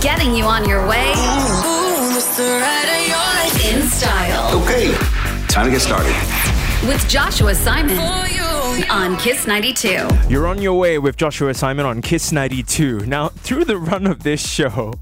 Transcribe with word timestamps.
Getting 0.00 0.34
you 0.34 0.44
on 0.44 0.68
your 0.68 0.86
way 0.86 1.10
in 3.68 3.82
style 3.82 4.62
Okay, 4.62 4.94
time 5.48 5.66
to 5.66 5.70
get 5.72 5.80
started. 5.80 6.14
with 6.86 7.06
Joshua 7.08 7.54
Simon 7.54 7.98
on 8.90 9.16
Kiss 9.18 9.46
92. 9.46 10.06
You're 10.28 10.46
on 10.46 10.62
your 10.62 10.78
way 10.78 10.98
with 10.98 11.16
Joshua 11.16 11.52
Simon 11.52 11.84
on 11.84 12.00
Kiss 12.00 12.30
92. 12.32 13.06
Now, 13.06 13.28
through 13.30 13.64
the 13.64 13.76
run 13.76 14.06
of 14.06 14.22
this 14.22 14.46
show, 14.48 14.94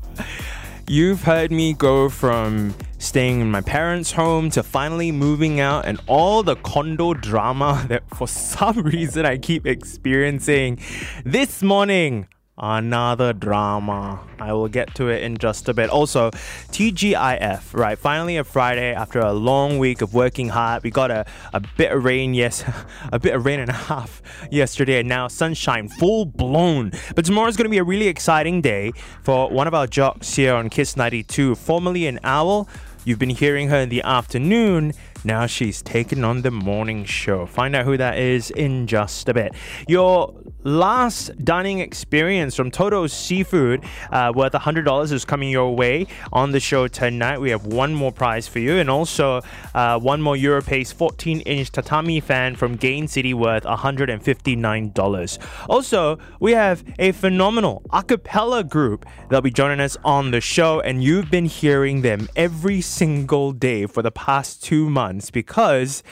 you've 0.88 1.22
heard 1.24 1.52
me 1.52 1.74
go 1.74 2.08
from 2.08 2.74
staying 2.98 3.40
in 3.40 3.50
my 3.50 3.60
parents' 3.60 4.12
home 4.12 4.48
to 4.50 4.62
finally 4.62 5.12
moving 5.12 5.60
out 5.60 5.84
and 5.84 6.00
all 6.06 6.42
the 6.42 6.56
condo 6.56 7.12
drama 7.12 7.84
that 7.88 8.02
for 8.14 8.26
some 8.26 8.80
reason 8.82 9.26
I 9.26 9.36
keep 9.36 9.66
experiencing. 9.66 10.80
This 11.24 11.62
morning, 11.62 12.26
another 12.58 13.32
drama. 13.32 14.20
I 14.38 14.52
will 14.52 14.68
get 14.68 14.94
to 14.96 15.08
it 15.08 15.22
in 15.22 15.36
just 15.36 15.68
a 15.68 15.74
bit. 15.74 15.90
Also, 15.90 16.30
TGIF, 16.30 17.74
right? 17.74 17.98
Finally, 17.98 18.36
a 18.38 18.44
Friday 18.44 18.94
after 18.94 19.20
a 19.20 19.32
long 19.32 19.78
week 19.78 20.00
of 20.00 20.14
working 20.14 20.48
hard. 20.48 20.82
We 20.82 20.90
got 20.90 21.10
a, 21.10 21.26
a 21.52 21.60
bit 21.76 21.92
of 21.92 22.04
rain, 22.04 22.34
yes, 22.34 22.64
a 23.12 23.18
bit 23.18 23.34
of 23.34 23.44
rain 23.44 23.60
and 23.60 23.70
a 23.70 23.74
half 23.74 24.22
yesterday, 24.50 25.00
and 25.00 25.08
now 25.08 25.28
sunshine 25.28 25.88
full 25.88 26.24
blown. 26.24 26.92
But 27.14 27.24
tomorrow's 27.24 27.56
going 27.56 27.66
to 27.66 27.70
be 27.70 27.78
a 27.78 27.84
really 27.84 28.08
exciting 28.08 28.60
day 28.60 28.92
for 29.22 29.50
one 29.50 29.66
of 29.66 29.74
our 29.74 29.86
jocks 29.86 30.34
here 30.34 30.54
on 30.54 30.70
Kiss 30.70 30.96
92, 30.96 31.54
formerly 31.56 32.06
an 32.06 32.20
owl. 32.24 32.68
You've 33.04 33.20
been 33.20 33.30
hearing 33.30 33.68
her 33.68 33.78
in 33.78 33.88
the 33.88 34.02
afternoon. 34.02 34.92
Now 35.26 35.46
she's 35.46 35.82
taken 35.82 36.24
on 36.24 36.42
the 36.42 36.52
morning 36.52 37.04
show. 37.04 37.46
Find 37.46 37.74
out 37.74 37.84
who 37.84 37.96
that 37.96 38.16
is 38.16 38.52
in 38.52 38.86
just 38.86 39.28
a 39.28 39.34
bit. 39.34 39.54
Your 39.88 40.32
last 40.62 41.30
dining 41.44 41.80
experience 41.80 42.54
from 42.54 42.70
Toto's 42.70 43.12
Seafood 43.12 43.84
uh, 44.10 44.32
worth 44.34 44.52
$100 44.52 45.12
is 45.12 45.24
coming 45.24 45.48
your 45.48 45.74
way 45.74 46.06
on 46.32 46.52
the 46.52 46.60
show 46.60 46.86
tonight. 46.86 47.40
We 47.40 47.50
have 47.50 47.66
one 47.66 47.92
more 47.92 48.12
prize 48.12 48.46
for 48.46 48.60
you 48.60 48.76
and 48.76 48.88
also 48.88 49.42
uh, 49.74 49.98
one 49.98 50.22
more 50.22 50.36
Europace 50.36 50.94
14 50.94 51.40
inch 51.40 51.72
tatami 51.72 52.20
fan 52.20 52.54
from 52.54 52.76
Gain 52.76 53.08
City 53.08 53.34
worth 53.34 53.64
$159. 53.64 55.38
Also, 55.68 56.18
we 56.38 56.52
have 56.52 56.84
a 57.00 57.10
phenomenal 57.10 57.82
a 57.92 58.02
cappella 58.02 58.62
group 58.62 59.06
that'll 59.22 59.42
be 59.42 59.50
joining 59.50 59.80
us 59.80 59.96
on 60.04 60.30
the 60.30 60.40
show, 60.40 60.80
and 60.80 61.02
you've 61.02 61.30
been 61.30 61.46
hearing 61.46 62.02
them 62.02 62.28
every 62.36 62.80
single 62.80 63.52
day 63.52 63.86
for 63.86 64.02
the 64.02 64.10
past 64.10 64.62
two 64.62 64.88
months 64.90 65.15
because 65.30 66.02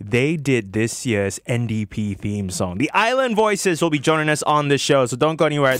they 0.00 0.36
did 0.36 0.72
this 0.72 1.04
year's 1.04 1.38
NDP 1.46 2.18
theme 2.18 2.50
song. 2.50 2.78
The 2.78 2.90
Island 2.92 3.36
Voices 3.36 3.82
will 3.82 3.90
be 3.90 3.98
joining 3.98 4.28
us 4.28 4.42
on 4.44 4.68
the 4.68 4.78
show, 4.78 5.06
so 5.06 5.16
don't 5.16 5.36
go 5.36 5.44
anywhere. 5.44 5.78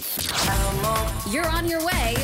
You're 1.30 1.46
on 1.46 1.68
your 1.68 1.84
way 1.84 2.14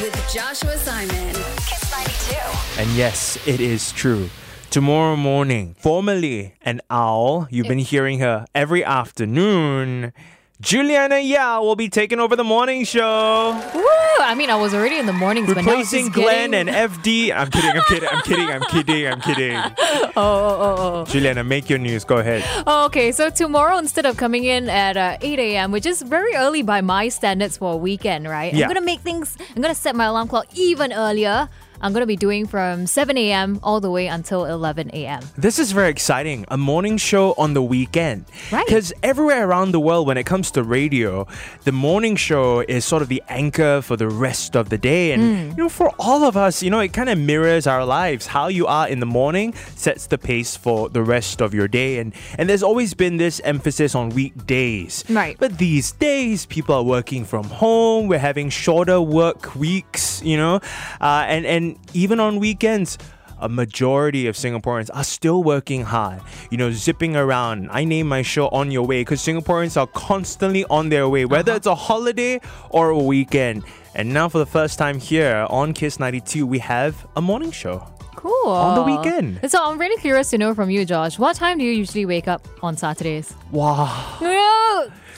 with 0.00 0.32
Joshua 0.32 0.76
Simon. 0.78 1.34
Kiss 1.66 1.92
92. 1.92 2.80
And 2.80 2.90
yes, 2.96 3.38
it 3.46 3.60
is 3.60 3.92
true. 3.92 4.28
Tomorrow 4.70 5.16
morning, 5.16 5.74
formerly 5.78 6.54
an 6.62 6.80
owl, 6.90 7.48
you've 7.50 7.66
been 7.66 7.78
hearing 7.78 8.20
her 8.20 8.46
every 8.54 8.84
afternoon. 8.84 10.12
Juliana 10.60 11.18
Yao 11.18 11.62
will 11.62 11.74
be 11.74 11.88
taking 11.88 12.20
over 12.20 12.36
the 12.36 12.44
morning 12.44 12.84
show, 12.84 13.58
Woo! 13.74 13.82
I 14.20 14.34
mean, 14.34 14.50
I 14.50 14.56
was 14.56 14.74
already 14.74 14.98
in 14.98 15.06
the 15.06 15.12
mornings, 15.12 15.46
but 15.46 15.64
now 15.64 15.78
it's 15.80 15.90
replacing 15.90 16.12
Glenn 16.12 16.50
getting... 16.50 16.68
and 16.68 16.92
FD. 16.92 17.34
I'm 17.34 17.50
kidding, 17.50 17.70
I'm 17.70 17.82
kidding, 17.88 18.08
I'm 18.10 18.22
kidding, 18.22 18.50
I'm 18.50 18.62
kidding, 18.62 19.06
I'm 19.06 19.20
kidding. 19.22 19.56
Oh, 20.16 20.22
oh, 20.22 20.76
oh, 20.78 21.04
Juliana, 21.06 21.44
make 21.44 21.70
your 21.70 21.78
news. 21.78 22.04
Go 22.04 22.18
ahead. 22.18 22.44
oh. 22.66 22.86
Okay, 22.86 23.12
so 23.12 23.30
tomorrow, 23.30 23.78
instead 23.78 24.04
of 24.04 24.16
coming 24.16 24.44
in 24.44 24.68
at 24.68 24.96
uh, 24.96 25.16
8 25.20 25.38
a.m., 25.38 25.72
which 25.72 25.86
is 25.86 26.02
very 26.02 26.34
early 26.34 26.62
by 26.62 26.80
my 26.80 27.08
standards 27.08 27.56
for 27.56 27.74
a 27.74 27.76
weekend, 27.76 28.28
right? 28.28 28.52
Yeah. 28.52 28.64
I'm 28.66 28.70
gonna 28.74 28.84
make 28.84 29.00
things. 29.00 29.38
I'm 29.54 29.62
gonna 29.62 29.74
set 29.74 29.94
my 29.96 30.06
alarm 30.06 30.28
clock 30.28 30.46
even 30.54 30.92
earlier. 30.92 31.48
I'm 31.82 31.92
gonna 31.92 32.06
be 32.06 32.16
doing 32.16 32.46
from 32.46 32.86
7 32.86 33.16
a.m. 33.16 33.58
all 33.62 33.80
the 33.80 33.90
way 33.90 34.06
until 34.06 34.44
11 34.44 34.90
a.m. 34.92 35.22
This 35.36 35.58
is 35.58 35.72
very 35.72 35.88
exciting. 35.88 36.44
A 36.48 36.56
morning 36.56 36.96
show 36.96 37.34
on 37.38 37.54
the 37.54 37.62
weekend. 37.62 38.24
Right. 38.52 38.66
Because 38.66 38.92
everywhere 39.02 39.48
around 39.48 39.72
the 39.72 39.80
world, 39.80 40.06
when 40.06 40.16
it 40.16 40.24
comes 40.26 40.50
to 40.52 40.62
radio, 40.62 41.26
the 41.64 41.72
morning 41.72 42.16
show 42.16 42.60
is 42.60 42.84
sort 42.84 43.02
of 43.02 43.08
the 43.08 43.22
anchor 43.28 43.80
for 43.82 43.96
the 43.96 44.08
rest 44.08 44.56
of 44.56 44.68
the 44.68 44.78
day. 44.78 45.12
And, 45.12 45.56
you 45.56 45.64
know, 45.64 45.68
for 45.68 45.92
all 45.98 46.24
of 46.24 46.36
us, 46.36 46.62
you 46.62 46.70
know, 46.70 46.80
it 46.80 46.92
kind 46.92 47.08
of 47.08 47.18
mirrors 47.18 47.66
our 47.66 47.84
lives. 47.84 48.26
How 48.26 48.48
you 48.48 48.66
are 48.66 48.88
in 48.88 49.00
the 49.00 49.06
morning 49.06 49.54
sets 49.76 50.06
the 50.06 50.18
pace 50.18 50.56
for 50.56 50.88
the 50.88 51.02
rest 51.02 51.40
of 51.40 51.54
your 51.54 51.68
day. 51.68 51.98
And, 51.98 52.12
and 52.38 52.48
there's 52.48 52.62
always 52.62 52.94
been 52.94 53.16
this 53.16 53.40
emphasis 53.44 53.94
on 53.94 54.10
weekdays. 54.10 55.04
Right. 55.08 55.36
But 55.38 55.58
these 55.58 55.92
days, 55.92 56.46
people 56.46 56.74
are 56.74 56.82
working 56.82 57.24
from 57.24 57.44
home. 57.44 58.08
We're 58.08 58.18
having 58.18 58.50
shorter 58.50 59.00
work 59.00 59.54
weeks, 59.54 60.22
you 60.22 60.36
know, 60.36 60.56
uh, 61.00 61.24
and, 61.28 61.46
and 61.46 61.69
even 61.92 62.20
on 62.20 62.38
weekends, 62.38 62.98
a 63.40 63.48
majority 63.48 64.26
of 64.26 64.36
Singaporeans 64.36 64.90
are 64.92 65.04
still 65.04 65.42
working 65.42 65.82
hard, 65.82 66.20
you 66.50 66.58
know, 66.58 66.70
zipping 66.70 67.16
around. 67.16 67.68
I 67.70 67.84
name 67.84 68.08
my 68.08 68.22
show 68.22 68.48
On 68.48 68.70
Your 68.70 68.86
Way 68.86 69.00
because 69.00 69.20
Singaporeans 69.20 69.80
are 69.80 69.86
constantly 69.86 70.64
on 70.66 70.90
their 70.90 71.08
way, 71.08 71.24
whether 71.24 71.52
uh-huh. 71.52 71.56
it's 71.56 71.66
a 71.66 71.74
holiday 71.74 72.40
or 72.70 72.90
a 72.90 72.98
weekend. 72.98 73.64
And 73.94 74.12
now, 74.12 74.28
for 74.28 74.38
the 74.38 74.46
first 74.46 74.78
time 74.78 74.98
here 75.00 75.46
on 75.50 75.72
Kiss 75.72 75.98
92, 75.98 76.46
we 76.46 76.58
have 76.60 77.06
a 77.16 77.20
morning 77.20 77.50
show. 77.50 77.86
Cool. 78.14 78.50
On 78.50 78.74
the 78.74 78.82
weekend. 78.82 79.50
So 79.50 79.64
I'm 79.64 79.78
really 79.78 79.98
curious 80.00 80.28
to 80.30 80.38
know 80.38 80.54
from 80.54 80.68
you, 80.68 80.84
Josh. 80.84 81.18
What 81.18 81.36
time 81.36 81.56
do 81.56 81.64
you 81.64 81.72
usually 81.72 82.04
wake 82.04 82.28
up 82.28 82.46
on 82.62 82.76
Saturdays? 82.76 83.34
Wow. 83.50 84.18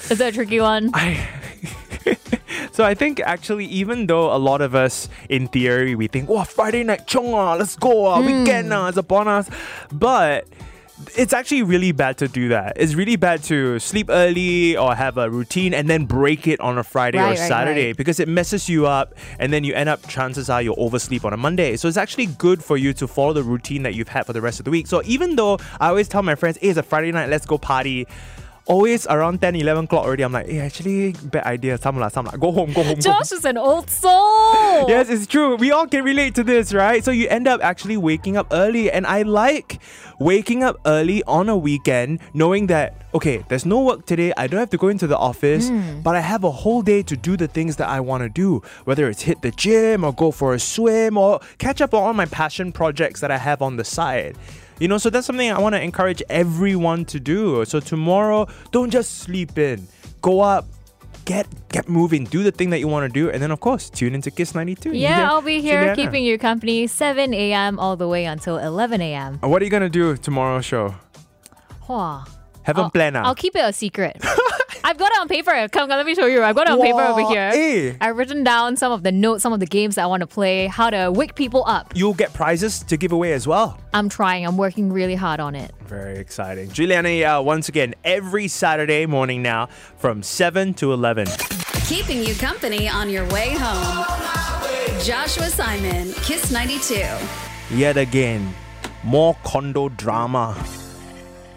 Is 0.09 0.19
that 0.19 0.29
a 0.29 0.33
tricky 0.33 0.61
one? 0.61 0.91
I 0.95 1.29
so 2.73 2.85
I 2.85 2.95
think 2.95 3.21
actually, 3.21 3.67
even 3.67 4.07
though 4.07 4.35
a 4.35 4.39
lot 4.39 4.61
of 4.61 4.75
us, 4.75 5.09
in 5.29 5.49
theory, 5.49 5.95
we 5.95 6.07
think, 6.07 6.29
"Wow, 6.29 6.45
Friday 6.45 6.85
night 6.85 7.07
chong 7.07 7.33
ah, 7.35 7.55
let's 7.55 7.77
go 7.77 8.07
ah, 8.07 8.21
weekend 8.21 8.73
ah, 8.73 8.89
it's 8.89 8.97
upon 8.97 9.29
us," 9.29 9.49
but 9.93 10.47
it's 11.17 11.33
actually 11.33 11.63
really 11.63 11.93
bad 11.93 12.17
to 12.19 12.29
do 12.29 12.49
that. 12.49 12.75
It's 12.77 12.95
really 12.95 13.17
bad 13.17 13.43
to 13.45 13.79
sleep 13.79 14.07
early 14.09 14.77
or 14.77 14.95
have 14.95 15.19
a 15.19 15.29
routine 15.29 15.75
and 15.75 15.89
then 15.89 16.05
break 16.05 16.47
it 16.47 16.61
on 16.61 16.79
a 16.79 16.85
Friday 16.85 17.19
or 17.19 17.23
Right, 17.23 17.39
right, 17.39 17.49
Saturday 17.49 17.87
right. 17.89 17.97
because 17.97 18.21
it 18.21 18.29
messes 18.29 18.69
you 18.69 18.87
up 18.87 19.15
and 19.39 19.53
then 19.53 19.65
you 19.65 19.75
end 19.75 19.89
up 19.89 20.07
chances 20.09 20.49
are 20.49 20.63
you'll 20.63 20.79
oversleep 20.79 21.25
on 21.25 21.33
a 21.33 21.37
Monday. 21.37 21.77
So 21.77 21.89
it's 21.89 21.97
actually 21.97 22.27
good 22.27 22.63
for 22.63 22.77
you 22.77 22.93
to 22.95 23.09
follow 23.09 23.33
the 23.33 23.43
routine 23.43 23.83
that 23.83 23.95
you've 23.95 24.09
had 24.09 24.27
for 24.27 24.33
the 24.33 24.41
rest 24.41 24.61
of 24.61 24.65
the 24.65 24.71
week. 24.71 24.87
So 24.87 25.03
even 25.05 25.37
though 25.37 25.59
I 25.81 25.89
always 25.89 26.09
tell 26.09 26.23
my 26.23 26.35
friends, 26.35 26.59
hey, 26.61 26.69
it's 26.69 26.79
a 26.79 26.83
Friday 26.83 27.11
night, 27.13 27.29
let's 27.29 27.47
go 27.47 27.59
party. 27.59 28.07
Always 28.67 29.07
around 29.09 29.41
10, 29.41 29.57
11 29.57 29.85
o'clock 29.85 30.05
already, 30.05 30.23
I'm 30.23 30.33
like, 30.33 30.47
hey, 30.47 30.61
actually, 30.61 31.13
bad 31.13 31.45
idea. 31.45 31.79
Some 31.79 31.99
lah, 31.99 32.09
some 32.09 32.27
lah. 32.27 32.33
Go 32.33 32.53
home, 32.53 32.73
go 32.73 32.83
home, 32.83 32.95
go 32.95 33.11
home. 33.11 33.19
Josh 33.19 33.33
is 33.33 33.45
an 33.45 33.57
old 33.57 33.91
soul. 33.91 34.53
Yes, 34.89 35.11
it's 35.11 35.27
true. 35.27 35.57
We 35.57 35.71
all 35.71 35.87
can 35.87 36.05
relate 36.05 36.35
to 36.37 36.45
this, 36.45 36.73
right? 36.73 37.05
So 37.05 37.11
you 37.11 37.29
end 37.29 37.47
up 37.47 37.61
actually 37.63 37.97
waking 37.97 38.37
up 38.37 38.47
early. 38.53 38.91
And 38.91 39.07
I 39.07 39.23
like 39.23 39.81
waking 40.19 40.63
up 40.63 40.77
early 40.87 41.23
on 41.25 41.49
a 41.49 41.57
weekend, 41.57 42.21
knowing 42.35 42.69
that, 42.69 42.95
okay, 43.15 43.45
there's 43.49 43.67
no 43.67 43.83
work 43.83 44.07
today. 44.07 44.33
I 44.37 44.47
don't 44.47 44.61
have 44.61 44.71
to 44.71 44.79
go 44.79 44.89
into 44.89 45.07
the 45.07 45.19
office, 45.19 45.69
hmm. 45.69 46.01
but 46.01 46.15
I 46.15 46.21
have 46.21 46.45
a 46.45 46.51
whole 46.51 46.83
day 46.83 47.03
to 47.03 47.17
do 47.17 47.37
the 47.37 47.49
things 47.49 47.77
that 47.77 47.89
I 47.89 48.01
want 48.01 48.23
to 48.23 48.29
do, 48.29 48.63
whether 48.85 49.09
it's 49.09 49.23
hit 49.23 49.43
the 49.43 49.51
gym 49.51 50.05
or 50.05 50.13
go 50.13 50.31
for 50.31 50.55
a 50.55 50.59
swim 50.59 51.17
or 51.17 51.41
catch 51.59 51.81
up 51.81 51.95
on 51.95 52.03
all 52.03 52.15
my 52.15 52.27
passion 52.27 52.73
projects 52.73 53.21
that 53.21 53.31
I 53.31 53.39
have 53.39 53.63
on 53.63 53.77
the 53.77 53.85
side. 53.85 54.37
You 54.83 54.89
know, 54.89 54.99
so 54.99 55.11
that's 55.11 55.29
something 55.29 55.49
I 55.49 55.61
want 55.61 55.77
to 55.77 55.81
encourage 55.81 56.25
everyone 56.29 57.05
to 57.05 57.21
do. 57.21 57.65
So 57.65 57.79
tomorrow, 57.79 58.49
don't 58.73 58.91
just 58.91 59.21
sleep 59.21 59.57
in. 59.57 59.87
Go 60.23 60.41
up, 60.41 60.67
get 61.25 61.47
get 61.69 61.89
moving, 61.89 62.25
do 62.25 62.43
the 62.43 62.51
thing 62.51 62.71
that 62.71 62.81
you 62.81 62.89
want 62.89 63.07
to 63.07 63.21
do, 63.21 63.31
and 63.31 63.41
then 63.41 63.53
of 63.53 63.61
course 63.61 63.89
tune 63.89 64.13
into 64.13 64.33
Kiss 64.33 64.57
92. 64.57 64.91
Yeah, 64.91 65.31
I'll 65.31 65.41
be 65.41 65.61
here 65.61 65.79
Juliana. 65.79 65.95
keeping 65.95 66.25
you 66.25 66.37
company 66.37 66.89
7 66.89 67.33
a.m. 67.33 67.79
all 67.79 67.95
the 67.95 68.09
way 68.09 68.25
until 68.25 68.59
11 68.59 69.01
a.m. 69.01 69.39
What 69.39 69.63
are 69.63 69.65
you 69.65 69.71
gonna 69.71 69.89
do 69.89 70.17
tomorrow's 70.17 70.65
show? 70.65 70.97
Wow. 71.89 72.25
Haven't 72.65 72.85
I'll, 72.85 72.91
planned? 72.91 73.19
I'll 73.19 73.37
keep 73.37 73.55
it 73.55 73.65
a 73.65 73.73
secret. 73.73 74.21
I've 74.85 74.99
got 74.99 75.13
it 75.13 75.19
on 75.21 75.29
paper. 75.29 75.51
Come, 75.69 75.89
come, 75.89 75.91
let 75.91 76.05
me 76.07 76.15
show 76.15 76.27
you. 76.27 76.43
I've 76.43 76.55
got 76.55 76.67
it 76.67 76.73
on 76.73 76.81
paper 76.81 77.01
over 77.01 77.27
here. 77.29 77.51
eh. 77.55 77.97
I've 78.01 78.17
written 78.17 78.43
down 78.45 78.77
some 78.77 78.93
of 78.93 79.03
the 79.03 79.13
notes, 79.13 79.43
some 79.43 79.53
of 79.53 79.61
the 79.61 79.67
games 79.67 79.95
that 79.95 80.03
I 80.03 80.07
want 80.07 80.21
to 80.23 80.27
play, 80.27 80.67
how 80.67 80.91
to 80.91 81.11
wake 81.11 81.35
people 81.35 81.65
up. 81.67 81.93
You'll 81.95 82.15
get 82.15 82.33
prizes 82.33 82.83
to 82.85 82.97
give 82.97 83.13
away 83.13 83.33
as 83.33 83.47
well. 83.47 83.79
I'm 83.95 84.09
trying. 84.09 84.47
I'm 84.47 84.57
working 84.57 84.93
really 84.93 85.15
hard 85.15 85.41
on 85.41 85.55
it. 85.55 85.73
Very 85.87 86.19
exciting. 86.19 86.71
Juliana 86.71 87.11
Yao, 87.11 87.43
once 87.43 87.69
again, 87.69 87.95
every 88.05 88.49
Saturday 88.49 89.07
morning 89.07 89.43
now 89.43 89.67
from 89.99 90.23
7 90.23 90.75
to 90.75 90.93
11. 90.93 91.27
Keeping 91.87 92.23
you 92.25 92.35
company 92.35 92.89
on 92.89 93.11
your 93.11 93.27
way 93.29 93.55
home. 93.59 94.05
Joshua 95.03 95.49
Simon, 95.49 96.13
Kiss 96.23 96.51
92. 96.51 97.05
Yet 97.75 97.97
again, 97.97 98.55
more 99.03 99.37
condo 99.45 99.89
drama. 99.89 100.55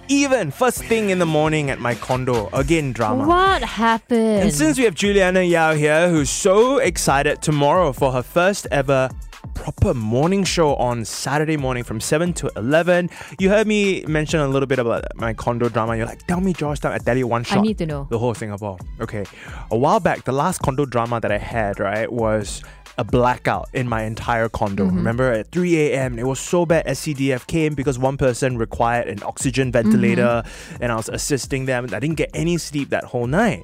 Even 0.07 0.51
first 0.51 0.83
thing 0.83 1.09
in 1.09 1.17
the 1.17 1.25
morning 1.25 1.71
at 1.71 1.79
my 1.79 1.95
condo, 1.95 2.47
again 2.53 2.93
drama. 2.93 3.27
What 3.27 3.63
happened? 3.63 4.43
And 4.43 4.53
since 4.53 4.77
we 4.77 4.83
have 4.83 4.93
Juliana 4.93 5.41
Yao 5.41 5.73
here, 5.73 6.09
who's 6.09 6.29
so 6.29 6.77
excited 6.77 7.41
tomorrow 7.41 7.91
for 7.91 8.11
her 8.11 8.21
first 8.21 8.67
ever 8.69 9.09
proper 9.55 9.93
morning 9.95 10.43
show 10.43 10.75
on 10.75 11.05
Saturday 11.05 11.57
morning 11.57 11.83
from 11.83 11.99
7 11.99 12.33
to 12.33 12.51
11. 12.55 13.09
You 13.39 13.49
heard 13.49 13.65
me 13.65 14.03
mention 14.05 14.39
a 14.39 14.47
little 14.47 14.67
bit 14.67 14.77
about 14.77 15.05
my 15.15 15.33
condo 15.33 15.69
drama. 15.69 15.95
You're 15.95 16.05
like, 16.05 16.25
tell 16.27 16.41
me, 16.41 16.53
Georgetown. 16.53 16.91
I 16.91 16.99
tell 16.99 17.17
you 17.17 17.25
one 17.25 17.43
shot. 17.43 17.59
I 17.59 17.61
need 17.61 17.77
to 17.79 17.85
know. 17.85 18.07
The 18.09 18.19
whole 18.19 18.33
Singapore. 18.35 18.77
Okay. 19.01 19.25
A 19.71 19.77
while 19.77 19.99
back, 19.99 20.25
the 20.25 20.33
last 20.33 20.61
condo 20.61 20.85
drama 20.85 21.19
that 21.19 21.31
I 21.31 21.37
had, 21.39 21.79
right, 21.79 22.11
was 22.11 22.63
a 22.97 23.03
blackout 23.03 23.67
in 23.73 23.87
my 23.89 24.03
entire 24.03 24.47
condo. 24.49 24.85
Mm-hmm. 24.85 24.95
Remember 24.97 25.31
at 25.31 25.51
3 25.51 25.77
a.m. 25.91 26.17
It 26.17 26.25
was 26.25 26.39
so 26.39 26.65
bad. 26.65 26.85
SCDF 26.85 27.45
came 27.47 27.73
because 27.75 27.99
one 27.99 28.17
person 28.17 28.57
required 28.57 29.07
an 29.07 29.21
oxygen 29.23 29.71
ventilator 29.71 30.43
Mm-hmm. 30.45 30.83
and 30.83 30.91
I 30.91 30.95
was 30.95 31.09
assisting 31.09 31.65
them. 31.65 31.85
I 31.93 31.99
didn't 31.99 32.15
get 32.15 32.29
any 32.33 32.57
sleep 32.57 32.89
that 32.89 33.03
whole 33.05 33.27
night. 33.27 33.63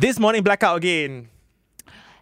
This 0.00 0.18
morning, 0.18 0.42
blackout 0.42 0.78
again. 0.78 1.28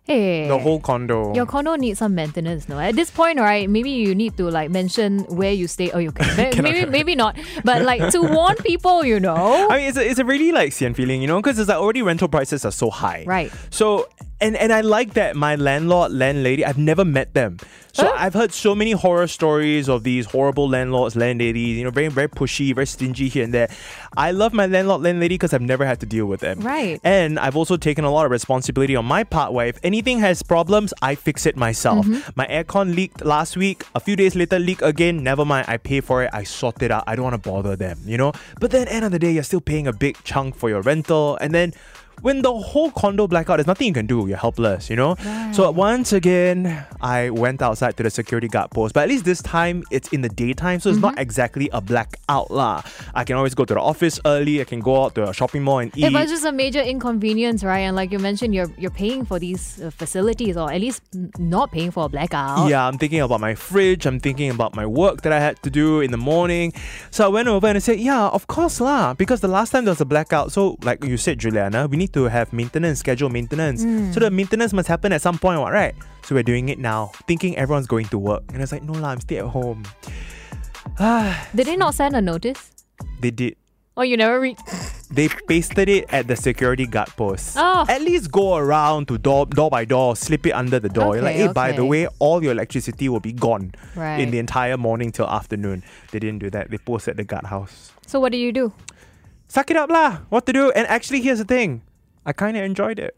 Hey. 0.04 0.48
The 0.48 0.58
whole 0.58 0.80
condo. 0.80 1.32
Your 1.34 1.46
condo 1.46 1.76
needs 1.76 2.00
some 2.00 2.14
maintenance, 2.16 2.68
no? 2.68 2.80
At 2.80 2.96
this 2.96 3.10
point, 3.10 3.38
right? 3.38 3.70
Maybe 3.70 3.90
you 3.90 4.14
need 4.14 4.36
to 4.38 4.50
like 4.50 4.70
mention 4.70 5.20
where 5.26 5.52
you 5.52 5.68
stay. 5.68 5.92
Oh, 5.92 5.98
you 5.98 6.10
can. 6.10 6.36
Maybe, 6.62 6.86
maybe 6.86 7.14
not. 7.14 7.36
But 7.64 7.82
like 7.82 8.10
to 8.12 8.20
warn 8.22 8.56
people, 8.64 9.04
you 9.04 9.20
know. 9.20 9.68
I 9.70 9.76
mean, 9.76 9.86
it's 9.88 9.96
a, 9.98 10.04
it's 10.10 10.18
a 10.18 10.24
really 10.24 10.50
like 10.50 10.72
sian 10.72 10.94
feeling, 10.94 11.20
you 11.20 11.28
know, 11.28 11.40
because 11.40 11.58
it's 11.60 11.68
like 11.68 11.78
already 11.78 12.02
rental 12.02 12.26
prices 12.28 12.64
are 12.64 12.72
so 12.72 12.90
high. 12.90 13.22
Right. 13.26 13.52
So, 13.70 14.08
and 14.40 14.56
and 14.56 14.72
I 14.72 14.80
like 14.80 15.14
that 15.14 15.36
my 15.36 15.56
landlord, 15.56 16.12
landlady, 16.12 16.64
I've 16.64 16.78
never 16.78 17.04
met 17.04 17.34
them. 17.34 17.58
So 17.92 18.06
Huh? 18.06 18.16
I've 18.16 18.34
heard 18.34 18.52
so 18.52 18.74
many 18.74 18.92
horror 18.92 19.26
stories 19.26 19.88
of 19.88 20.04
these 20.04 20.26
horrible 20.26 20.68
landlords, 20.68 21.16
landladies, 21.16 21.76
you 21.76 21.84
know, 21.84 21.90
very, 21.90 22.08
very 22.08 22.28
pushy, 22.28 22.74
very 22.74 22.86
stingy 22.86 23.28
here 23.28 23.44
and 23.44 23.54
there. 23.54 23.68
I 24.16 24.30
love 24.30 24.52
my 24.52 24.66
landlord, 24.66 25.02
landlady 25.02 25.34
because 25.34 25.52
I've 25.52 25.62
never 25.62 25.84
had 25.84 26.00
to 26.00 26.06
deal 26.06 26.26
with 26.26 26.40
them. 26.40 26.60
Right. 26.60 27.00
And 27.04 27.38
I've 27.38 27.56
also 27.56 27.76
taken 27.76 28.04
a 28.04 28.10
lot 28.10 28.26
of 28.26 28.30
responsibility 28.30 28.96
on 28.96 29.04
my 29.04 29.24
part 29.24 29.52
where 29.52 29.66
if 29.66 29.78
anything 29.82 30.20
has 30.20 30.42
problems, 30.42 30.94
I 31.02 31.14
fix 31.14 31.46
it 31.46 31.56
myself. 31.56 32.06
Mm-hmm. 32.06 32.30
My 32.36 32.46
aircon 32.46 32.94
leaked 32.94 33.24
last 33.24 33.56
week. 33.56 33.84
A 33.94 34.00
few 34.00 34.16
days 34.16 34.34
later, 34.34 34.58
leak 34.58 34.82
again. 34.82 35.22
Never 35.22 35.44
mind. 35.44 35.66
I 35.68 35.76
pay 35.76 36.00
for 36.00 36.22
it. 36.22 36.30
I 36.32 36.44
sort 36.44 36.82
it 36.82 36.90
out. 36.90 37.04
I 37.06 37.16
don't 37.16 37.24
want 37.24 37.42
to 37.42 37.50
bother 37.50 37.76
them, 37.76 37.98
you 38.04 38.16
know? 38.16 38.32
But 38.60 38.70
then, 38.70 38.88
end 38.88 39.04
of 39.04 39.12
the 39.12 39.18
day, 39.18 39.32
you're 39.32 39.42
still 39.42 39.60
paying 39.60 39.86
a 39.86 39.92
big 39.92 40.16
chunk 40.24 40.54
for 40.54 40.68
your 40.68 40.82
rental. 40.82 41.36
And 41.40 41.54
then, 41.54 41.74
when 42.22 42.42
the 42.42 42.52
whole 42.52 42.90
condo 42.90 43.26
blackout, 43.26 43.56
there's 43.58 43.66
nothing 43.66 43.88
you 43.88 43.92
can 43.92 44.06
do. 44.06 44.26
You're 44.26 44.36
helpless, 44.36 44.90
you 44.90 44.96
know? 44.96 45.16
So 45.52 45.70
once 45.70 46.12
again, 46.12 46.84
I 47.00 47.30
went 47.30 47.62
outside 47.62 47.96
to 47.96 48.02
the 48.02 48.10
security 48.10 48.48
guard 48.48 48.70
post. 48.70 48.94
But 48.94 49.04
at 49.04 49.08
least 49.08 49.24
this 49.24 49.42
time, 49.42 49.84
it's 49.90 50.08
in 50.08 50.20
the 50.20 50.28
daytime, 50.28 50.80
so 50.80 50.90
it's 50.90 50.98
not 50.98 51.18
exactly 51.18 51.68
a 51.72 51.80
blackout 51.80 52.50
lah. 52.50 52.82
I 53.14 53.24
can 53.24 53.36
always 53.36 53.54
go 53.54 53.64
to 53.64 53.74
the 53.74 53.80
office 53.80 54.20
early. 54.24 54.60
I 54.60 54.64
can 54.64 54.80
go 54.80 55.04
out 55.04 55.14
to 55.16 55.28
a 55.28 55.34
shopping 55.34 55.62
mall 55.62 55.78
and 55.78 55.96
eat. 55.96 56.04
If 56.04 56.14
it's 56.14 56.30
just 56.30 56.44
a 56.44 56.52
major 56.52 56.80
inconvenience, 56.80 57.64
right? 57.64 57.80
And 57.80 57.96
like 57.96 58.12
you 58.12 58.18
mentioned, 58.18 58.54
you're 58.54 58.70
you're 58.78 58.90
paying 58.90 59.24
for 59.24 59.38
these 59.38 59.80
uh, 59.80 59.90
facilities, 59.90 60.56
or 60.56 60.70
at 60.70 60.80
least 60.80 61.02
not 61.38 61.72
paying 61.72 61.90
for 61.90 62.04
a 62.04 62.08
blackout. 62.08 62.68
Yeah, 62.68 62.86
I'm 62.86 62.98
thinking 62.98 63.20
about 63.20 63.40
my 63.40 63.54
fridge. 63.54 64.06
I'm 64.06 64.20
thinking 64.20 64.50
about 64.50 64.74
my 64.74 64.86
work 64.86 65.22
that 65.22 65.32
I 65.32 65.40
had 65.40 65.62
to 65.62 65.70
do 65.70 66.00
in 66.00 66.10
the 66.10 66.18
morning. 66.18 66.72
So 67.10 67.24
I 67.24 67.28
went 67.28 67.48
over 67.48 67.66
and 67.66 67.76
I 67.76 67.80
said, 67.80 67.98
Yeah, 68.00 68.28
of 68.28 68.46
course 68.46 68.80
lah. 68.80 69.14
Because 69.14 69.40
the 69.40 69.48
last 69.48 69.70
time 69.70 69.84
there 69.84 69.92
was 69.92 70.00
a 70.00 70.04
blackout. 70.04 70.52
So 70.52 70.76
like 70.82 71.04
you 71.04 71.16
said, 71.16 71.38
Juliana, 71.38 71.86
we 71.88 71.96
need 71.96 72.09
to 72.12 72.24
have 72.24 72.52
maintenance, 72.52 73.00
schedule 73.00 73.28
maintenance. 73.28 73.82
So 74.14 74.20
the 74.20 74.30
maintenance 74.30 74.72
must 74.72 74.88
happen 74.88 75.12
at 75.12 75.22
some 75.22 75.38
point, 75.38 75.60
right? 75.60 75.94
So 76.24 76.34
we're 76.34 76.42
doing 76.42 76.68
it 76.68 76.78
now, 76.78 77.12
thinking 77.26 77.56
everyone's 77.56 77.86
going 77.86 78.06
to 78.06 78.18
work. 78.18 78.42
And 78.48 78.58
I 78.58 78.60
was 78.60 78.72
like, 78.72 78.82
No 78.82 78.92
lah, 78.94 79.10
I'm 79.10 79.20
stay 79.20 79.38
at 79.38 79.46
home. 79.46 79.84
Did 81.54 81.66
they 81.66 81.76
not 81.76 81.94
send 81.94 82.16
a 82.16 82.20
notice? 82.22 82.72
They 83.20 83.30
did. 83.30 83.56
Oh, 83.96 84.02
you 84.02 84.16
never 84.16 84.40
read. 84.40 84.56
They 85.10 85.28
pasted 85.28 85.88
it 85.88 86.06
at 86.08 86.28
the 86.28 86.36
security 86.36 86.86
guard 86.86 87.08
post. 87.16 87.56
Oh. 87.58 87.84
At 87.88 88.00
least 88.00 88.30
go 88.30 88.56
around 88.56 89.08
to 89.08 89.18
door 89.18 89.44
door 89.46 89.68
by 89.68 89.84
door, 89.84 90.14
slip 90.16 90.46
it 90.46 90.52
under 90.52 90.78
the 90.78 90.88
door. 90.88 91.16
You're 91.16 91.24
like, 91.24 91.34
Okay, 91.34 91.46
hey, 91.48 91.52
by 91.52 91.72
the 91.72 91.84
way, 91.84 92.06
all 92.18 92.42
your 92.42 92.52
electricity 92.52 93.08
will 93.08 93.20
be 93.20 93.32
gone 93.32 93.74
in 93.96 94.30
the 94.30 94.38
entire 94.38 94.76
morning 94.76 95.10
till 95.10 95.26
afternoon. 95.26 95.82
They 96.12 96.18
didn't 96.18 96.38
do 96.38 96.48
that. 96.50 96.70
They 96.70 96.78
posted 96.78 97.12
at 97.12 97.16
the 97.18 97.24
guardhouse. 97.24 97.92
So 98.06 98.20
what 98.20 98.32
do 98.32 98.38
you 98.38 98.52
do? 98.52 98.72
Suck 99.48 99.70
it 99.70 99.76
up 99.76 99.90
lah. 99.90 100.18
What 100.28 100.46
to 100.46 100.52
do? 100.52 100.70
And 100.70 100.86
actually, 100.86 101.20
here's 101.20 101.38
the 101.38 101.44
thing. 101.44 101.82
I 102.30 102.32
kind 102.32 102.56
of 102.56 102.62
enjoyed 102.62 103.00
it. 103.00 103.16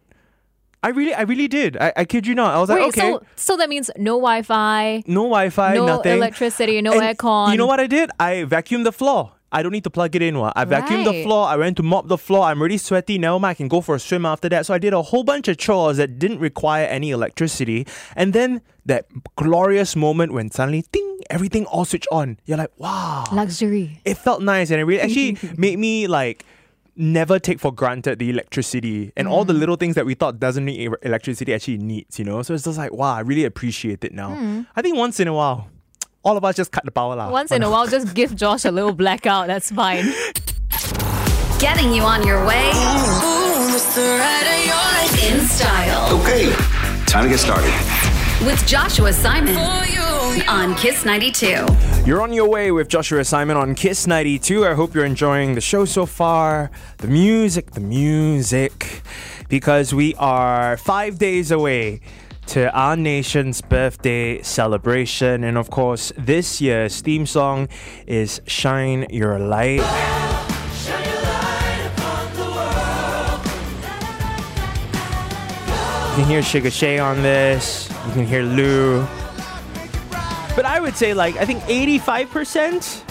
I 0.82 0.88
really, 0.88 1.12
I 1.14 1.22
really 1.22 1.48
did. 1.48 1.76
I, 1.76 1.92
I 1.98 2.04
kid 2.06 2.26
you 2.26 2.34
not. 2.34 2.54
I 2.56 2.58
was 2.60 2.70
Wait, 2.70 2.80
like, 2.80 2.88
okay. 2.88 3.00
so 3.12 3.22
so 3.36 3.56
that 3.58 3.68
means 3.68 3.90
no 3.96 4.14
Wi-Fi, 4.14 5.04
no 5.06 5.24
Wi-Fi, 5.24 5.74
no 5.74 5.86
nothing. 5.86 6.16
electricity, 6.16 6.80
no 6.80 6.92
And 6.98 7.02
aircon. 7.02 7.52
You 7.52 7.58
know 7.58 7.66
what 7.66 7.78
I 7.78 7.86
did? 7.86 8.10
I 8.18 8.46
vacuumed 8.48 8.84
the 8.84 8.90
floor. 8.90 9.32
I 9.54 9.62
don't 9.62 9.72
need 9.72 9.84
to 9.84 9.90
plug 9.90 10.16
it 10.16 10.22
in. 10.22 10.38
What? 10.38 10.54
I 10.56 10.64
vacuumed 10.64 11.04
the 11.04 11.22
floor. 11.24 11.46
I 11.46 11.56
went 11.56 11.76
to 11.76 11.82
mop 11.82 12.08
the 12.08 12.16
floor. 12.16 12.44
I'm 12.46 12.58
already 12.58 12.78
sweaty. 12.78 13.18
Now. 13.18 13.38
I 13.44 13.52
can 13.52 13.68
go 13.68 13.82
for 13.82 13.94
a 13.94 14.00
swim 14.00 14.24
after 14.24 14.48
that. 14.48 14.64
So 14.64 14.72
I 14.72 14.78
did 14.78 14.94
a 14.94 15.02
whole 15.02 15.24
bunch 15.24 15.46
of 15.46 15.58
chores 15.58 15.98
that 15.98 16.18
didn't 16.18 16.38
require 16.38 16.86
any 16.86 17.10
electricity. 17.10 17.86
And 18.16 18.32
then 18.32 18.62
that 18.86 19.04
glorious 19.36 19.94
moment 19.94 20.32
when 20.32 20.50
suddenly, 20.50 20.86
ding, 20.90 21.20
everything 21.28 21.66
all 21.66 21.84
switched 21.84 22.08
on. 22.10 22.38
You're 22.46 22.56
like, 22.56 22.72
wow. 22.78 23.24
Luxury. 23.30 24.00
It 24.06 24.16
felt 24.16 24.42
nice 24.42 24.70
and 24.70 24.80
it 24.80 24.84
really 24.84 25.02
actually 25.02 25.36
made 25.58 25.78
me 25.78 26.06
like 26.06 26.46
never 26.96 27.38
take 27.38 27.58
for 27.58 27.72
granted 27.72 28.18
the 28.18 28.28
electricity 28.30 29.12
and 29.16 29.26
all 29.26 29.44
Mm. 29.44 29.48
the 29.48 29.52
little 29.54 29.76
things 29.76 29.94
that 29.94 30.04
we 30.04 30.14
thought 30.14 30.38
doesn't 30.38 30.64
need 30.64 30.90
electricity 31.02 31.54
actually 31.54 31.78
needs, 31.78 32.18
you 32.18 32.24
know? 32.24 32.42
So 32.42 32.52
it's 32.54 32.64
just 32.64 32.76
like, 32.78 32.92
wow, 32.92 33.14
I 33.14 33.20
really 33.20 33.44
appreciate 33.44 34.04
it 34.04 34.12
now. 34.12 34.30
Mm. 34.30 34.66
I 34.76 34.82
think 34.82 34.96
once 34.96 35.18
in 35.18 35.26
a 35.28 35.32
while, 35.32 35.68
all 36.24 36.36
of 36.36 36.44
us 36.44 36.54
just 36.56 36.70
cut 36.70 36.84
the 36.84 36.90
power 36.92 37.16
lah. 37.16 37.30
Once 37.30 37.50
in 37.50 37.62
a 37.62 37.70
while, 37.70 37.86
just 37.86 38.14
give 38.14 38.36
Josh 38.36 38.64
a 38.64 38.70
little 38.70 38.92
blackout. 38.92 39.46
That's 39.46 39.70
fine. 39.70 40.04
Getting 41.58 41.92
you 41.94 42.02
on 42.02 42.26
your 42.26 42.44
way 42.44 42.68
in 45.22 45.40
style 45.46 46.18
Okay, 46.20 46.50
time 47.06 47.24
to 47.24 47.30
get 47.30 47.38
started. 47.38 47.72
with 48.44 48.64
Joshua 48.66 49.12
Simon 49.12 49.56
on 50.48 50.74
Kiss 50.74 51.04
92. 51.04 51.91
You're 52.04 52.20
on 52.20 52.32
your 52.32 52.49
way 52.49 52.72
with 52.72 52.88
Joshua 52.88 53.25
Simon 53.25 53.56
on 53.56 53.76
Kiss 53.76 54.08
92. 54.08 54.66
I 54.66 54.75
hope 54.75 54.93
you're 54.93 55.04
enjoying 55.04 55.54
the 55.54 55.60
show 55.60 55.84
so 55.84 56.04
far. 56.04 56.69
The 56.99 57.06
music, 57.06 57.70
the 57.70 57.81
music. 57.81 59.02
Because 59.49 59.94
we 59.94 60.16
are 60.16 60.76
five 60.76 61.19
days 61.19 61.52
away 61.52 62.00
to 62.46 62.72
our 62.72 62.96
nation's 62.96 63.60
birthday 63.60 64.43
celebration. 64.43 65.44
And 65.44 65.56
of 65.56 65.70
course, 65.70 66.12
this 66.19 66.60
year's 66.60 67.00
theme 67.02 67.25
song 67.25 67.69
is 68.08 68.43
Shine 68.48 69.06
Your 69.08 69.38
Light. 69.38 69.76
You 76.10 76.16
can 76.16 76.25
hear 76.25 76.43
Sugar 76.43 76.70
Shay 76.72 76.98
on 76.98 77.22
this. 77.22 77.88
You 78.08 78.12
can 78.12 78.26
hear 78.26 78.43
Lou. 78.43 79.06
But 80.54 80.66
I 80.66 80.81
would 80.81 80.96
say, 80.96 81.14
like, 81.14 81.37
I 81.37 81.46
think 81.46 81.62
85%. 81.62 83.02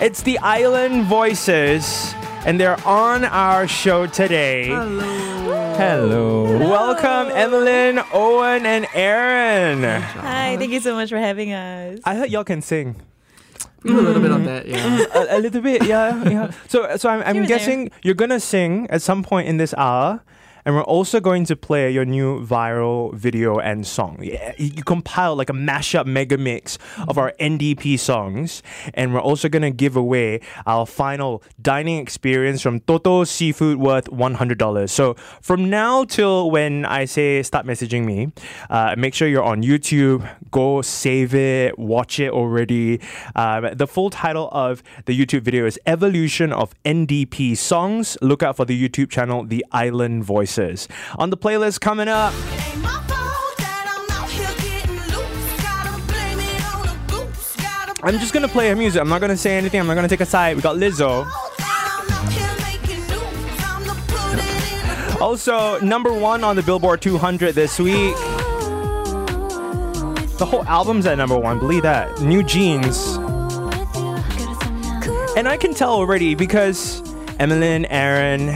It's 0.00 0.22
the 0.22 0.38
Island 0.38 1.04
Voices, 1.04 2.14
and 2.46 2.60
they're 2.60 2.80
on 2.86 3.24
our 3.24 3.66
show 3.66 4.06
today. 4.06 4.68
Hello. 4.68 5.74
Hello. 5.76 6.58
Welcome, 6.58 7.32
Evelyn, 7.34 8.00
Owen, 8.12 8.64
and 8.64 8.86
Aaron. 8.94 9.82
Hi, 9.82 10.56
thank 10.56 10.70
you 10.70 10.80
so 10.80 10.94
much 10.94 11.08
for 11.08 11.18
having 11.18 11.52
us. 11.52 11.98
I 12.04 12.14
heard 12.14 12.30
y'all 12.30 12.44
can 12.44 12.62
sing. 12.62 12.94
Do 13.82 13.98
a 13.98 14.00
little 14.00 14.22
bit 14.22 14.30
on 14.30 14.44
that, 14.44 14.66
yeah. 14.66 15.04
a, 15.14 15.38
a 15.38 15.40
little 15.40 15.60
bit, 15.60 15.84
yeah, 15.84 16.22
yeah. 16.28 16.50
So, 16.68 16.96
so 16.96 17.08
I'm, 17.08 17.22
I'm 17.22 17.34
Here 17.34 17.42
and 17.42 17.48
guessing 17.48 17.90
you're 18.02 18.14
gonna 18.14 18.40
sing 18.40 18.86
at 18.88 19.02
some 19.02 19.22
point 19.24 19.48
in 19.48 19.56
this 19.56 19.74
hour, 19.76 20.22
and 20.64 20.74
we're 20.74 20.82
also 20.82 21.20
going 21.20 21.44
to 21.44 21.56
play 21.56 21.90
your 21.90 22.04
new 22.04 22.44
viral 22.44 23.14
video 23.14 23.58
and 23.58 23.86
song. 23.86 24.18
You 24.22 24.38
you 24.56 24.82
compile 24.82 25.36
like 25.36 25.50
a 25.50 25.52
mashup 25.52 26.06
mega 26.06 26.38
mix 26.38 26.78
of 27.08 27.18
our 27.18 27.32
NDP 27.40 27.98
songs, 27.98 28.62
and 28.94 29.12
we're 29.12 29.20
also 29.20 29.48
gonna 29.48 29.70
give 29.70 29.96
away 29.96 30.40
our 30.66 30.86
final 30.86 31.42
dining 31.60 31.98
experience 31.98 32.62
from 32.62 32.80
Toto 32.80 33.24
Seafood 33.24 33.78
worth 33.78 34.08
one 34.08 34.34
hundred 34.34 34.58
dollars. 34.58 34.92
So 34.92 35.14
from 35.42 35.68
now 35.70 36.04
till 36.04 36.50
when 36.50 36.84
I 36.84 37.04
say 37.04 37.42
start 37.42 37.66
messaging 37.66 38.04
me, 38.04 38.32
uh, 38.70 38.94
make 38.96 39.14
sure 39.14 39.28
you're 39.28 39.44
on 39.44 39.62
YouTube. 39.62 40.28
Go 40.50 40.82
save 40.82 41.34
it, 41.34 41.78
watch 41.78 42.20
it 42.20 42.32
already. 42.32 43.00
Um, 43.34 43.68
the 43.72 43.86
full 43.86 44.10
title 44.10 44.48
of 44.52 44.82
the 45.06 45.18
YouTube 45.18 45.42
video 45.42 45.66
is 45.66 45.78
Evolution 45.86 46.52
of 46.52 46.74
NDP 46.84 47.56
Songs. 47.56 48.16
Look 48.22 48.42
out 48.42 48.56
for 48.56 48.64
the 48.64 48.76
YouTube 48.76 49.10
channel 49.10 49.44
The 49.44 49.64
Island 49.72 50.24
On 50.58 51.30
the 51.30 51.36
playlist 51.36 51.80
coming 51.80 52.08
up, 52.08 52.32
I'm 58.02 58.18
just 58.18 58.34
gonna 58.34 58.48
play 58.48 58.68
her 58.68 58.76
music. 58.76 59.00
I'm 59.00 59.08
not 59.08 59.20
gonna 59.20 59.36
say 59.36 59.56
anything. 59.56 59.80
I'm 59.80 59.86
not 59.86 59.94
gonna 59.94 60.08
take 60.08 60.20
a 60.20 60.26
side. 60.26 60.56
We 60.56 60.62
got 60.62 60.76
Lizzo. 60.76 61.26
Also, 65.20 65.80
number 65.80 66.12
one 66.12 66.44
on 66.44 66.54
the 66.54 66.62
Billboard 66.62 67.00
200 67.00 67.54
this 67.54 67.78
week. 67.80 68.14
The 70.36 70.46
whole 70.46 70.64
album's 70.66 71.06
at 71.06 71.16
number 71.16 71.38
one. 71.38 71.58
Believe 71.58 71.82
that. 71.84 72.08
NewJeans. 72.16 73.16
And 75.36 75.48
I 75.48 75.56
can 75.56 75.72
tell 75.72 75.94
already 75.94 76.34
because 76.34 77.02
Emmeline, 77.38 77.86
Aaron, 77.86 78.48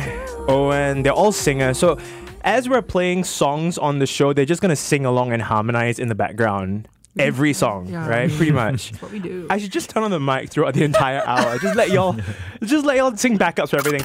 Owen, 0.48 1.02
they're 1.02 1.12
all 1.12 1.32
singers. 1.32 1.78
So 1.78 1.98
as 2.42 2.68
we're 2.68 2.82
playing 2.82 3.24
songs 3.24 3.76
on 3.78 3.98
the 3.98 4.06
show, 4.06 4.32
they're 4.32 4.44
just 4.46 4.62
gonna 4.62 4.76
sing 4.76 5.04
along 5.04 5.32
and 5.32 5.42
harmonize 5.42 5.98
in 5.98 6.08
the 6.08 6.14
background. 6.14 6.88
Every 7.18 7.52
song, 7.52 7.88
Yeah. 7.88 8.08
right? 8.08 8.30
Pretty 8.30 8.52
much. 8.64 8.90
That's 8.92 9.02
what 9.02 9.10
we 9.12 9.18
do. 9.18 9.46
I 9.50 9.58
should 9.58 9.72
just 9.72 9.90
turn 9.90 10.04
on 10.04 10.10
the 10.10 10.20
mic 10.20 10.50
throughout 10.50 10.74
the 10.74 10.84
entire 10.84 11.22
hour. 11.26 11.58
Just 11.58 11.74
let 11.76 11.90
y'all, 11.90 12.16
just 12.62 12.86
let 12.86 12.96
y'all 12.96 13.16
sing 13.16 13.36
backups 13.36 13.70
for 13.70 13.76
everything. 13.76 14.02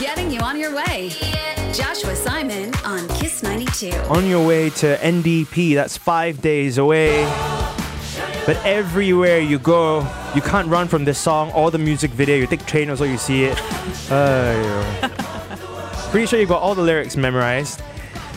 Getting 0.00 0.30
you 0.30 0.40
on 0.40 0.58
your 0.58 0.74
way. 0.74 1.10
Joshua 1.72 2.14
Simon 2.16 2.72
on 2.84 3.06
Kiss 3.18 3.42
92. 3.42 3.90
On 4.08 4.26
your 4.26 4.46
way 4.46 4.70
to 4.70 4.96
NDP, 4.96 5.74
that's 5.74 5.96
five 5.96 6.40
days 6.42 6.78
away. 6.78 7.24
But 8.46 8.64
everywhere 8.64 9.40
you 9.40 9.58
go, 9.58 10.08
you 10.32 10.40
can't 10.40 10.68
run 10.68 10.86
from 10.86 11.04
this 11.04 11.18
song 11.18 11.50
or 11.50 11.72
the 11.72 11.78
music 11.78 12.12
video. 12.12 12.36
You 12.36 12.46
take 12.46 12.64
train, 12.64 12.88
also 12.88 13.02
you 13.02 13.18
see 13.18 13.42
it. 13.42 13.58
Aiyo. 14.08 15.10
Pretty 16.12 16.26
sure 16.26 16.38
you've 16.38 16.48
got 16.48 16.62
all 16.62 16.76
the 16.76 16.82
lyrics 16.82 17.16
memorized. 17.16 17.82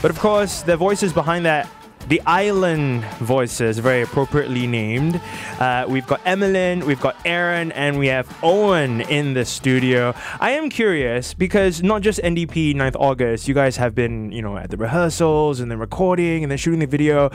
But 0.01 0.09
of 0.09 0.17
course, 0.17 0.63
the 0.63 0.75
voices 0.75 1.13
behind 1.13 1.45
that, 1.45 1.69
the 2.07 2.21
Island 2.25 3.03
voices, 3.19 3.77
very 3.77 4.01
appropriately 4.01 4.65
named. 4.65 5.21
Uh, 5.59 5.85
we've 5.87 6.07
got 6.07 6.21
Emmeline, 6.25 6.87
we've 6.87 6.99
got 6.99 7.15
Aaron, 7.23 7.71
and 7.73 7.99
we 7.99 8.07
have 8.07 8.35
Owen 8.41 9.01
in 9.01 9.35
the 9.35 9.45
studio. 9.45 10.15
I 10.39 10.51
am 10.51 10.71
curious 10.71 11.35
because 11.35 11.83
not 11.83 12.01
just 12.01 12.19
NDP 12.21 12.73
9th 12.73 12.95
August, 12.95 13.47
you 13.47 13.53
guys 13.53 13.77
have 13.77 13.93
been, 13.93 14.31
you 14.31 14.41
know, 14.41 14.57
at 14.57 14.71
the 14.71 14.77
rehearsals 14.77 15.59
and 15.59 15.69
then 15.69 15.77
recording 15.77 16.43
and 16.43 16.49
then 16.49 16.57
shooting 16.57 16.79
the 16.79 16.87
video. 16.87 17.29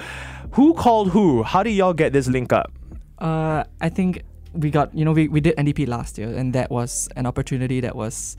Who 0.54 0.74
called 0.74 1.10
who? 1.10 1.42
How 1.42 1.62
did 1.62 1.72
y'all 1.72 1.92
get 1.94 2.12
this 2.12 2.28
link 2.28 2.52
up? 2.52 2.72
Uh, 3.18 3.64
I 3.80 3.88
think 3.88 4.22
we 4.52 4.70
got 4.70 4.94
you 4.94 5.04
know 5.04 5.12
we, 5.12 5.28
we 5.28 5.40
did 5.40 5.56
NDP 5.56 5.88
last 5.88 6.16
year, 6.18 6.28
and 6.28 6.52
that 6.54 6.70
was 6.70 7.08
an 7.16 7.26
opportunity 7.26 7.80
that 7.80 7.96
was, 7.96 8.36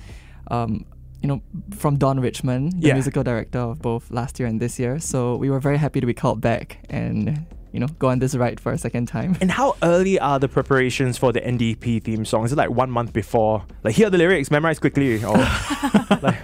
um, 0.49 0.85
you 1.21 1.27
know, 1.27 1.41
from 1.75 1.97
Don 1.97 2.19
Richmond, 2.19 2.73
the 2.81 2.87
Yeah. 2.87 2.93
musical 2.93 3.23
director 3.23 3.59
of 3.59 3.81
both 3.81 4.09
last 4.11 4.39
year 4.39 4.47
and 4.47 4.59
this 4.61 4.79
year. 4.79 4.99
So 4.99 5.35
we 5.35 5.49
were 5.49 5.59
very 5.59 5.77
happy 5.77 5.99
to 5.99 6.05
be 6.07 6.13
called 6.13 6.39
back 6.39 6.79
and 6.89 7.45
you 7.73 7.79
know 7.81 7.87
go 7.99 8.07
on 8.07 8.19
this 8.19 8.33
ride 8.35 8.61
for 8.61 8.71
a 8.71 8.77
second 8.77 9.07
time. 9.07 9.35
And 9.41 9.51
how 9.51 9.75
early 9.83 10.17
are 10.17 10.39
the 10.39 10.47
preparations 10.47 11.17
for 11.17 11.33
the 11.33 11.41
NDP 11.41 12.01
theme 12.03 12.23
song? 12.23 12.45
Is 12.45 12.53
it 12.53 12.57
like 12.57 12.69
one 12.69 12.89
month 12.91 13.11
before? 13.11 13.65
Like, 13.83 13.95
here 13.95 14.07
are 14.07 14.09
the 14.09 14.17
lyrics, 14.17 14.49
memorize 14.49 14.79
quickly. 14.79 15.21
Or, 15.21 15.35
like, 16.21 16.37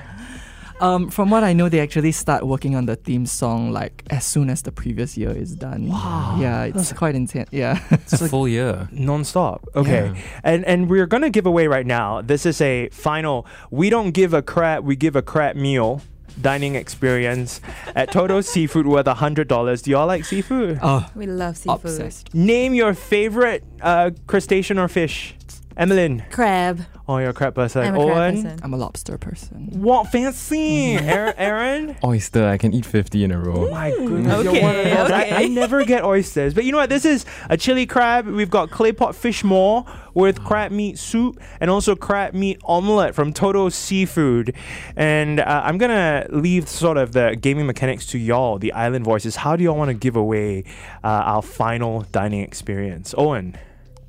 Um, 0.82 1.10
from 1.10 1.30
what 1.30 1.44
I 1.44 1.54
know, 1.54 1.70
they 1.70 1.80
actually 1.80 2.12
start 2.12 2.46
working 2.46 2.76
on 2.76 2.86
the 2.88 2.96
theme 2.96 3.26
song 3.26 3.72
like 3.72 4.04
as 4.10 4.26
soon 4.26 4.50
as 4.50 4.62
the 4.64 4.72
previous 4.72 5.16
year 5.18 5.32
is 5.32 5.56
done. 5.56 5.88
Wow. 5.90 6.38
Yeah, 6.42 6.64
it's 6.64 6.92
quite 6.94 7.16
intense. 7.16 7.50
Yeah. 7.52 7.80
It's 7.92 8.20
a 8.22 8.28
full 8.34 8.48
year. 8.48 8.90
non-stop 8.92 9.66
okay 9.76 10.06
Yeah. 10.14 10.22
and 10.44 10.66
and 10.66 10.90
we're 10.90 11.06
gonna 11.08 11.30
give 11.30 11.46
away 11.46 11.68
right 11.68 11.86
now 11.86 12.22
this 12.22 12.46
is 12.46 12.60
a 12.62 12.90
final 12.90 13.46
we 13.70 13.90
don't 13.90 14.12
give 14.12 14.34
a 14.34 14.42
crap 14.42 14.84
we 14.84 14.96
give 14.96 15.16
a 15.16 15.22
crap 15.22 15.56
meal 15.56 16.02
dining 16.42 16.76
experience 16.76 17.62
at 17.96 18.12
Toto 18.12 18.42
Seafood 18.52 18.88
worth 18.88 19.06
a 19.08 19.16
hundred 19.16 19.48
dollars. 19.48 19.82
Do 19.82 19.92
y'all 19.92 20.08
like 20.08 20.24
seafood? 20.26 20.80
oh, 20.82 21.06
We 21.14 21.26
love 21.28 21.58
seafood. 21.58 21.76
obsessed. 21.92 22.34
Name 22.34 22.74
your 22.74 22.94
favorite 22.94 23.64
uh, 23.82 24.12
crustacean 24.28 24.78
or 24.80 24.88
fish. 24.88 25.36
Emmeline. 25.82 26.24
Crab. 26.30 26.86
Oh, 27.08 27.18
you're 27.18 27.32
a 27.32 27.34
crab 27.34 27.56
person. 27.56 27.82
I'm 27.82 27.96
a 27.96 28.06
crab 28.06 28.18
Owen. 28.18 28.44
person. 28.44 28.60
I'm 28.62 28.74
a 28.76 28.78
lobster 28.78 29.18
person. 29.18 29.68
What 29.82 30.12
fancy? 30.12 30.94
Aaron. 30.98 31.34
Aaron? 31.38 31.98
Oyster, 32.04 32.48
I 32.48 32.60
can 32.60 32.72
eat 32.72 32.86
50 32.86 33.24
in 33.24 33.32
a 33.32 33.40
row. 33.40 33.68
My 33.72 33.90
goodness, 33.90 34.44
you're 34.44 34.54
Okay, 34.54 34.62
one 34.62 34.76
of 34.76 34.84
those. 34.84 35.12
I, 35.12 35.24
okay. 35.24 35.46
I 35.46 35.48
never 35.48 35.84
get 35.84 36.04
oysters, 36.04 36.54
but 36.54 36.66
you 36.66 36.72
know 36.72 36.78
what? 36.78 36.92
This 36.92 37.04
is 37.04 37.26
a 37.50 37.58
chili 37.58 37.88
crab. 37.88 38.28
We've 38.28 38.52
got 38.52 38.70
clay 38.70 38.92
pot 38.92 39.16
fish 39.16 39.44
maw 39.44 39.84
with 40.14 40.44
crab 40.44 40.72
meat 40.72 41.00
soup 41.00 41.40
and 41.60 41.72
also 41.72 41.96
crab 41.96 42.36
meat 42.36 42.60
omelette 42.64 43.16
from 43.16 43.34
Toto 43.34 43.68
Seafood. 43.70 44.54
And 44.96 45.40
uh, 45.40 45.64
I'm 45.66 45.80
gonna 45.80 46.28
leave 46.30 46.70
sort 46.70 46.98
of 46.98 47.14
the 47.14 47.36
gaming 47.42 47.66
mechanics 47.66 48.06
to 48.08 48.20
y'all, 48.20 48.60
the 48.60 48.72
island 48.74 49.04
voices. 49.04 49.38
How 49.38 49.56
do 49.56 49.64
y'all 49.64 49.76
want 49.78 49.90
to 49.90 49.96
give 49.96 50.16
away 50.16 50.64
uh, 51.04 51.08
our 51.08 51.42
final 51.42 52.02
dining 52.12 52.42
experience, 52.42 53.16
Owen? 53.18 53.58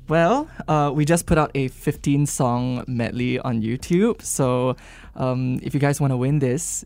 Well, 0.09 0.49
uh, 0.67 0.91
we 0.93 1.05
just 1.05 1.25
put 1.25 1.37
out 1.37 1.51
a 1.55 1.69
15 1.69 2.25
song 2.25 2.83
medley 2.87 3.39
on 3.39 3.61
YouTube. 3.61 4.21
So 4.21 4.75
um, 5.15 5.59
if 5.63 5.73
you 5.73 5.79
guys 5.79 6.01
want 6.01 6.11
to 6.11 6.17
win 6.17 6.39
this, 6.39 6.83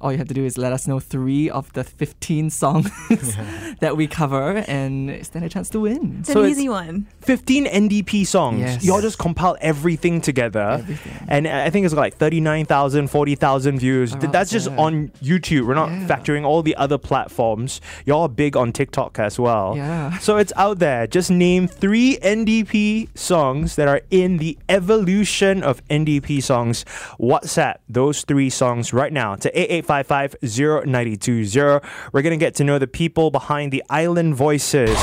all 0.00 0.12
you 0.12 0.18
have 0.18 0.28
to 0.28 0.34
do 0.34 0.44
is 0.44 0.58
let 0.58 0.72
us 0.72 0.86
know 0.86 1.00
three 1.00 1.48
of 1.48 1.72
the 1.72 1.82
15 1.84 2.50
songs 2.50 2.90
that 3.80 3.96
we 3.96 4.06
cover 4.06 4.58
and 4.68 5.24
stand 5.24 5.44
a 5.44 5.48
chance 5.48 5.70
to 5.70 5.80
win. 5.80 6.18
It's 6.20 6.32
So 6.32 6.40
an 6.40 6.46
it's- 6.46 6.58
easy 6.58 6.68
one. 6.68 7.06
15 7.22 7.66
NDP 7.66 8.26
songs. 8.26 8.60
Yes. 8.60 8.84
Y'all 8.84 9.00
just 9.00 9.18
compile 9.18 9.56
everything 9.60 10.20
together. 10.20 10.60
Everything. 10.80 11.26
And 11.28 11.48
I 11.48 11.70
think 11.70 11.84
it's 11.86 11.94
got 11.94 12.00
like 12.00 12.16
39,000, 12.16 13.08
40,000 13.08 13.78
views. 13.78 14.12
Around 14.14 14.32
That's 14.32 14.50
just 14.50 14.66
there. 14.68 14.78
on 14.78 15.08
YouTube. 15.22 15.66
We're 15.66 15.74
not 15.74 15.90
Yeah. 15.90 16.06
factoring 16.06 16.44
all 16.44 16.62
the 16.62 16.76
other 16.76 16.98
platforms. 16.98 17.80
Y'all 18.04 18.22
are 18.22 18.28
big 18.28 18.56
on 18.56 18.72
TikTok 18.72 19.18
as 19.18 19.38
well. 19.40 19.74
Yeah. 19.76 20.18
So 20.18 20.36
it's 20.36 20.52
out 20.56 20.78
there. 20.78 21.06
Just 21.06 21.30
name 21.30 21.66
three 21.66 22.18
NDP 22.22 23.08
songs 23.16 23.74
that 23.76 23.88
are 23.88 24.02
in 24.10 24.36
the 24.36 24.56
evolution 24.68 25.62
of 25.62 25.82
NDP 25.88 26.42
songs. 26.42 26.84
WhatsApp 27.18 27.76
those 27.88 28.22
three 28.22 28.50
songs 28.50 28.92
right 28.92 29.12
now 29.12 29.34
to 29.36 29.48
8855 29.50 29.85
0920. 29.86 31.80
We're 32.12 32.22
going 32.22 32.38
to 32.38 32.44
get 32.44 32.54
to 32.56 32.64
know 32.64 32.78
the 32.78 32.86
people 32.86 33.30
behind 33.30 33.72
the 33.72 33.82
Island 33.90 34.34
Voices. 34.34 34.98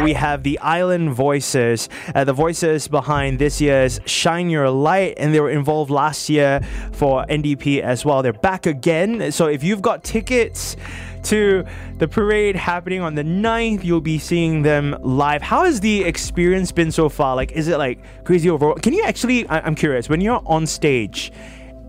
We 0.00 0.12
have 0.12 0.44
the 0.44 0.56
Island 0.60 1.14
Voices, 1.14 1.88
uh, 2.14 2.22
the 2.22 2.32
voices 2.32 2.86
behind 2.86 3.40
this 3.40 3.60
year's 3.60 3.98
Shine 4.06 4.48
Your 4.48 4.70
Light, 4.70 5.14
and 5.16 5.34
they 5.34 5.40
were 5.40 5.50
involved 5.50 5.90
last 5.90 6.28
year 6.28 6.60
for 6.92 7.24
NDP 7.28 7.80
as 7.80 8.04
well. 8.04 8.22
They're 8.22 8.32
back 8.32 8.66
again. 8.66 9.32
So 9.32 9.48
if 9.48 9.64
you've 9.64 9.82
got 9.82 10.04
tickets, 10.04 10.76
to 11.24 11.64
the 11.98 12.08
parade 12.08 12.56
happening 12.56 13.02
on 13.02 13.14
the 13.14 13.22
9th. 13.22 13.84
You'll 13.84 14.00
be 14.00 14.18
seeing 14.18 14.62
them 14.62 14.96
live. 15.02 15.42
How 15.42 15.64
has 15.64 15.80
the 15.80 16.02
experience 16.04 16.72
been 16.72 16.90
so 16.90 17.08
far? 17.08 17.36
Like, 17.36 17.52
is 17.52 17.68
it 17.68 17.76
like 17.76 17.98
crazy 18.24 18.48
overall? 18.48 18.74
Can 18.76 18.94
you 18.94 19.04
actually, 19.04 19.46
I- 19.48 19.60
I'm 19.60 19.74
curious, 19.74 20.08
when 20.08 20.20
you're 20.22 20.40
on 20.46 20.66
stage, 20.66 21.30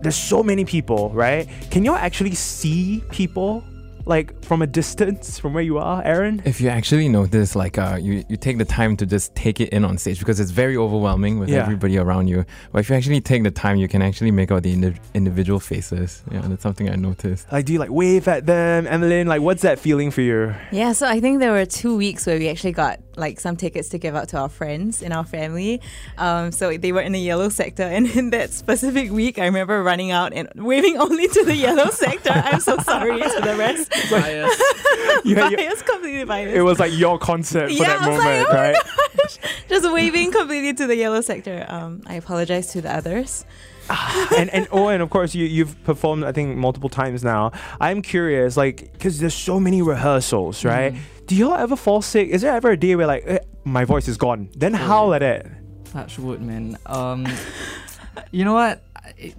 there's 0.02 0.16
so 0.16 0.42
many 0.42 0.64
people, 0.64 1.10
right? 1.10 1.48
Can 1.70 1.84
y'all 1.84 1.96
actually 1.96 2.34
see 2.34 3.02
people 3.10 3.64
like 4.04 4.44
from 4.44 4.62
a 4.62 4.66
distance 4.66 5.38
from 5.38 5.54
where 5.54 5.62
you 5.62 5.78
are, 5.78 6.02
Aaron? 6.02 6.42
If 6.44 6.60
you 6.60 6.68
actually 6.68 7.08
notice, 7.08 7.54
like, 7.54 7.78
uh, 7.78 7.98
you, 8.00 8.24
you 8.28 8.36
take 8.36 8.58
the 8.58 8.64
time 8.64 8.96
to 8.96 9.06
just 9.06 9.32
take 9.36 9.60
it 9.60 9.68
in 9.68 9.84
on 9.84 9.96
stage 9.96 10.18
because 10.18 10.40
it's 10.40 10.50
very 10.50 10.76
overwhelming 10.76 11.38
with 11.38 11.48
Yeah. 11.48 11.62
everybody 11.62 11.98
around 11.98 12.26
you. 12.26 12.44
But 12.72 12.80
if 12.80 12.90
you 12.90 12.96
actually 12.96 13.20
take 13.20 13.44
the 13.44 13.52
time, 13.52 13.76
you 13.76 13.86
can 13.86 14.02
actually 14.02 14.32
make 14.32 14.50
out 14.50 14.64
the 14.64 14.72
indi- 14.72 14.96
individual 15.14 15.60
faces. 15.60 16.24
Yeah, 16.32 16.40
that's 16.46 16.64
something 16.64 16.90
I 16.90 16.96
noticed. 16.96 17.46
Like, 17.52 17.64
do 17.64 17.72
you 17.74 17.78
like 17.78 17.90
wave 17.90 18.26
at 18.26 18.44
them, 18.44 18.88
Emmeline? 18.88 19.28
Like, 19.28 19.40
what's 19.40 19.62
that 19.62 19.78
feeling 19.78 20.10
for 20.10 20.22
you? 20.22 20.52
Yeah, 20.72 20.94
so 20.94 21.06
I 21.06 21.20
think 21.20 21.38
there 21.38 21.52
were 21.52 21.64
two 21.64 21.96
weeks 21.96 22.26
where 22.26 22.38
we 22.38 22.48
actually 22.48 22.72
got 22.72 22.98
like 23.16 23.40
some 23.40 23.56
tickets 23.56 23.88
to 23.90 23.98
give 23.98 24.14
out 24.14 24.28
to 24.30 24.38
our 24.38 24.48
friends 24.48 25.02
in 25.02 25.12
our 25.12 25.24
family. 25.24 25.80
Um, 26.18 26.52
so 26.52 26.76
they 26.76 26.92
were 26.92 27.00
in 27.00 27.12
the 27.12 27.20
yellow 27.20 27.48
sector, 27.48 27.82
and 27.96 28.06
in 28.08 28.30
that 28.30 28.50
specific 28.52 29.10
week, 29.10 29.38
I 29.38 29.44
remember 29.46 29.82
running 29.82 30.10
out 30.10 30.32
and 30.32 30.48
waving 30.56 30.96
only 30.98 31.28
to 31.28 31.44
the 31.44 31.54
yellow 31.54 31.90
sector. 31.90 32.30
I'm 32.32 32.60
so 32.60 32.78
sorry 32.78 33.20
to 33.20 33.40
the 33.42 33.56
rest. 33.56 33.92
You 35.24 35.36
had 35.36 35.52
your- 35.52 35.76
completely 35.76 36.24
biased. 36.24 36.56
it 36.56 36.62
was 36.62 36.78
like 36.80 36.92
your 36.92 37.18
concert 37.18 37.66
for 37.68 37.72
Yeah, 37.72 37.84
that 37.98 38.02
I 38.02 38.08
was 38.08 38.18
like, 38.18 38.24
moment, 38.26 38.48
oh 38.48 38.52
my 38.54 38.60
right? 38.72 39.38
Just 39.68 39.92
waving 39.92 40.32
completely 40.32 40.74
to 40.74 40.86
the 40.86 40.96
yellow 40.96 41.20
sector. 41.20 41.64
Um, 41.68 42.02
I 42.06 42.14
apologize 42.14 42.72
to 42.72 42.80
the 42.80 42.92
others. 42.94 43.44
and 44.36 44.48
and 44.50 44.68
oh, 44.72 44.88
and 44.88 45.02
of 45.02 45.10
course 45.10 45.34
you 45.34 45.44
you've 45.44 45.82
performed 45.84 46.24
I 46.24 46.32
think 46.32 46.56
multiple 46.56 46.88
times 46.88 47.22
now. 47.24 47.52
I'm 47.80 48.00
curious, 48.02 48.56
like, 48.56 48.92
because 48.92 49.18
there's 49.20 49.34
so 49.34 49.58
many 49.60 49.82
rehearsals, 49.82 50.64
right? 50.64 50.94
Do 51.26 51.36
y'all 51.36 51.54
ever 51.54 51.76
fall 51.76 52.02
sick? 52.02 52.28
Is 52.28 52.42
there 52.42 52.54
ever 52.54 52.70
a 52.72 52.76
day 52.76 52.94
where 52.96 53.06
like 53.06 53.24
eh, 53.26 53.38
my 53.64 53.84
voice 53.84 54.08
is 54.08 54.16
gone? 54.16 54.48
Then 54.56 54.74
howl 54.74 55.14
at 55.14 55.22
it. 55.22 55.46
Touch 55.84 56.18
wood, 56.18 56.40
man. 56.42 56.76
Um, 56.86 57.26
you 58.30 58.44
know 58.44 58.54
what? 58.54 58.82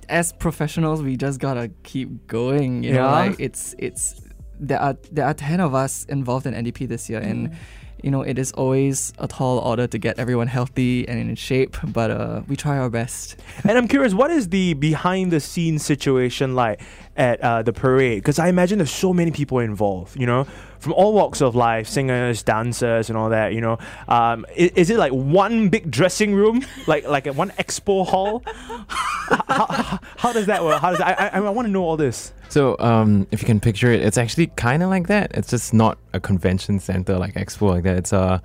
As 0.09 0.31
professionals, 0.33 1.01
we 1.01 1.17
just 1.17 1.39
gotta 1.39 1.71
keep 1.83 2.27
going. 2.27 2.83
You 2.83 2.93
know, 2.93 3.03
Yeah. 3.05 3.11
like 3.11 3.35
it's 3.39 3.75
it's 3.77 4.21
there 4.59 4.79
are 4.79 4.95
there 5.11 5.25
are 5.25 5.33
ten 5.33 5.59
of 5.59 5.73
us 5.75 6.05
involved 6.05 6.45
in 6.45 6.53
NDP 6.53 6.87
this 6.87 7.09
year, 7.09 7.19
and 7.19 7.55
you 8.03 8.11
know 8.11 8.21
it 8.21 8.37
is 8.37 8.51
always 8.51 9.13
a 9.17 9.27
tall 9.27 9.59
order 9.59 9.87
to 9.87 9.97
get 9.97 10.19
everyone 10.19 10.47
healthy 10.47 11.07
and 11.07 11.19
in 11.19 11.35
shape. 11.35 11.77
But 11.83 12.11
uh, 12.11 12.41
we 12.47 12.55
try 12.55 12.77
our 12.77 12.89
best. 12.89 13.37
And 13.63 13.77
I'm 13.77 13.87
curious, 13.87 14.13
what 14.13 14.29
is 14.29 14.49
the 14.49 14.73
behind 14.73 15.31
the 15.31 15.39
scenes 15.39 15.85
situation 15.85 16.53
like 16.53 16.81
at 17.15 17.39
uh, 17.41 17.63
the 17.63 17.73
parade? 17.73 18.19
Because 18.19 18.39
I 18.39 18.49
imagine 18.49 18.77
there's 18.77 18.91
so 18.91 19.13
many 19.13 19.31
people 19.31 19.59
involved, 19.59 20.19
you 20.19 20.25
know, 20.25 20.45
from 20.79 20.93
all 20.93 21.13
walks 21.13 21.41
of 21.41 21.55
life, 21.55 21.87
singers, 21.87 22.43
dancers, 22.43 23.09
and 23.09 23.17
all 23.17 23.29
that. 23.29 23.53
You 23.53 23.61
know, 23.61 23.77
um, 24.07 24.45
is, 24.55 24.71
is 24.71 24.89
it 24.89 24.97
like 24.97 25.13
one 25.13 25.69
big 25.69 25.89
dressing 25.89 26.35
room, 26.35 26.65
like 26.87 27.07
like 27.07 27.25
one 27.27 27.51
expo 27.51 28.05
hall? 28.05 28.43
how, 28.45 29.65
how, 29.69 29.99
how 30.17 30.33
does 30.33 30.47
that 30.47 30.63
work? 30.63 30.81
How 30.81 30.91
does 30.91 30.99
I 30.99 31.13
I, 31.13 31.27
I 31.39 31.49
want 31.49 31.67
to 31.67 31.71
know 31.71 31.83
all 31.83 31.97
this. 31.97 32.33
So, 32.53 32.75
um, 32.79 33.25
if 33.31 33.41
you 33.41 33.47
can 33.47 33.59
picture 33.59 33.91
it, 33.91 34.01
it's 34.01 34.17
actually 34.17 34.47
kind 34.67 34.83
of 34.83 34.89
like 34.89 35.07
that. 35.07 35.31
It's 35.33 35.49
just 35.49 35.73
not 35.73 35.97
a 36.13 36.19
convention 36.19 36.79
center 36.79 37.17
like 37.17 37.33
expo 37.33 37.71
like 37.71 37.83
that. 37.83 37.97
It's 37.97 38.13
a, 38.13 38.43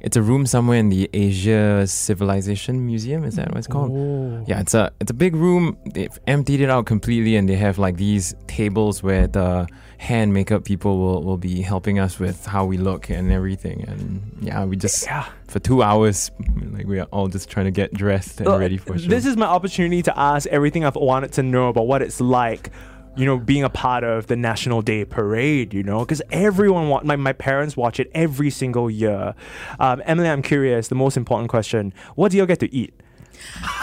it's 0.00 0.16
a 0.18 0.22
room 0.22 0.44
somewhere 0.44 0.78
in 0.78 0.90
the 0.90 1.08
Asia 1.14 1.86
Civilization 1.86 2.84
Museum. 2.84 3.24
Is 3.24 3.36
that 3.36 3.48
what 3.48 3.56
it's 3.56 3.66
called? 3.66 3.90
Oh. 3.92 4.44
Yeah, 4.46 4.60
it's 4.60 4.74
a 4.74 4.92
it's 5.00 5.10
a 5.10 5.14
big 5.14 5.34
room. 5.34 5.78
They've 5.94 6.16
emptied 6.26 6.60
it 6.60 6.68
out 6.68 6.84
completely, 6.84 7.36
and 7.36 7.48
they 7.48 7.56
have 7.56 7.78
like 7.78 7.96
these 7.96 8.34
tables 8.48 9.02
where 9.02 9.26
the 9.26 9.66
hand 9.96 10.32
makeup 10.34 10.64
people 10.64 10.98
will, 10.98 11.22
will 11.22 11.38
be 11.38 11.62
helping 11.62 11.98
us 11.98 12.20
with 12.20 12.44
how 12.46 12.66
we 12.66 12.76
look 12.76 13.08
and 13.10 13.32
everything. 13.32 13.82
And 13.88 14.38
yeah, 14.42 14.64
we 14.66 14.76
just 14.76 15.06
Yeah. 15.06 15.24
for 15.48 15.58
two 15.58 15.82
hours, 15.82 16.30
like 16.70 16.86
we 16.86 17.00
are 17.00 17.08
all 17.10 17.28
just 17.28 17.48
trying 17.48 17.64
to 17.64 17.72
get 17.72 17.94
dressed 17.94 18.40
and 18.40 18.46
Well, 18.48 18.58
ready 18.60 18.76
for 18.76 18.96
show. 18.98 19.08
This 19.08 19.24
is 19.26 19.36
my 19.38 19.46
opportunity 19.46 20.02
to 20.02 20.16
ask 20.16 20.46
everything 20.50 20.84
I've 20.84 20.96
wanted 20.96 21.32
to 21.32 21.42
know 21.42 21.68
about 21.68 21.86
what 21.88 22.02
it's 22.02 22.20
like, 22.20 22.70
you 23.18 23.26
know, 23.26 23.36
being 23.36 23.64
a 23.64 23.68
part 23.68 24.04
of 24.04 24.28
the 24.28 24.36
National 24.36 24.80
Day 24.80 25.04
Parade, 25.04 25.74
you 25.74 25.82
know, 25.82 26.00
because 26.00 26.22
everyone, 26.30 26.88
wa- 26.88 27.02
my, 27.04 27.16
my 27.16 27.32
parents 27.32 27.76
watch 27.76 27.98
it 28.00 28.10
every 28.14 28.48
single 28.50 28.88
year. 28.88 29.34
Um, 29.80 30.00
Emily, 30.06 30.28
I'm 30.30 30.40
curious, 30.42 30.88
the 30.88 30.94
most 30.94 31.16
important 31.16 31.50
question 31.50 31.92
what 32.14 32.30
do 32.30 32.36
you 32.38 32.44
all 32.44 32.46
get 32.46 32.60
to 32.60 32.72
eat? 32.72 32.94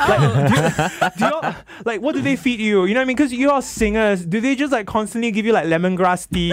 Like, 0.09 0.19
do, 0.49 0.61
you, 0.61 1.09
do 1.17 1.25
y'all, 1.25 1.55
like, 1.85 2.01
what 2.01 2.13
do 2.15 2.21
they 2.21 2.35
feed 2.35 2.59
you? 2.59 2.85
You 2.85 2.93
know 2.93 2.99
what 2.99 3.03
I 3.03 3.05
mean? 3.05 3.15
Because 3.15 3.31
you 3.33 3.49
are 3.51 3.61
singers. 3.61 4.25
Do 4.25 4.41
they 4.41 4.55
just 4.55 4.71
like 4.71 4.85
constantly 4.85 5.31
give 5.31 5.45
you 5.45 5.53
like 5.53 5.65
lemongrass 5.65 6.27
tea, 6.29 6.51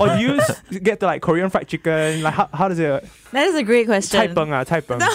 or 0.00 0.08
do 0.08 0.18
you 0.22 0.40
s- 0.40 0.60
get 0.82 1.00
the 1.00 1.06
like 1.06 1.20
Korean 1.22 1.50
fried 1.50 1.68
chicken? 1.68 2.22
Like, 2.22 2.34
how, 2.34 2.48
how 2.52 2.68
does 2.68 2.78
it? 2.78 3.04
That 3.32 3.46
is 3.46 3.54
a 3.56 3.62
great 3.62 3.86
question. 3.86 4.18
Cai 4.20 4.28
peng 4.34 4.52
ah, 4.52 4.64
cai 4.64 4.80
peng. 4.80 5.00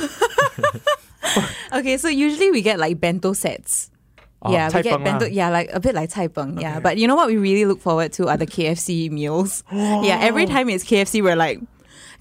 Okay, 1.74 1.97
so 1.97 2.07
usually 2.07 2.51
we 2.51 2.62
get 2.62 2.79
like 2.79 3.00
bento 3.00 3.33
sets. 3.33 3.89
Oh, 4.45 4.51
yeah, 4.51 4.69
we 4.73 4.81
get 4.83 5.03
bento. 5.03 5.25
ah. 5.25 5.29
Yeah, 5.29 5.49
like 5.49 5.69
a 5.73 5.79
bit 5.79 5.95
like 5.95 6.11
cai 6.11 6.27
peng. 6.27 6.59
Yeah, 6.59 6.73
Okay. 6.73 6.79
but 6.81 6.97
you 6.97 7.07
know 7.07 7.15
what 7.15 7.27
we 7.27 7.37
really 7.37 7.65
look 7.65 7.81
forward 7.81 8.13
to 8.13 8.27
are 8.29 8.37
the 8.37 8.45
KFC 8.47 9.09
meals. 9.11 9.63
Yeah, 9.71 10.19
every 10.21 10.45
time 10.45 10.69
it's 10.69 10.83
KFC, 10.83 11.21
we're 11.23 11.35
like, 11.35 11.59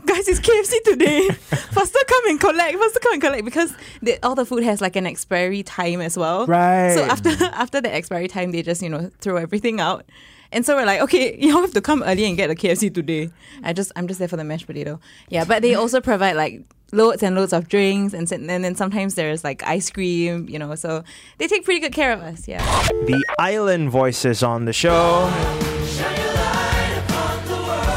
guys, 0.06 0.26
it's 0.28 0.40
KFC 0.40 0.82
today. 0.84 1.28
faster 1.72 1.98
come 2.08 2.26
and 2.28 2.40
collect. 2.40 2.78
Faster 2.78 3.00
come 3.00 3.12
and 3.14 3.22
collect 3.22 3.44
because 3.44 3.74
the, 4.02 4.18
all 4.22 4.34
the 4.34 4.44
food 4.46 4.62
has 4.64 4.80
like 4.80 4.96
an 4.96 5.06
expiry 5.06 5.62
time 5.62 6.00
as 6.00 6.16
well. 6.16 6.46
Right. 6.46 6.94
So 6.94 7.02
after 7.04 7.30
after 7.52 7.80
the 7.80 7.94
expiry 7.94 8.28
time, 8.28 8.52
they 8.52 8.62
just 8.62 8.82
you 8.82 8.88
know 8.88 9.10
throw 9.20 9.36
everything 9.36 9.80
out. 9.80 10.04
And 10.52 10.64
so 10.64 10.76
we're 10.76 10.86
like, 10.86 11.00
okay, 11.00 11.36
you 11.40 11.50
have 11.60 11.72
to 11.72 11.80
come 11.80 12.02
early 12.04 12.24
and 12.26 12.36
get 12.36 12.46
the 12.46 12.54
KFC 12.56 12.92
today. 12.94 13.30
I 13.64 13.72
just 13.72 13.90
I'm 13.96 14.06
just 14.06 14.18
there 14.18 14.28
for 14.28 14.36
the 14.36 14.44
mashed 14.44 14.66
potato. 14.66 15.00
Yeah, 15.28 15.44
but 15.44 15.62
they 15.62 15.74
also 15.74 16.00
provide 16.00 16.36
like 16.36 16.62
loads 16.92 17.22
and 17.22 17.34
loads 17.34 17.52
of 17.52 17.68
drinks 17.68 18.14
and, 18.14 18.30
and 18.30 18.64
then 18.64 18.74
sometimes 18.74 19.14
there's 19.14 19.42
like 19.44 19.62
ice 19.64 19.90
cream, 19.90 20.48
you 20.48 20.58
know. 20.58 20.74
So 20.74 21.04
they 21.38 21.46
take 21.46 21.64
pretty 21.64 21.80
good 21.80 21.92
care 21.92 22.12
of 22.12 22.20
us. 22.20 22.46
Yeah. 22.46 22.62
the 23.06 23.24
island 23.38 23.90
voices 23.90 24.42
on 24.42 24.64
the 24.64 24.72
show. 24.72 25.30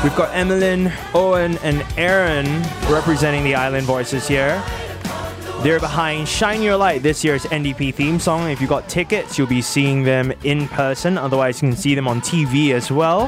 We've 0.04 0.16
got 0.16 0.34
Emmeline, 0.34 0.94
Owen, 1.16 1.58
and 1.64 1.84
Aaron 1.98 2.46
representing 2.90 3.44
the 3.44 3.56
island 3.56 3.86
voices 3.86 4.28
here. 4.28 4.64
They're 5.64 5.80
behind 5.80 6.28
Shine 6.28 6.62
Your 6.62 6.78
Light, 6.78 7.02
this 7.02 7.24
year's 7.24 7.44
NDP 7.46 7.96
theme 7.96 8.20
song. 8.20 8.50
If 8.50 8.62
you've 8.62 8.70
got 8.70 8.88
tickets, 8.88 9.38
you'll 9.38 9.48
be 9.48 9.62
seeing 9.62 10.04
them 10.04 10.32
in 10.44 10.68
person. 10.68 11.18
Otherwise, 11.18 11.62
you 11.62 11.70
can 11.70 11.78
see 11.78 11.96
them 11.96 12.08
on 12.08 12.22
TV 12.22 12.74
as 12.74 12.92
well. 12.92 13.26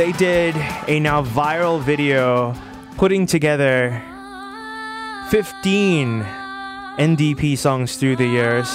They 0.00 0.12
did 0.12 0.56
a 0.88 0.98
now 0.98 1.22
viral 1.22 1.78
video 1.78 2.54
putting 2.96 3.26
together 3.26 4.02
15 5.28 6.22
NDP 6.22 7.58
songs 7.58 7.96
through 7.96 8.16
the 8.16 8.26
years. 8.26 8.66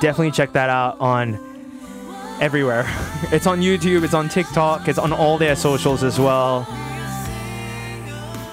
Definitely 0.00 0.30
check 0.30 0.52
that 0.52 0.70
out 0.70 0.98
on 1.00 1.38
everywhere. 2.40 2.86
It's 3.30 3.46
on 3.46 3.60
YouTube, 3.60 4.04
it's 4.04 4.14
on 4.14 4.30
TikTok, 4.30 4.88
it's 4.88 4.98
on 4.98 5.12
all 5.12 5.36
their 5.36 5.54
socials 5.54 6.02
as 6.02 6.18
well. 6.18 6.66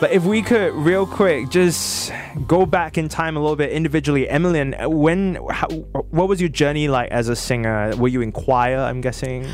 But 0.01 0.13
if 0.13 0.23
we 0.25 0.41
could, 0.41 0.73
real 0.73 1.05
quick, 1.05 1.49
just 1.49 2.11
go 2.47 2.65
back 2.65 2.97
in 2.97 3.07
time 3.07 3.37
a 3.37 3.39
little 3.39 3.55
bit 3.55 3.71
individually. 3.71 4.27
Emmeline, 4.27 4.73
when, 4.89 5.35
how, 5.51 5.67
what 5.67 6.27
was 6.27 6.41
your 6.41 6.49
journey 6.49 6.87
like 6.87 7.11
as 7.11 7.29
a 7.29 7.35
singer? 7.35 7.95
Were 7.97 8.07
you 8.07 8.21
in 8.21 8.31
choir? 8.31 8.79
I'm 8.79 8.99
guessing. 8.99 9.45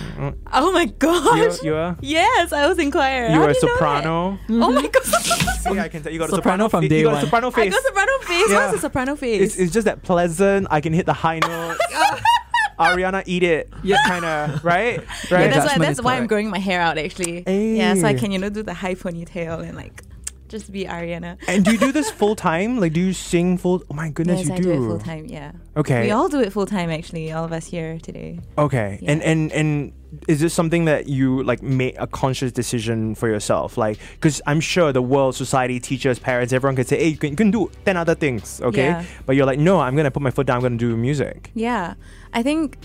Oh 0.53 0.71
my 0.71 0.83
You, 0.83 0.91
gosh. 0.93 1.61
you 1.63 1.73
were. 1.73 1.97
Yes, 1.99 2.53
I 2.53 2.65
was 2.65 2.79
in 2.79 2.91
choir. 2.91 3.27
You 3.27 3.33
How 3.33 3.41
were 3.41 3.49
a 3.49 3.53
do 3.53 3.59
know 3.61 3.67
that? 3.67 3.77
soprano. 3.77 4.39
Oh 4.49 4.71
my 4.71 4.81
mm-hmm. 4.83 4.87
god. 4.87 5.73
See, 5.73 5.79
I 5.81 5.89
can 5.89 6.01
tell 6.01 6.13
you 6.13 6.19
got 6.19 6.29
a 6.29 6.35
Soprano 6.35 6.63
soprano 6.63 6.69
from 6.69 6.83
fa- 6.83 6.89
day 6.89 6.99
You 6.99 7.03
got 7.03 7.11
a 7.11 7.15
one. 7.15 7.23
soprano 7.25 7.47
I 7.47 7.51
face. 7.51 7.73
got 7.73 7.83
soprano 7.83 8.17
face. 8.19 8.49
Yeah. 8.49 8.55
What's 8.55 8.77
a 8.77 8.79
soprano 8.79 9.15
face? 9.17 9.41
It's, 9.41 9.55
it's 9.57 9.73
just 9.73 9.83
that 9.83 10.01
pleasant. 10.01 10.67
I 10.71 10.79
can 10.79 10.93
hit 10.93 11.05
the 11.05 11.13
high 11.13 11.39
notes. 11.39 11.81
Ariana, 12.79 13.21
eat 13.25 13.43
it. 13.43 13.69
Yeah. 13.83 13.97
kind 14.07 14.23
of 14.23 14.63
right, 14.63 15.01
yeah, 15.29 15.35
right. 15.35 15.51
that's 15.51 15.65
why 15.65 15.77
that's 15.77 15.99
is 15.99 16.05
why 16.05 16.15
I'm 16.15 16.27
growing 16.27 16.49
my 16.49 16.59
hair 16.59 16.79
out 16.79 16.97
actually. 16.97 17.43
Yeah, 17.75 17.95
so 17.95 18.05
I 18.05 18.13
can 18.13 18.31
you 18.31 18.39
know 18.39 18.49
do 18.49 18.63
the 18.63 18.73
high 18.73 18.95
ponytail 18.95 19.67
and 19.67 19.75
like 19.75 20.03
just 20.47 20.71
be 20.71 20.85
Ariana. 20.85 21.37
and 21.47 21.63
do 21.65 21.71
you 21.71 21.77
do 21.77 21.91
this 21.91 22.09
full 22.19 22.35
time? 22.35 22.79
Like, 22.79 22.93
do 22.93 23.01
you 23.01 23.13
sing 23.13 23.57
full? 23.57 23.83
Oh 23.89 23.93
my 23.93 24.09
goodness, 24.09 24.39
yes, 24.39 24.47
you 24.47 24.53
I 24.53 24.57
do. 24.57 24.63
do. 24.63 24.71
it 24.71 24.87
full 24.87 24.99
time. 24.99 25.25
Yeah, 25.25 25.51
Okay. 25.75 26.03
we 26.03 26.11
all 26.11 26.29
do 26.29 26.39
it 26.39 26.51
full 26.53 26.65
time 26.65 26.89
actually. 26.89 27.31
All 27.31 27.43
of 27.45 27.51
us 27.51 27.67
here 27.67 27.99
today. 27.99 28.39
Okay. 28.57 28.99
And 29.05 29.21
Yeah. 29.21 29.29
and 29.31 29.51
and 29.51 29.93
is 30.27 30.39
this 30.39 30.53
something 30.53 30.85
that 30.85 31.07
you 31.09 31.43
like 31.43 31.61
made 31.61 31.95
a 31.99 32.07
conscious 32.07 32.51
decision 32.53 33.13
for 33.13 33.27
yourself? 33.27 33.77
Like, 33.77 33.99
because 34.13 34.41
I'm 34.47 34.61
sure 34.61 34.93
the 34.93 35.01
world, 35.01 35.35
society, 35.35 35.79
teachers, 35.81 36.17
parents, 36.17 36.53
everyone 36.53 36.75
could 36.77 36.87
say, 36.87 36.97
"Hey, 36.97 37.09
you 37.09 37.17
can, 37.17 37.29
you 37.31 37.35
can 37.35 37.51
do 37.51 37.69
ten 37.83 37.97
other 37.97 38.15
things." 38.15 38.61
Okay. 38.61 38.85
Yeah. 38.85 39.03
But 39.25 39.35
you're 39.35 39.45
like, 39.45 39.59
no, 39.59 39.79
I'm 39.81 39.95
gonna 39.97 40.11
put 40.11 40.21
my 40.23 40.31
foot 40.31 40.47
down. 40.47 40.57
I'm 40.57 40.61
gonna 40.63 40.77
do 40.77 40.95
music. 40.95 41.51
Yeah, 41.55 41.95
I 42.33 42.41
think 42.41 42.77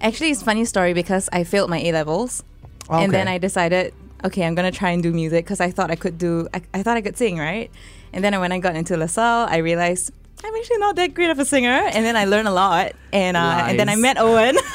actually 0.00 0.30
it's 0.30 0.42
a 0.42 0.44
funny 0.44 0.64
story 0.64 0.92
because 0.94 1.28
I 1.32 1.42
failed 1.42 1.70
my 1.70 1.78
A 1.80 1.90
levels, 1.92 2.44
oh, 2.88 2.98
and 3.02 3.12
then 3.12 3.26
I 3.26 3.38
decided, 3.38 3.92
okay, 4.24 4.44
I'm 4.44 4.54
gonna 4.54 4.72
try 4.72 4.90
and 4.90 5.02
do 5.02 5.12
music 5.12 5.44
because 5.44 5.60
I 5.60 5.70
thought 5.70 5.90
I 5.90 5.96
could 5.96 6.18
do, 6.18 6.48
I, 6.54 6.62
I 6.72 6.82
thought 6.82 6.96
I 6.96 7.02
could 7.02 7.16
sing, 7.16 7.38
right? 7.38 7.70
And 8.12 8.24
then 8.24 8.38
when 8.40 8.52
I 8.52 8.58
got 8.58 8.76
into 8.76 8.96
LaSalle, 8.96 9.46
I 9.48 9.58
realized 9.58 10.12
I'm 10.44 10.54
actually 10.54 10.78
not 10.78 10.96
that 10.96 11.14
great 11.14 11.30
of 11.30 11.38
a 11.38 11.44
singer, 11.44 11.70
and 11.70 12.04
then 12.04 12.16
I 12.16 12.24
learned 12.26 12.48
a 12.48 12.52
lot, 12.52 12.92
and 13.12 13.36
uh, 13.36 13.64
and 13.66 13.78
then 13.78 13.88
I 13.88 13.96
met 13.96 14.18
Owen. 14.18 14.56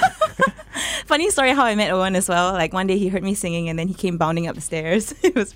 Funny 1.06 1.30
story 1.30 1.54
how 1.54 1.64
I 1.66 1.76
met 1.76 1.92
Owen 1.92 2.16
as 2.16 2.30
well. 2.30 2.54
Like 2.54 2.74
one 2.74 2.88
day 2.88 2.98
he 2.98 3.08
heard 3.08 3.24
me 3.24 3.34
singing, 3.34 3.70
and 3.70 3.78
then 3.78 3.88
he 3.88 3.94
came 3.94 4.18
bounding 4.18 4.48
up 4.48 4.56
the 4.56 4.62
stairs. 4.62 5.14
it 5.24 5.36
was, 5.36 5.56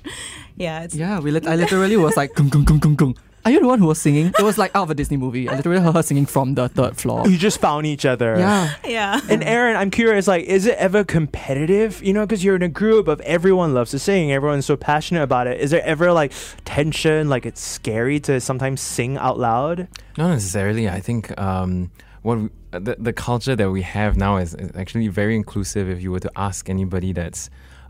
yeah, 0.56 0.84
it's 0.84 0.96
Yeah, 0.96 1.20
we 1.20 1.32
lit- 1.32 1.48
I 1.48 1.56
literally 1.56 1.98
was 1.98 2.18
like, 2.18 2.34
gung, 2.34 2.50
gung, 2.50 2.66
gung, 2.66 2.80
gung, 2.80 2.96
gung. 2.96 3.18
Are 3.46 3.52
you 3.52 3.60
the 3.60 3.68
one 3.68 3.80
who 3.80 3.88
was 3.88 4.00
singing? 4.00 4.28
It 4.28 4.42
was 4.42 4.58
like 4.58 4.72
out 4.74 4.84
of 4.84 4.90
a 4.90 4.96
Disney 4.96 5.18
movie. 5.18 5.50
I 5.50 5.58
literally 5.58 5.82
heard 5.82 5.94
her 5.94 6.02
singing 6.04 6.26
from 6.26 6.56
the 6.56 6.70
third 6.70 6.96
floor. 6.96 7.28
You 7.28 7.38
just 7.38 7.60
found 7.60 7.86
each 7.86 8.06
other. 8.06 8.38
Yeah. 8.38 8.74
yeah. 8.86 9.20
And 9.30 9.44
Aaron, 9.44 9.76
I'm 9.76 9.92
curious, 9.92 10.28
like, 10.28 10.46
is 10.46 10.66
it 10.66 10.78
ever 10.78 11.04
competitive? 11.04 12.02
You 12.02 12.14
know, 12.14 12.26
because 12.26 12.42
you're 12.42 12.56
in 12.56 12.64
a 12.64 12.70
group 12.70 13.10
of 13.10 13.20
everyone 13.22 13.74
loves 13.74 13.92
to 13.92 14.00
sing, 14.00 14.32
everyone's 14.32 14.66
so 14.66 14.78
passionate 14.78 15.24
about 15.24 15.48
it. 15.48 15.60
Is 15.60 15.72
there 15.72 15.84
ever 15.84 16.14
like 16.14 16.32
tension? 16.64 17.28
Like, 17.28 17.46
it's 17.46 17.60
scary 17.60 18.22
to 18.22 18.40
sometimes 18.40 18.80
sing 18.80 19.18
out 19.18 19.38
loud? 19.38 19.90
Not 20.18 20.30
necessarily. 20.30 20.88
I 20.88 21.02
think 21.02 21.38
um, 21.38 21.92
what 22.22 22.38
we, 22.38 22.50
uh, 22.72 22.80
the 22.80 22.96
the 22.98 23.14
culture 23.14 23.56
that 23.58 23.70
we 23.70 23.82
have 23.82 24.16
now 24.16 24.38
is, 24.38 24.56
is 24.56 24.72
actually 24.76 25.10
very 25.10 25.36
inclusive. 25.36 25.90
If 25.90 26.02
you 26.02 26.12
were 26.12 26.22
to 26.22 26.32
ask 26.38 26.70
anybody 26.70 27.12
that's 27.12 27.50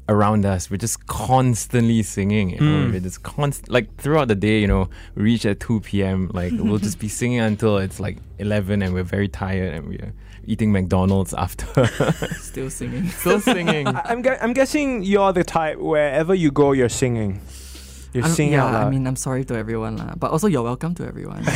around 0.09 0.45
us, 0.45 0.69
we're 0.69 0.77
just 0.77 1.07
constantly 1.07 2.03
singing. 2.03 2.49
You 2.51 2.59
know, 2.59 2.87
Mm. 2.87 2.91
we're 2.93 2.99
just 2.99 3.23
const 3.23 3.69
like 3.69 3.95
throughout 3.97 4.27
the 4.27 4.35
day. 4.35 4.59
You 4.59 4.67
know, 4.67 4.89
we 5.15 5.23
reach 5.23 5.45
at 5.45 5.59
two 5.59 5.79
p.m. 5.81 6.29
Like 6.33 6.51
we'll 6.55 6.77
just 6.79 6.99
be 6.99 7.07
singing 7.19 7.39
until 7.39 7.77
it's 7.77 7.99
like 7.99 8.17
eleven, 8.39 8.81
and 8.81 8.93
we're 8.93 9.03
very 9.03 9.27
tired, 9.27 9.73
and 9.73 9.87
we're 9.87 10.13
eating 10.45 10.71
McDonald's 10.73 11.33
after. 11.33 11.65
Still 12.39 12.69
singing. 12.69 13.07
Still 13.09 13.39
singing. 13.39 13.87
I- 13.87 14.01
I'm, 14.11 14.21
gu- 14.21 14.37
I'm 14.41 14.53
guessing 14.53 15.03
you're 15.03 15.31
the 15.31 15.43
type 15.45 15.77
wherever 15.77 16.35
you 16.35 16.51
go, 16.51 16.73
you're 16.73 16.89
singing. 16.89 17.39
You're 18.13 18.25
I'm- 18.25 18.33
singing 18.33 18.53
yeah, 18.53 18.65
out 18.65 18.73
loud. 18.73 18.87
I 18.87 18.89
mean, 18.91 19.07
I'm 19.07 19.15
sorry 19.15 19.43
to 19.45 19.55
everyone, 19.55 19.97
lah, 19.97 20.13
but 20.15 20.31
also 20.31 20.47
you're 20.47 20.63
welcome 20.63 20.93
to 20.95 21.05
everyone. 21.05 21.43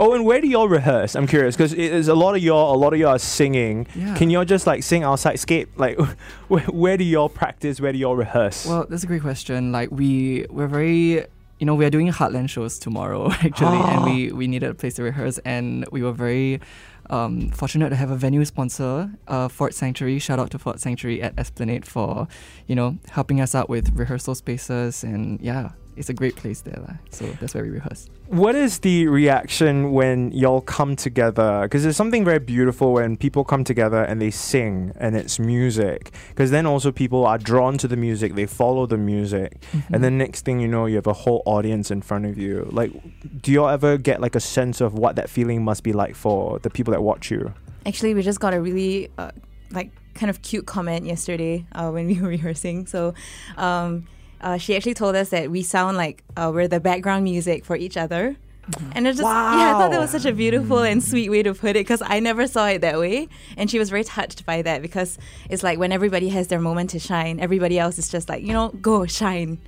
oh, 0.00 0.12
and 0.14 0.24
where 0.24 0.40
do 0.40 0.48
y'all 0.48 0.68
rehearse? 0.68 1.16
I'm 1.16 1.26
curious 1.26 1.56
because 1.56 1.72
there's 1.74 2.08
a 2.08 2.14
lot 2.14 2.36
of 2.36 2.42
y'all, 2.42 2.74
a 2.74 2.78
lot 2.78 2.92
of 2.92 3.00
y'all 3.00 3.14
are 3.14 3.18
singing. 3.18 3.86
Yeah. 3.94 4.14
Can 4.16 4.28
y'all 4.28 4.44
just 4.44 4.66
like 4.66 4.82
sing 4.82 5.02
outside 5.02 5.38
skate? 5.38 5.68
Like, 5.78 5.98
where, 6.48 6.62
where 6.64 6.96
do 6.96 7.04
y'all 7.04 7.30
practice? 7.30 7.80
Where 7.80 7.92
do 7.92 7.98
y'all 7.98 8.16
rehearse? 8.16 8.66
well, 8.66 8.86
that's 8.88 9.04
a 9.04 9.06
great 9.06 9.22
question. 9.22 9.72
Like 9.72 9.90
we, 9.90 10.44
we're 10.50 10.68
very, 10.68 11.24
you 11.58 11.64
know, 11.64 11.74
we 11.74 11.86
are 11.86 11.90
doing 11.90 12.08
Heartland 12.12 12.50
shows 12.50 12.78
tomorrow 12.78 13.30
actually, 13.42 13.78
and 13.78 14.00
ah. 14.00 14.04
we 14.04 14.32
we 14.32 14.46
needed 14.46 14.70
a 14.70 14.74
place 14.74 14.94
to 14.94 15.02
rehearse, 15.02 15.38
and 15.44 15.86
we 15.90 16.02
were 16.02 16.12
very. 16.12 16.60
Um, 17.10 17.50
fortunate 17.50 17.90
to 17.90 17.96
have 17.96 18.10
a 18.10 18.16
venue 18.16 18.44
sponsor, 18.44 19.10
uh, 19.28 19.48
Fort 19.48 19.74
Sanctuary. 19.74 20.18
Shout 20.18 20.38
out 20.38 20.50
to 20.50 20.58
Fort 20.58 20.80
Sanctuary 20.80 21.22
at 21.22 21.34
Esplanade 21.38 21.84
for, 21.86 22.28
you 22.66 22.74
know, 22.74 22.98
helping 23.10 23.40
us 23.40 23.54
out 23.54 23.68
with 23.68 23.92
rehearsal 23.94 24.34
spaces 24.34 25.04
and 25.04 25.40
yeah, 25.40 25.70
it's 25.96 26.08
a 26.08 26.14
great 26.14 26.36
place 26.36 26.60
there. 26.60 26.78
lah. 26.86 26.94
So 27.10 27.26
that's 27.40 27.54
where 27.54 27.64
we 27.64 27.70
rehearse. 27.70 28.08
what 28.28 28.54
is 28.54 28.80
the 28.80 29.06
reaction 29.06 29.92
when 29.92 30.32
y'all 30.32 30.60
come 30.60 30.96
together? 30.96 31.62
Because 31.62 31.82
there's 31.84 31.96
something 31.96 32.24
very 32.24 32.38
beautiful 32.38 32.92
when 32.92 33.16
people 33.16 33.44
come 33.44 33.64
together 33.64 34.02
and 34.02 34.20
they 34.20 34.30
sing 34.30 34.92
and 34.96 35.16
it's 35.16 35.38
music. 35.38 36.12
Because 36.28 36.50
then 36.50 36.66
also 36.66 36.92
people 36.92 37.24
are 37.24 37.38
drawn 37.38 37.78
to 37.78 37.88
the 37.88 37.96
music, 37.96 38.34
they 38.34 38.46
follow 38.46 38.86
the 38.86 38.98
music, 38.98 39.62
and 39.92 40.02
then 40.02 40.18
next 40.18 40.44
thing 40.44 40.60
you 40.60 40.68
know, 40.68 40.86
you 40.86 40.96
have 40.96 41.06
a 41.06 41.12
whole 41.12 41.42
audience 41.46 41.90
in 41.90 42.02
front 42.02 42.26
of 42.26 42.36
you. 42.36 42.68
Like, 42.70 42.90
do 43.42 43.52
y'all 43.52 43.68
ever 43.68 43.96
get 43.96 44.20
like 44.20 44.34
a 44.34 44.40
sense 44.40 44.80
of 44.80 44.94
what 44.94 45.16
that 45.16 45.30
feeling 45.30 45.64
must 45.64 45.82
be 45.82 45.92
like 45.92 46.14
for 46.14 46.58
the 46.58 46.70
people 46.70 46.92
that 46.92 47.02
watch 47.02 47.30
you? 47.30 47.54
Actually, 47.86 48.14
we 48.14 48.22
just 48.22 48.40
got 48.40 48.52
a 48.52 48.60
really 48.60 49.08
uh, 49.18 49.30
like 49.70 49.90
kind 50.14 50.30
of 50.30 50.42
cute 50.42 50.66
comment 50.66 51.06
yesterday 51.06 51.64
uh, 51.72 51.90
when 51.90 52.06
we 52.06 52.20
were 52.20 52.28
rehearsing. 52.36 52.86
So, 52.86 53.14
um, 53.56 54.08
uh, 54.40 54.58
she 54.58 54.76
actually 54.76 54.94
told 54.94 55.16
us 55.16 55.30
that 55.30 55.50
we 55.50 55.62
sound 55.62 55.96
like 55.96 56.22
uh, 56.36 56.50
we're 56.52 56.68
the 56.68 56.80
background 56.80 57.24
music 57.24 57.64
for 57.64 57.76
each 57.76 57.96
other. 57.96 58.36
And 58.92 59.06
it 59.06 59.12
just, 59.12 59.22
yeah, 59.22 59.76
I 59.76 59.78
thought 59.78 59.92
that 59.92 60.00
was 60.00 60.10
such 60.10 60.24
a 60.24 60.32
beautiful 60.32 60.80
and 60.80 61.02
sweet 61.02 61.30
way 61.30 61.42
to 61.44 61.54
put 61.54 61.70
it 61.70 61.86
because 61.86 62.02
I 62.04 62.18
never 62.18 62.48
saw 62.48 62.66
it 62.66 62.80
that 62.80 62.98
way. 62.98 63.28
And 63.56 63.70
she 63.70 63.78
was 63.78 63.90
very 63.90 64.02
touched 64.02 64.44
by 64.44 64.62
that 64.62 64.82
because 64.82 65.18
it's 65.48 65.62
like 65.62 65.78
when 65.78 65.92
everybody 65.92 66.30
has 66.30 66.48
their 66.48 66.60
moment 66.60 66.90
to 66.90 66.98
shine, 66.98 67.38
everybody 67.38 67.78
else 67.78 67.96
is 67.96 68.08
just 68.08 68.28
like, 68.28 68.42
you 68.42 68.52
know, 68.52 68.70
go 68.80 69.06
shine. 69.06 69.58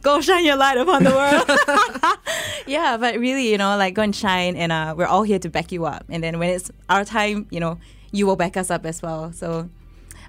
Go 0.00 0.20
shine 0.22 0.44
your 0.44 0.56
light 0.56 0.78
upon 0.78 1.04
the 1.04 1.10
world. 1.10 2.18
yeah, 2.66 2.96
but 2.96 3.18
really, 3.18 3.50
you 3.50 3.58
know, 3.58 3.76
like 3.76 3.94
go 3.94 4.02
and 4.02 4.14
shine, 4.14 4.56
and 4.56 4.70
uh, 4.72 4.94
we're 4.96 5.06
all 5.06 5.24
here 5.24 5.38
to 5.40 5.50
back 5.50 5.72
you 5.72 5.84
up. 5.84 6.04
And 6.08 6.22
then 6.22 6.38
when 6.38 6.48
it's 6.50 6.70
our 6.88 7.04
time, 7.04 7.46
you 7.50 7.60
know, 7.60 7.78
you 8.12 8.26
will 8.26 8.36
back 8.36 8.56
us 8.56 8.70
up 8.70 8.86
as 8.86 9.02
well. 9.02 9.32
So 9.32 9.68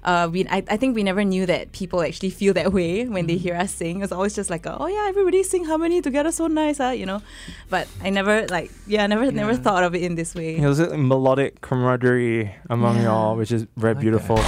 uh, 0.04 0.28
we, 0.30 0.46
I, 0.48 0.62
I 0.68 0.76
think 0.76 0.94
we 0.94 1.02
never 1.02 1.24
knew 1.24 1.46
that 1.46 1.72
people 1.72 2.02
actually 2.02 2.30
feel 2.30 2.54
that 2.54 2.72
way 2.72 3.06
when 3.06 3.26
they 3.26 3.36
hear 3.36 3.54
us 3.54 3.72
sing. 3.74 4.02
It's 4.02 4.12
always 4.12 4.34
just 4.34 4.50
like, 4.50 4.66
oh 4.66 4.86
yeah, 4.86 5.06
everybody 5.08 5.42
sing 5.42 5.64
harmony 5.64 6.00
together, 6.00 6.32
so 6.32 6.46
nice, 6.46 6.78
huh? 6.78 6.90
You 6.90 7.06
know. 7.06 7.22
But 7.70 7.88
I 8.02 8.10
never 8.10 8.46
like, 8.48 8.70
yeah, 8.86 9.04
I 9.04 9.06
never, 9.06 9.30
never 9.32 9.54
thought 9.54 9.84
of 9.84 9.94
it 9.94 10.02
in 10.02 10.14
this 10.14 10.34
way. 10.34 10.56
It 10.56 10.66
was 10.66 10.78
a 10.80 10.96
melodic 10.96 11.60
camaraderie 11.60 12.54
among 12.70 12.96
Yeah. 12.96 13.04
y'all, 13.04 13.36
which 13.36 13.52
is 13.52 13.66
very 13.76 13.94
like 13.94 14.00
beautiful. 14.02 14.38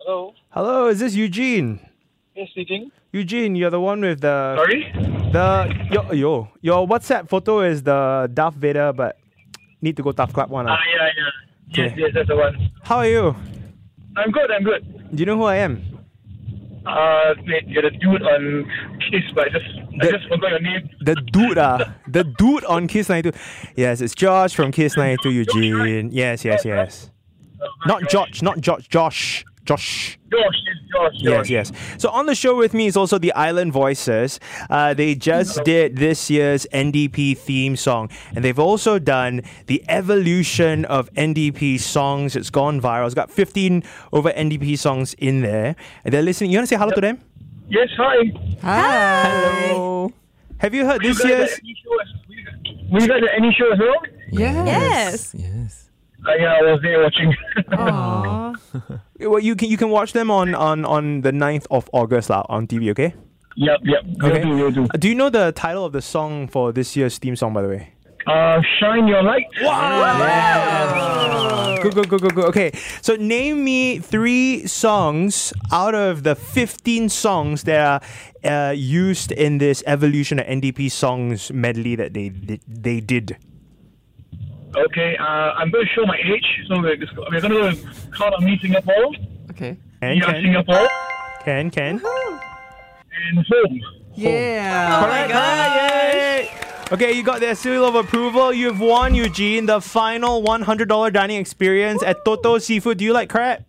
Hello. 0.00 0.34
Hello, 0.50 0.86
is 0.88 1.00
this 1.00 1.14
Eugene? 1.14 1.80
Yes, 2.34 2.48
speaking. 2.50 2.90
Eugene, 3.12 3.54
you're 3.56 3.70
the 3.70 3.80
one 3.80 4.00
with 4.00 4.20
the 4.20 4.56
Sorry? 4.56 4.90
the 5.32 5.72
yo 5.90 6.12
yo 6.12 6.48
your 6.62 6.86
WhatsApp 6.86 7.28
photo 7.28 7.60
is 7.60 7.82
the 7.82 8.28
Darth 8.34 8.54
Vader, 8.54 8.92
but 8.92 9.18
need 9.80 9.96
to 9.96 10.02
go 10.02 10.10
tough 10.12 10.32
clap 10.32 10.48
one. 10.48 10.66
Ah, 10.68 10.72
ah. 10.74 10.78
yeah, 10.96 11.08
yeah. 11.16 11.84
Yes, 11.84 11.92
yes, 11.96 12.10
that's 12.14 12.28
the 12.28 12.36
one. 12.36 12.70
How 12.82 12.98
are 12.98 13.06
you? 13.08 13.36
I'm 14.16 14.30
good, 14.30 14.50
I'm 14.50 14.62
good. 14.62 15.10
Do 15.14 15.20
you 15.20 15.26
know 15.26 15.36
who 15.36 15.44
I 15.44 15.56
am? 15.56 15.82
Uh, 16.86 17.34
you're 17.66 17.82
the 17.82 17.90
dude 17.90 18.22
on 18.22 18.70
Kiss, 19.10 19.22
but 19.34 19.46
I 19.46 19.50
just, 19.50 19.64
I 20.02 20.10
just 20.10 20.28
forgot 20.28 20.50
your 20.50 20.60
name. 20.60 20.90
The 21.00 21.14
dude, 21.14 21.56
ah, 21.56 21.94
the 22.06 22.24
dude 22.24 22.64
on 22.66 22.86
Kiss 22.88 23.08
92. 23.08 23.36
Yes, 23.74 24.00
it's 24.00 24.14
Josh 24.14 24.54
from 24.54 24.70
Kiss 24.70 24.96
92, 24.96 25.30
Eugene. 25.30 26.10
Yes, 26.12 26.44
yes, 26.44 26.64
yes. 26.64 27.10
Not 27.86 28.08
Josh, 28.10 28.42
not 28.42 28.60
George, 28.60 28.88
Josh, 28.88 29.44
Josh, 29.64 30.18
Josh. 30.30 30.40
Josh, 30.40 30.54
yes, 30.66 30.76
Josh, 30.92 31.12
Yes, 31.48 31.50
yes. 31.50 31.72
So 31.98 32.10
on 32.10 32.26
the 32.26 32.34
show 32.34 32.54
with 32.56 32.74
me 32.74 32.86
is 32.86 32.96
also 32.96 33.18
the 33.18 33.32
Island 33.32 33.72
Voices. 33.72 34.38
Uh, 34.68 34.92
they 34.94 35.14
just 35.14 35.64
did 35.64 35.96
this 35.96 36.28
year's 36.30 36.66
NDP 36.72 37.36
theme 37.38 37.74
song, 37.76 38.10
and 38.34 38.44
they've 38.44 38.58
also 38.58 38.98
done 38.98 39.40
the 39.66 39.82
evolution 39.88 40.84
of 40.84 41.10
NDP 41.14 41.80
songs. 41.80 42.36
It's 42.36 42.50
gone 42.50 42.80
viral. 42.80 43.06
It's 43.06 43.14
got 43.14 43.30
15 43.30 43.82
over 44.12 44.30
NDP 44.32 44.76
songs 44.78 45.14
in 45.14 45.40
there, 45.40 45.76
and 46.04 46.12
they're 46.12 46.22
listening. 46.22 46.50
You 46.50 46.58
want 46.58 46.68
to 46.68 46.74
say 46.74 46.78
hello 46.78 46.92
to 46.92 47.00
them? 47.00 47.20
Yes, 47.68 47.88
hi. 47.96 48.16
Hi. 48.60 49.28
Hello. 49.70 50.12
Have 50.58 50.74
you 50.74 50.84
heard 50.84 51.02
You 51.02 51.14
this 51.14 51.22
guys 51.22 51.30
year's? 51.30 51.52
at 51.52 51.58
any 51.60 51.74
show 51.82 52.00
as- 52.00 52.92
Were 52.92 53.00
you 53.00 53.08
guys 53.08 53.22
at 53.22 53.34
any 53.38 53.52
show 53.58 53.72
as 53.72 53.78
well? 53.78 54.02
Yes. 54.30 55.34
Yes. 55.34 55.83
Uh, 55.83 55.83
yeah, 56.38 56.54
I 56.54 56.62
was 56.62 56.80
there 56.82 57.02
watching. 57.02 57.34
Well, 59.20 59.38
you 59.38 59.54
can 59.54 59.68
you 59.70 59.76
can 59.76 59.90
watch 59.90 60.12
them 60.12 60.28
on 60.30 60.54
on 60.54 60.84
on 60.84 61.20
the 61.22 61.30
9th 61.30 61.66
of 61.70 61.88
August 61.92 62.28
lah, 62.30 62.42
on 62.48 62.66
TV. 62.66 62.90
Okay. 62.90 63.14
yep, 63.56 63.78
yep. 63.84 64.02
Okay. 64.22 64.44
Will 64.44 64.56
do, 64.56 64.62
will 64.64 64.70
do. 64.72 64.84
Uh, 64.90 64.96
Do 64.98 65.08
you 65.08 65.14
know 65.14 65.30
the 65.30 65.52
title 65.52 65.84
of 65.86 65.92
the 65.92 66.02
song 66.02 66.48
for 66.48 66.72
this 66.72 66.96
year's 66.96 67.16
theme 67.18 67.36
song, 67.36 67.52
by 67.54 67.62
the 67.62 67.68
way? 67.68 67.92
Uh, 68.26 68.60
shine 68.80 69.06
your 69.06 69.22
light. 69.22 69.46
Wow. 69.62 70.90
Good, 71.82 71.94
good, 71.94 72.08
good, 72.08 72.20
good, 72.22 72.34
good. 72.34 72.44
Okay, 72.46 72.72
so 73.02 73.14
name 73.16 73.62
me 73.62 73.98
three 74.00 74.66
songs 74.66 75.52
out 75.70 75.94
of 75.94 76.22
the 76.24 76.34
15 76.34 77.08
songs 77.10 77.62
that 77.64 77.80
are 77.80 78.00
uh, 78.42 78.72
used 78.72 79.30
in 79.30 79.58
this 79.58 79.82
evolution 79.86 80.38
of 80.40 80.46
NDP 80.46 80.90
songs 80.90 81.52
medley 81.52 81.94
that 81.94 82.14
they 82.14 82.30
they, 82.30 82.58
they 82.66 83.00
did. 83.00 83.36
Okay, 84.76 85.16
uh, 85.16 85.24
I'm 85.24 85.70
going 85.70 85.84
to 85.86 85.90
show 85.92 86.04
my 86.06 86.18
age. 86.24 86.44
So 86.68 86.80
we're, 86.80 86.96
just, 86.96 87.12
we're 87.16 87.40
going 87.40 87.76
to 87.76 87.82
count 88.16 88.34
on 88.34 88.44
me, 88.44 88.58
Singapore. 88.60 89.06
Okay. 89.50 89.76
Can, 90.00 90.16
Yeah, 90.16 90.32
can, 90.32 90.42
Singapore. 90.42 90.88
can, 91.44 91.70
can. 91.70 92.00
And 93.28 93.46
home. 93.46 93.80
Yeah. 94.14 95.00
Correct. 95.04 95.30
Yay! 95.30 96.50
Okay, 96.92 97.12
you 97.12 97.22
got 97.22 97.40
the 97.40 97.54
seal 97.54 97.84
of 97.84 97.94
approval. 97.94 98.52
You've 98.52 98.80
won, 98.80 99.14
Eugene, 99.14 99.66
the 99.66 99.80
final 99.80 100.42
$100 100.42 101.12
dining 101.12 101.38
experience 101.38 102.02
at 102.02 102.24
Toto 102.24 102.58
Seafood. 102.58 102.98
Do 102.98 103.04
you 103.04 103.12
like 103.12 103.30
crab? 103.30 103.64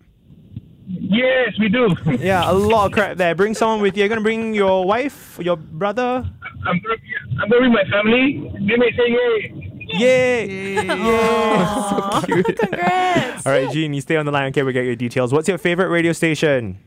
Yes, 0.87 1.53
we 1.59 1.69
do. 1.69 1.95
Yeah, 2.19 2.49
a 2.49 2.53
lot 2.53 2.87
of 2.87 2.91
crab 2.91 3.17
there. 3.17 3.33
Bring 3.33 3.53
someone 3.55 3.81
with 3.81 3.95
you. 3.97 4.01
You're 4.01 4.09
gonna 4.09 4.21
bring 4.21 4.53
your 4.53 4.85
wife, 4.85 5.39
your 5.41 5.55
brother. 5.55 6.29
I'm 6.67 6.79
going 6.79 6.97
to 6.97 7.41
I'm 7.41 7.49
going 7.49 7.71
with 7.71 7.81
my 7.85 7.89
family. 7.89 8.51
They 8.67 8.75
may 8.77 8.91
say 8.91 9.07
yay. 9.09 9.64
Yay! 9.87 10.75
Yay! 10.75 10.87
so 10.87 12.21
cute. 12.25 12.45
Congrats. 12.59 13.45
All 13.45 13.51
right, 13.51 13.71
Gene, 13.71 13.93
you 13.93 14.01
stay 14.01 14.15
on 14.17 14.25
the 14.25 14.31
line. 14.31 14.47
Okay, 14.49 14.63
we 14.63 14.73
get 14.73 14.85
your 14.85 14.95
details. 14.95 15.31
What's 15.33 15.47
your 15.47 15.57
favorite 15.57 15.89
radio 15.89 16.11
station? 16.13 16.77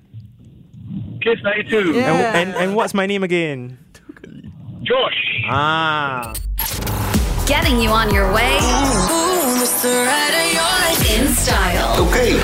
Kiss 1.20 1.38
92. 1.42 1.92
Yeah. 1.92 2.12
And, 2.34 2.50
and 2.50 2.56
and 2.56 2.76
what's 2.76 2.94
my 2.94 3.06
name 3.06 3.22
again? 3.22 3.78
Josh. 4.82 5.44
Ah. 5.50 6.32
Getting 7.46 7.80
you 7.80 7.90
on 7.90 8.12
your 8.12 8.32
way 8.32 8.56
in 11.08 11.28
style 11.28 12.06
Okay, 12.08 12.38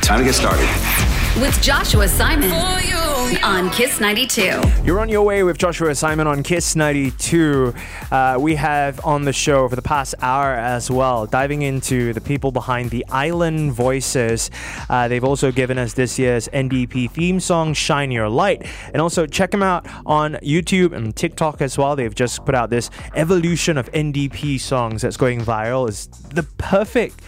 time 0.00 0.18
to 0.18 0.24
get 0.24 0.34
started. 0.34 0.68
with 1.40 1.60
Joshua 1.62 2.08
Simon 2.08 2.50
on 3.42 3.70
Kiss 3.70 4.00
92. 4.00 4.60
You're 4.84 5.00
on 5.00 5.08
your 5.08 5.22
way 5.22 5.42
with 5.42 5.58
Joshua 5.58 5.94
Simon 5.94 6.26
on 6.26 6.42
Kiss 6.42 6.76
92. 6.76 7.74
Uh, 8.10 8.36
we 8.38 8.54
have 8.54 9.04
on 9.04 9.22
the 9.22 9.32
show 9.32 9.68
for 9.68 9.74
the 9.74 9.82
past 9.82 10.14
hour 10.20 10.54
as 10.54 10.90
well, 10.90 11.26
diving 11.26 11.62
into 11.62 12.12
the 12.12 12.20
people 12.20 12.52
behind 12.52 12.90
the 12.90 13.04
Island 13.08 13.72
Voices. 13.72 14.50
Uh, 14.88 15.08
they've 15.08 15.24
also 15.24 15.50
given 15.50 15.76
us 15.76 15.94
this 15.94 16.18
year's 16.18 16.48
NDP 16.48 17.10
theme 17.10 17.40
song, 17.40 17.74
Shine 17.74 18.10
Your 18.10 18.28
Light. 18.28 18.64
And 18.92 19.02
also 19.02 19.26
check 19.26 19.50
them 19.50 19.62
out 19.62 19.86
on 20.06 20.34
YouTube 20.34 20.92
and 20.92 21.14
TikTok 21.14 21.60
as 21.60 21.76
well. 21.76 21.96
They've 21.96 22.14
just 22.14 22.44
put 22.44 22.54
out 22.54 22.70
this 22.70 22.90
evolution 23.14 23.76
of 23.76 23.90
NDP 23.92 24.60
songs 24.60 25.02
that's 25.02 25.16
going 25.16 25.40
viral. 25.40 25.88
It's 25.88 26.06
the 26.06 26.44
perfect 26.58 27.20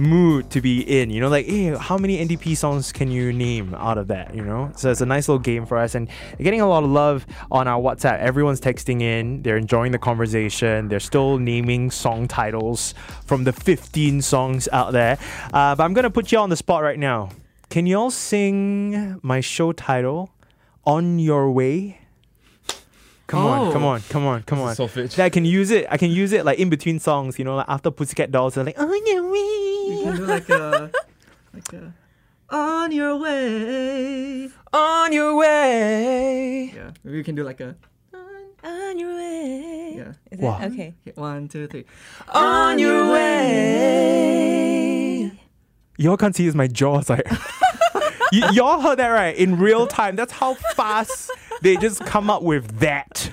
mood 0.00 0.50
to 0.50 0.60
be 0.60 0.80
in. 0.80 1.10
You 1.10 1.20
know, 1.20 1.28
like, 1.28 1.46
hey, 1.46 1.76
how 1.76 1.96
many 1.98 2.18
NDP 2.26 2.56
songs 2.56 2.90
can 2.92 3.10
you 3.10 3.32
name 3.32 3.74
out 3.74 3.98
of 3.98 4.08
that? 4.08 4.34
You 4.34 4.42
know, 4.44 4.72
so 4.74 4.90
it's 4.90 5.00
a 5.00 5.06
nice 5.06 5.28
little 5.28 5.38
game 5.38 5.66
for 5.66 5.76
us, 5.78 5.94
and 5.94 6.08
getting 6.40 6.60
a 6.60 6.68
lot 6.68 6.82
of 6.82 6.90
love 6.90 7.26
on 7.52 7.68
our 7.68 7.80
WhatsApp. 7.80 8.18
Everyone's 8.18 8.60
texting 8.60 9.02
in. 9.02 9.42
They're 9.42 9.56
enjoying 9.58 9.92
the 9.92 9.98
conversation. 9.98 10.88
They're 10.88 11.00
still 11.00 11.38
naming 11.38 11.90
song 11.90 12.26
titles 12.28 12.94
from 13.26 13.44
the 13.44 13.52
15 13.52 14.22
songs 14.22 14.68
out 14.72 14.92
there. 14.92 15.18
Uh, 15.52 15.74
but 15.76 15.84
I'm 15.84 15.92
gonna 15.94 16.10
put 16.10 16.32
you 16.32 16.38
on 16.38 16.48
the 16.50 16.56
spot 16.56 16.82
right 16.82 16.98
now. 16.98 17.28
Can 17.68 17.86
y'all 17.86 18.10
sing 18.10 19.20
my 19.22 19.40
show 19.40 19.72
title, 19.72 20.30
"On 20.84 21.18
Your 21.20 21.50
Way"? 21.52 21.98
Come 23.26 23.46
on, 23.46 23.68
Oh. 23.68 23.72
come 23.72 23.84
on, 23.84 24.00
come 24.08 24.26
on, 24.26 24.42
come 24.42 24.58
on. 24.60 24.74
That 24.74 25.20
I 25.20 25.28
can 25.30 25.44
use 25.44 25.70
it. 25.70 25.86
I 25.88 25.96
can 25.98 26.10
use 26.10 26.32
it 26.32 26.44
like 26.44 26.58
in 26.58 26.68
between 26.68 26.98
songs. 26.98 27.38
You 27.38 27.44
know, 27.44 27.54
like 27.54 27.66
after 27.68 27.92
Pussycat 27.92 28.32
Dolls, 28.32 28.54
they're 28.54 28.64
like 28.64 28.76
on 28.76 29.06
your 29.06 29.22
You 29.90 30.02
can 30.04 30.16
do 30.16 30.26
like 30.26 30.48
a, 30.48 30.90
like 31.54 31.72
a, 31.72 31.94
on 32.50 32.92
your 32.92 33.16
way. 33.16 34.48
on 34.72 35.12
your 35.12 35.34
way. 35.36 36.72
Yeah. 36.74 36.90
Maybe 37.04 37.16
we 37.18 37.24
can 37.24 37.34
do 37.34 37.42
like 37.44 37.60
a, 37.60 37.74
On 38.62 38.98
your 38.98 39.14
way. 39.14 39.94
yeah. 39.96 40.12
Is 40.30 40.38
Wow. 40.40 40.58
it? 40.60 40.72
Okay. 40.72 40.94
Okay, 41.06 41.20
one, 41.20 41.48
two, 41.48 41.66
three. 41.66 41.84
On 42.32 42.78
your 42.78 43.10
way. 44.00 45.32
Y'all 45.98 46.16
can't 46.16 46.34
see 46.34 46.46
this. 46.46 46.54
My 46.54 46.66
jaw's 46.66 47.08
like. 47.14 47.26
y- 48.32 48.50
y'all 48.52 48.80
heard 48.80 48.98
that 48.98 49.08
right 49.08 49.36
in 49.36 49.58
real 49.58 49.86
time. 49.86 50.16
That's 50.16 50.32
how 50.32 50.54
fast 50.74 51.30
they 51.62 51.76
just 51.76 52.04
come 52.04 52.30
up 52.30 52.42
with 52.42 52.78
that. 52.80 53.30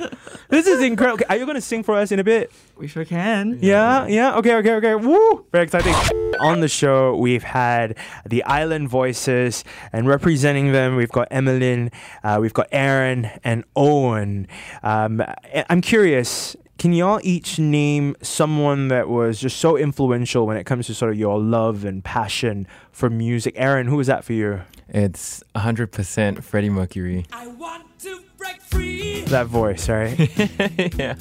This 0.50 0.68
is 0.68 0.82
incredible. 0.82 1.16
Okay, 1.16 1.26
are 1.30 1.38
you 1.38 1.46
gonna 1.46 1.62
sing 1.62 1.84
for 1.84 1.96
us 1.96 2.12
in 2.12 2.20
a 2.20 2.24
bit? 2.24 2.52
We 2.78 2.88
sure 2.88 3.04
can. 3.06 3.60
Yeah, 3.62 4.08
yeah. 4.08 4.36
Okay, 4.38 4.56
okay, 4.56 4.74
okay. 4.76 4.96
Woo! 4.96 5.46
Very 5.52 5.64
exciting. 5.66 5.94
On 6.40 6.60
the 6.60 6.68
show, 6.68 7.16
we've 7.18 7.44
had 7.44 7.98
the 8.26 8.44
Island 8.44 8.90
Voices, 8.90 9.64
and 9.92 10.08
representing 10.08 10.72
them, 10.72 10.96
we've 10.96 11.12
got 11.12 11.28
Emmeline, 11.32 11.90
uh, 12.24 12.38
we've 12.40 12.54
got 12.54 12.68
Aaron, 12.72 13.30
and 13.44 13.64
Owen. 13.76 14.48
Um, 14.84 15.22
I- 15.22 15.66
I'm 15.70 15.82
curious. 15.82 16.56
Can 16.78 16.94
y'all 16.94 17.20
each 17.24 17.58
name 17.58 18.16
someone 18.22 18.90
that 18.90 19.10
was 19.10 19.40
just 19.42 19.58
so 19.58 19.76
influential 19.78 20.46
when 20.46 20.58
it 20.58 20.66
comes 20.66 20.86
to 20.86 20.94
sort 20.94 21.12
of 21.12 21.18
your 21.18 21.40
love 21.40 21.84
and 21.84 22.04
passion 22.04 22.68
for 22.92 23.10
music? 23.10 23.56
Aaron, 23.58 23.88
who 23.88 23.96
was 23.96 24.06
that 24.06 24.24
for 24.24 24.34
you? 24.34 24.62
It's 24.88 25.44
100% 25.56 26.44
Freddie 26.44 26.70
Mercury. 26.70 27.26
I 27.34 27.48
want 27.48 27.82
to 27.84 27.87
break 27.87 27.87
free. 27.87 27.87
That 29.28 29.48
voice, 29.48 29.90
right? 29.90 30.18
yeah. 30.98 31.16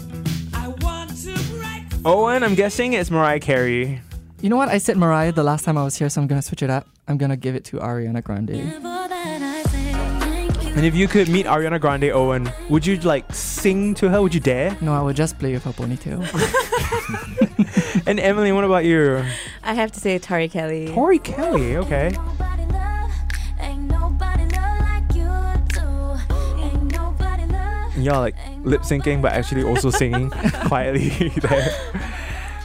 I 0.55 0.68
want 0.81 1.16
to 1.24 1.35
break 1.50 1.83
Owen, 2.05 2.42
I'm 2.42 2.55
guessing 2.55 2.92
it's 2.92 3.11
Mariah 3.11 3.40
Carey. 3.40 4.00
You 4.40 4.48
know 4.50 4.57
what? 4.57 4.68
I 4.68 4.79
said 4.79 4.96
Mariah 4.96 5.33
the 5.33 5.42
last 5.42 5.64
time 5.64 5.76
I 5.76 5.85
was 5.85 5.96
here, 5.96 6.09
so 6.09 6.20
I'm 6.20 6.26
gonna 6.26 6.42
switch 6.42 6.62
it 6.62 6.70
up. 6.70 6.87
I'm 7.09 7.18
gonna 7.18 7.37
give 7.37 7.55
it 7.55 7.64
to 7.66 7.79
Ariana 7.79 8.22
Grande. 8.22 8.50
And 10.76 10.85
if 10.85 10.94
you 10.94 11.09
could 11.09 11.29
meet 11.29 11.46
Ariana 11.46 11.81
Grande 11.81 12.11
Owen, 12.12 12.52
would 12.68 12.87
you 12.87 12.96
like 12.98 13.33
sing 13.35 13.94
to 13.94 14.11
her? 14.11 14.20
Would 14.22 14.35
you 14.35 14.40
dare? 14.40 14.76
No, 14.81 14.94
I 14.94 15.00
would 15.00 15.16
just 15.16 15.38
play 15.38 15.52
with 15.52 15.64
her 15.64 15.72
ponytail. 15.72 16.22
And 18.07 18.20
Emily, 18.20 18.52
what 18.52 18.62
about 18.62 18.85
you? 18.85 19.24
I 19.64 19.74
have 19.74 19.90
to 19.90 19.98
say 19.98 20.16
Tori 20.20 20.48
Kelly. 20.48 20.87
Tori 20.87 21.18
Kelly, 21.18 21.76
okay. 21.76 22.14
Y'all 27.96 28.20
like 28.20 28.37
lip 28.64 28.82
syncing, 28.82 29.22
but 29.22 29.32
actually 29.32 29.62
also 29.62 29.90
singing 29.90 30.30
quietly 30.66 31.09
there. 31.40 31.70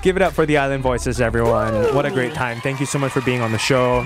Give 0.01 0.15
it 0.15 0.23
up 0.23 0.33
for 0.33 0.47
the 0.47 0.57
Island 0.57 0.81
Voices, 0.81 1.21
everyone. 1.21 1.73
What 1.93 2.07
a 2.07 2.11
great 2.11 2.33
time. 2.33 2.59
Thank 2.61 2.79
you 2.79 2.87
so 2.87 2.97
much 2.97 3.11
for 3.11 3.21
being 3.21 3.41
on 3.41 3.51
the 3.51 3.59
show. 3.59 4.03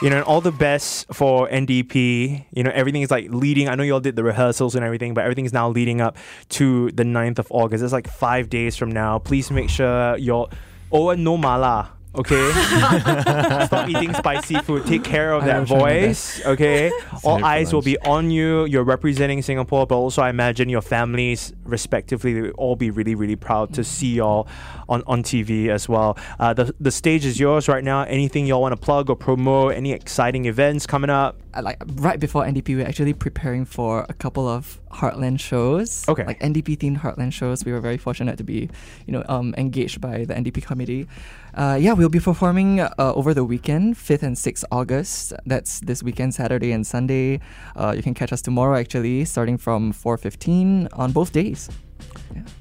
You 0.00 0.08
know, 0.08 0.16
and 0.16 0.24
all 0.24 0.40
the 0.40 0.50
best 0.50 1.12
for 1.12 1.46
NDP. 1.48 2.46
You 2.52 2.62
know, 2.62 2.70
everything 2.72 3.02
is 3.02 3.10
like 3.10 3.26
leading. 3.28 3.68
I 3.68 3.74
know 3.74 3.82
you 3.82 3.92
all 3.92 4.00
did 4.00 4.16
the 4.16 4.24
rehearsals 4.24 4.74
and 4.74 4.82
everything, 4.82 5.12
but 5.12 5.22
everything 5.22 5.44
is 5.44 5.52
now 5.52 5.68
leading 5.68 6.00
up 6.00 6.16
to 6.50 6.90
the 6.92 7.02
9th 7.02 7.38
of 7.38 7.46
August. 7.50 7.84
It's 7.84 7.92
like 7.92 8.08
five 8.08 8.48
days 8.48 8.76
from 8.76 8.90
now. 8.90 9.18
Please 9.18 9.50
make 9.50 9.68
sure 9.68 10.16
you're. 10.16 10.48
Oh, 10.90 11.12
no 11.12 11.36
mala. 11.36 11.92
Okay, 12.16 12.52
stop 13.66 13.88
eating 13.88 14.14
spicy 14.14 14.54
food. 14.60 14.86
Take 14.86 15.02
care 15.02 15.32
of 15.32 15.42
I 15.42 15.46
that 15.46 15.58
will 15.60 15.66
try 15.66 15.78
my 15.78 16.06
voice. 16.06 16.46
Okay, 16.46 16.90
all 17.24 17.36
Save 17.36 17.38
it 17.38 17.44
eyes 17.44 17.72
will 17.72 17.82
be 17.82 17.98
on 18.00 18.30
you. 18.30 18.66
You're 18.66 18.84
representing 18.84 19.42
Singapore, 19.42 19.86
but 19.86 19.96
also 19.96 20.22
I 20.22 20.30
imagine 20.30 20.68
your 20.68 20.82
families, 20.82 21.52
respectively, 21.64 22.34
they 22.34 22.40
will 22.42 22.50
all 22.50 22.76
be 22.76 22.90
really, 22.90 23.16
really 23.16 23.36
proud 23.36 23.74
to 23.74 23.82
see 23.82 24.14
y'all 24.14 24.46
on, 24.88 25.02
on 25.06 25.22
TV 25.22 25.68
as 25.68 25.88
well. 25.88 26.16
Uh, 26.38 26.54
the 26.54 26.72
the 26.78 26.90
stage 26.90 27.24
is 27.24 27.40
yours 27.40 27.66
right 27.68 27.82
now. 27.82 28.02
Anything 28.02 28.46
y'all 28.46 28.60
want 28.60 28.72
to 28.72 28.80
plug 28.80 29.10
or 29.10 29.16
promote? 29.16 29.74
Any 29.74 29.92
exciting 29.92 30.44
events 30.44 30.86
coming 30.86 31.10
up? 31.10 31.40
Uh, 31.52 31.62
like 31.62 31.82
right 31.96 32.20
before 32.20 32.44
NDP, 32.44 32.76
we're 32.76 32.86
actually 32.86 33.14
preparing 33.14 33.64
for 33.64 34.06
a 34.08 34.14
couple 34.14 34.48
of 34.48 34.80
Heartland 34.92 35.40
shows. 35.40 36.08
Okay. 36.08 36.24
Like 36.24 36.40
NDP 36.40 36.78
themed 36.78 37.00
Heartland 37.00 37.32
shows. 37.32 37.64
We 37.64 37.72
were 37.72 37.80
very 37.80 37.96
fortunate 37.96 38.38
to 38.38 38.44
be, 38.44 38.70
you 39.06 39.12
know, 39.12 39.24
um, 39.28 39.54
engaged 39.58 40.00
by 40.00 40.24
the 40.24 40.34
NDP 40.34 40.64
committee. 40.64 41.08
Uh, 41.54 41.78
yeah, 41.80 41.92
we'll 41.92 42.08
be 42.08 42.20
performing 42.20 42.80
uh, 42.80 42.90
over 42.98 43.32
the 43.32 43.44
weekend, 43.44 43.94
5th 43.94 44.22
and 44.22 44.36
6th 44.36 44.64
August. 44.72 45.32
That's 45.46 45.80
this 45.80 46.02
weekend, 46.02 46.34
Saturday 46.34 46.72
and 46.72 46.86
Sunday. 46.86 47.40
Uh, 47.76 47.94
you 47.96 48.02
can 48.02 48.14
catch 48.14 48.32
us 48.32 48.42
tomorrow, 48.42 48.76
actually, 48.76 49.24
starting 49.24 49.56
from 49.56 49.92
4.15 49.92 50.88
on 50.92 51.12
both 51.12 51.32
days. 51.32 51.70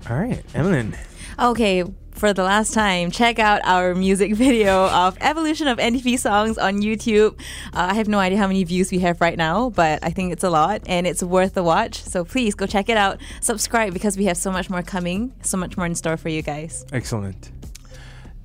All 0.10 0.17
right, 0.17 0.43
Emily. 0.53 0.91
Okay, 1.39 1.84
for 2.12 2.32
the 2.34 2.43
last 2.43 2.73
time, 2.73 3.10
check 3.10 3.39
out 3.39 3.62
our 3.63 3.95
music 3.95 4.34
video 4.36 4.88
of 4.89 5.17
Evolution 5.19 5.67
of 5.67 5.79
NDP 5.79 6.19
songs 6.19 6.58
on 6.58 6.82
YouTube. 6.82 7.34
Uh, 7.73 7.88
I 7.89 7.93
have 7.95 8.08
no 8.08 8.19
idea 8.19 8.38
how 8.38 8.47
many 8.47 8.63
views 8.63 8.91
we 8.91 8.99
have 8.99 9.19
right 9.19 9.38
now, 9.38 9.71
but 9.71 10.03
I 10.03 10.12
think 10.12 10.32
it's 10.32 10.43
a 10.43 10.49
lot 10.49 10.82
and 10.86 11.08
it's 11.08 11.23
worth 11.23 11.56
the 11.56 11.63
watch. 11.63 12.03
So 12.03 12.23
please 12.23 12.53
go 12.53 12.67
check 12.67 12.89
it 12.89 12.97
out. 12.97 13.19
Subscribe 13.41 13.93
because 13.93 14.17
we 14.17 14.25
have 14.25 14.38
so 14.38 14.51
much 14.51 14.69
more 14.69 14.84
coming, 14.84 15.34
so 15.41 15.58
much 15.58 15.75
more 15.77 15.86
in 15.86 15.95
store 15.95 16.17
for 16.17 16.29
you 16.29 16.43
guys. 16.43 16.86
Excellent. 16.93 17.51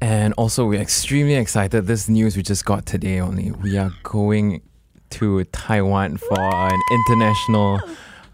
And 0.00 0.32
also, 0.34 0.66
we're 0.66 0.80
extremely 0.80 1.34
excited. 1.34 1.86
This 1.86 2.08
news 2.08 2.36
we 2.36 2.42
just 2.42 2.64
got 2.64 2.86
today 2.86 3.20
only. 3.20 3.50
We 3.50 3.76
are 3.78 3.92
going 4.02 4.62
to 5.10 5.44
Taiwan 5.44 6.18
for 6.18 6.40
an 6.40 6.80
international 6.90 7.80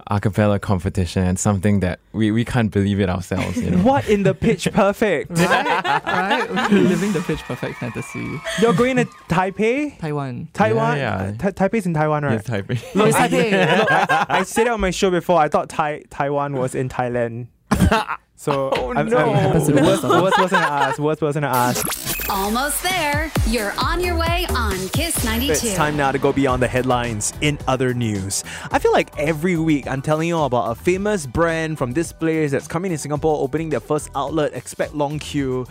a 0.09 0.20
cappella 0.20 0.59
competition 0.59 1.22
and 1.22 1.38
something 1.38 1.81
that 1.81 1.98
we, 2.12 2.31
we 2.31 2.44
can't 2.44 2.70
believe 2.70 3.00
it 3.00 3.09
ourselves. 3.09 3.57
You 3.57 3.70
know? 3.70 3.79
What 3.85 4.09
in 4.09 4.22
the 4.22 4.35
pitch 4.35 4.68
perfect? 4.72 5.31
right? 5.38 6.46
Living 6.70 7.12
the 7.12 7.22
pitch 7.22 7.40
perfect 7.40 7.79
fantasy. 7.79 8.38
You're 8.61 8.74
going 8.74 8.96
to 8.96 9.07
Taipei? 9.29 9.98
Taiwan. 9.98 10.48
Taiwan? 10.53 10.98
Yeah, 10.98 11.31
yeah. 11.31 11.33
Ta- 11.37 11.50
Taipei's 11.50 11.87
in 11.87 11.94
Taiwan, 11.94 12.24
right? 12.24 12.33
Yes, 12.33 12.44
Taipei. 12.44 12.94
Look, 12.94 13.14
I, 13.14 13.29
look, 13.79 13.90
I, 13.90 14.27
I 14.29 14.42
said 14.42 14.66
it 14.66 14.70
on 14.70 14.81
my 14.81 14.90
show 14.90 15.11
before. 15.11 15.40
I 15.40 15.48
thought 15.48 15.68
Tai- 15.68 16.03
Taiwan 16.11 16.55
was 16.55 16.74
in 16.74 16.88
Thailand. 16.88 17.46
So 18.37 18.70
oh, 18.74 18.92
I'm, 18.94 19.09
no. 19.09 19.16
I'm, 19.16 19.35
Happens 19.37 19.66
to 19.68 19.72
the 19.72 19.81
worst, 19.81 20.03
best 20.03 20.05
of 20.05 20.11
us. 20.53 20.98
worst 20.98 22.04
Almost 22.31 22.83
there. 22.83 23.31
You're 23.47 23.73
on 23.79 24.01
your 24.01 24.17
way 24.17 24.47
on 24.51 24.89
Kiss 24.89 25.23
92. 25.25 25.53
It's 25.53 25.75
time 25.75 25.97
now 25.97 26.11
to 26.11 26.19
go 26.19 26.33
beyond 26.33 26.63
the 26.63 26.69
headlines 26.69 27.35
in 27.43 27.59
other 27.69 27.93
news. 27.93 28.43
I 28.71 28.79
feel 28.79 28.93
like 28.93 29.17
every 29.19 29.57
week 29.59 29.87
I'm 29.87 30.01
telling 30.01 30.29
you 30.29 30.39
about 30.39 30.71
a 30.71 30.75
famous 30.75 31.27
brand 31.27 31.77
from 31.77 31.93
this 31.93 32.13
place 32.13 32.51
that's 32.51 32.67
coming 32.67 32.93
in 32.93 32.99
Singapore, 32.99 33.43
opening 33.43 33.69
their 33.69 33.81
first 33.81 34.11
outlet. 34.15 34.55
Expect 34.55 34.95
long 34.95 35.19
queue. 35.19 35.67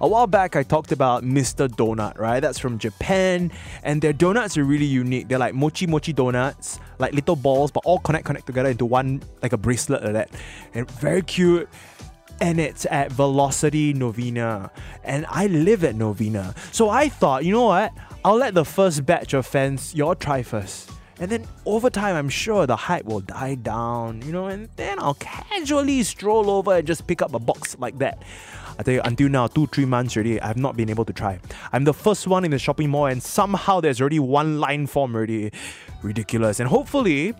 A 0.00 0.08
while 0.08 0.26
back, 0.26 0.56
I 0.56 0.62
talked 0.62 0.92
about 0.92 1.24
Mr. 1.24 1.68
Donut, 1.68 2.18
right? 2.18 2.40
That's 2.40 2.58
from 2.58 2.78
Japan, 2.78 3.50
and 3.82 4.00
their 4.00 4.12
donuts 4.12 4.56
are 4.56 4.64
really 4.64 4.86
unique. 4.86 5.28
They're 5.28 5.38
like 5.38 5.54
mochi 5.54 5.86
mochi 5.86 6.12
donuts, 6.12 6.78
like 6.98 7.12
little 7.12 7.36
balls, 7.36 7.70
but 7.70 7.82
all 7.84 7.98
connect 7.98 8.24
connect 8.24 8.46
together 8.46 8.70
into 8.70 8.86
one, 8.86 9.20
like 9.42 9.52
a 9.52 9.58
bracelet 9.58 10.04
like 10.04 10.12
that, 10.12 10.30
and 10.72 10.90
very 10.92 11.22
cute 11.22 11.68
and 12.40 12.60
it's 12.60 12.86
at 12.90 13.12
Velocity 13.12 13.92
Novena. 13.92 14.70
And 15.04 15.26
I 15.28 15.46
live 15.46 15.84
at 15.84 15.94
Novena. 15.94 16.54
So 16.72 16.88
I 16.88 17.08
thought, 17.08 17.44
you 17.44 17.52
know 17.52 17.64
what? 17.64 17.92
I'll 18.24 18.36
let 18.36 18.54
the 18.54 18.64
first 18.64 19.06
batch 19.06 19.34
of 19.34 19.46
fans, 19.46 19.94
y'all 19.94 20.14
try 20.14 20.42
first. 20.42 20.90
And 21.20 21.30
then 21.30 21.46
over 21.66 21.90
time, 21.90 22.14
I'm 22.14 22.28
sure 22.28 22.66
the 22.66 22.76
hype 22.76 23.04
will 23.04 23.20
die 23.20 23.56
down, 23.56 24.22
you 24.22 24.32
know, 24.32 24.46
and 24.46 24.68
then 24.76 25.00
I'll 25.00 25.14
casually 25.14 26.02
stroll 26.04 26.48
over 26.48 26.76
and 26.76 26.86
just 26.86 27.08
pick 27.08 27.22
up 27.22 27.34
a 27.34 27.40
box 27.40 27.76
like 27.78 27.98
that. 27.98 28.22
I 28.78 28.84
tell 28.84 28.94
you, 28.94 29.00
until 29.04 29.28
now, 29.28 29.48
two, 29.48 29.66
three 29.66 29.84
months 29.84 30.16
already, 30.16 30.40
I've 30.40 30.56
not 30.56 30.76
been 30.76 30.88
able 30.88 31.04
to 31.06 31.12
try. 31.12 31.40
I'm 31.72 31.82
the 31.82 31.92
first 31.92 32.28
one 32.28 32.44
in 32.44 32.52
the 32.52 32.58
shopping 32.60 32.90
mall, 32.90 33.06
and 33.06 33.20
somehow 33.20 33.80
there's 33.80 34.00
already 34.00 34.20
one 34.20 34.60
line 34.60 34.86
form 34.86 35.16
already. 35.16 35.50
Ridiculous. 36.02 36.60
And 36.60 36.68
hopefully, 36.68 37.34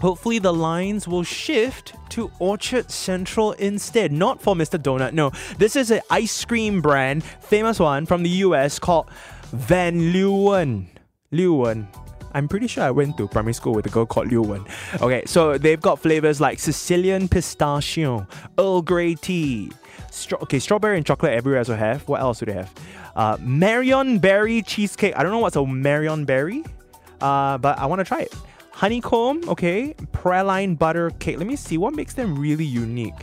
Hopefully, 0.00 0.38
the 0.38 0.52
lines 0.52 1.08
will 1.08 1.22
shift 1.22 1.94
to 2.10 2.30
Orchard 2.38 2.90
Central 2.90 3.52
instead. 3.52 4.12
Not 4.12 4.40
for 4.40 4.54
Mr. 4.54 4.78
Donut. 4.78 5.12
No, 5.12 5.30
this 5.58 5.76
is 5.76 5.90
an 5.90 6.00
ice 6.10 6.44
cream 6.44 6.82
brand, 6.82 7.24
famous 7.24 7.80
one 7.80 8.06
from 8.06 8.22
the 8.22 8.28
US 8.28 8.78
called 8.78 9.08
Van 9.52 10.12
Leeuwen. 10.12 10.86
Leeuwen. 11.32 11.86
I'm 12.34 12.48
pretty 12.48 12.66
sure 12.66 12.84
I 12.84 12.90
went 12.90 13.16
to 13.16 13.26
primary 13.28 13.54
school 13.54 13.72
with 13.72 13.86
a 13.86 13.88
girl 13.88 14.04
called 14.04 14.28
Leeuwen. 14.28 14.68
Okay, 15.00 15.22
so 15.24 15.56
they've 15.56 15.80
got 15.80 15.98
flavors 15.98 16.40
like 16.40 16.58
Sicilian 16.58 17.28
pistachio, 17.28 18.26
Earl 18.58 18.82
Grey 18.82 19.14
tea. 19.14 19.72
Stra- 20.10 20.38
okay, 20.42 20.58
strawberry 20.58 20.98
and 20.98 21.06
chocolate 21.06 21.32
everywhere 21.32 21.60
also 21.60 21.74
have. 21.74 22.06
What 22.06 22.20
else 22.20 22.40
do 22.40 22.46
they 22.46 22.52
have? 22.52 22.72
Uh, 23.14 23.38
Marionberry 23.38 24.66
cheesecake. 24.66 25.16
I 25.16 25.22
don't 25.22 25.32
know 25.32 25.38
what's 25.38 25.56
a 25.56 25.60
Marionberry, 25.60 26.66
uh, 27.22 27.56
but 27.56 27.78
I 27.78 27.86
want 27.86 28.00
to 28.00 28.04
try 28.04 28.20
it 28.20 28.34
honeycomb, 28.76 29.48
okay, 29.48 29.94
praline 30.12 30.78
butter 30.78 31.08
cake. 31.18 31.38
Let 31.38 31.46
me 31.46 31.56
see 31.56 31.78
what 31.78 31.94
makes 31.94 32.12
them 32.12 32.38
really 32.38 32.64
unique. 32.64 33.14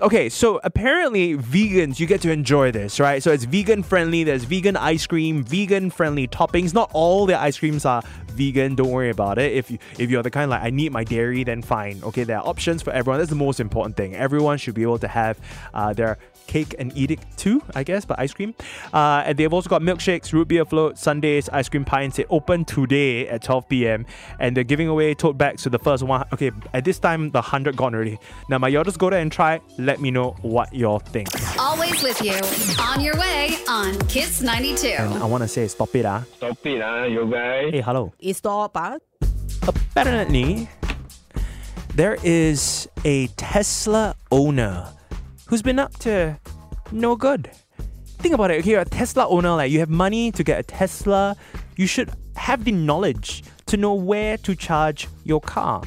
Okay, 0.00 0.28
so 0.28 0.60
apparently 0.62 1.36
vegans, 1.38 1.98
you 1.98 2.06
get 2.06 2.20
to 2.20 2.30
enjoy 2.30 2.70
this, 2.70 3.00
right? 3.00 3.22
So 3.22 3.30
it's 3.30 3.44
vegan 3.44 3.82
friendly. 3.82 4.24
There's 4.24 4.44
vegan 4.44 4.76
ice 4.76 5.06
cream, 5.06 5.42
vegan 5.42 5.90
friendly 5.90 6.28
toppings. 6.28 6.74
Not 6.74 6.90
all 6.92 7.24
the 7.24 7.40
ice 7.40 7.58
creams 7.58 7.86
are 7.86 8.02
vegan. 8.34 8.74
Don't 8.74 8.90
worry 8.90 9.10
about 9.10 9.38
it. 9.38 9.52
If 9.52 9.70
you 9.70 9.78
if 9.98 10.10
you're 10.10 10.22
the 10.22 10.30
kind 10.30 10.50
like 10.50 10.62
I 10.62 10.70
need 10.70 10.92
my 10.92 11.04
dairy, 11.04 11.44
then 11.44 11.62
fine. 11.62 12.00
Okay, 12.02 12.24
there 12.24 12.38
are 12.38 12.46
options 12.46 12.82
for 12.82 12.92
everyone. 12.92 13.18
That's 13.18 13.30
the 13.30 13.36
most 13.36 13.60
important 13.60 13.96
thing. 13.96 14.14
Everyone 14.14 14.58
should 14.58 14.74
be 14.74 14.82
able 14.82 14.98
to 14.98 15.08
have 15.08 15.38
uh, 15.72 15.92
their 15.92 16.18
cake 16.46 16.74
and 16.78 16.96
eat 16.96 17.10
it 17.10 17.20
too, 17.36 17.62
I 17.74 17.82
guess, 17.82 18.04
but 18.04 18.18
ice 18.18 18.32
cream. 18.32 18.54
Uh, 18.92 19.22
and 19.26 19.38
they've 19.38 19.52
also 19.52 19.68
got 19.68 19.82
milkshakes, 19.82 20.32
root 20.32 20.48
beer 20.48 20.64
float, 20.64 20.98
sundaes, 20.98 21.48
ice 21.48 21.68
cream 21.68 21.84
pints. 21.84 22.18
It 22.18 22.26
open 22.30 22.64
today 22.64 23.28
at 23.28 23.42
12 23.42 23.68
p.m. 23.68 24.06
And 24.38 24.56
they're 24.56 24.64
giving 24.64 24.88
away 24.88 25.14
tote 25.14 25.38
bags 25.38 25.62
to 25.64 25.70
the 25.70 25.78
first 25.78 26.02
one. 26.02 26.24
Okay, 26.32 26.50
at 26.72 26.84
this 26.84 26.98
time, 26.98 27.30
the 27.30 27.40
100 27.40 27.76
gone 27.76 27.94
already. 27.94 28.18
Now, 28.48 28.58
my 28.58 28.68
y'all 28.68 28.84
just 28.84 28.98
go 28.98 29.10
there 29.10 29.20
and 29.20 29.32
try. 29.32 29.60
Let 29.78 30.00
me 30.00 30.10
know 30.10 30.36
what 30.42 30.74
y'all 30.74 30.98
think. 30.98 31.28
Always 31.58 32.02
with 32.02 32.20
you. 32.22 32.38
On 32.82 33.00
your 33.00 33.18
way 33.18 33.56
on 33.68 33.98
Kiss 34.06 34.42
92. 34.42 34.88
And 34.88 35.14
I 35.14 35.26
want 35.26 35.42
to 35.42 35.48
say, 35.48 35.66
stop 35.68 35.94
it, 35.94 36.04
ah. 36.04 36.24
Stop 36.36 36.64
it, 36.66 36.82
ah, 36.82 37.04
you 37.04 37.30
guys. 37.30 37.72
Hey, 37.72 37.80
hello. 37.80 38.12
Stop, 38.32 38.72
ah. 38.76 38.98
Apparently, 39.68 40.68
there 41.94 42.16
is 42.22 42.88
a 43.04 43.26
Tesla 43.36 44.14
owner 44.30 44.88
who's 45.46 45.62
been 45.62 45.78
up 45.78 45.96
to 45.98 46.38
no 46.90 47.16
good. 47.16 47.50
Think 48.18 48.34
about 48.34 48.50
it. 48.50 48.60
Okay, 48.60 48.74
a 48.74 48.84
Tesla 48.84 49.28
owner, 49.28 49.50
like 49.50 49.70
you 49.70 49.80
have 49.80 49.90
money 49.90 50.32
to 50.32 50.42
get 50.42 50.58
a 50.58 50.62
Tesla, 50.62 51.36
you 51.76 51.86
should 51.86 52.10
have 52.36 52.64
the 52.64 52.72
knowledge 52.72 53.44
to 53.66 53.76
know 53.76 53.94
where 53.94 54.36
to 54.38 54.54
charge 54.54 55.08
your 55.24 55.40
car. 55.40 55.82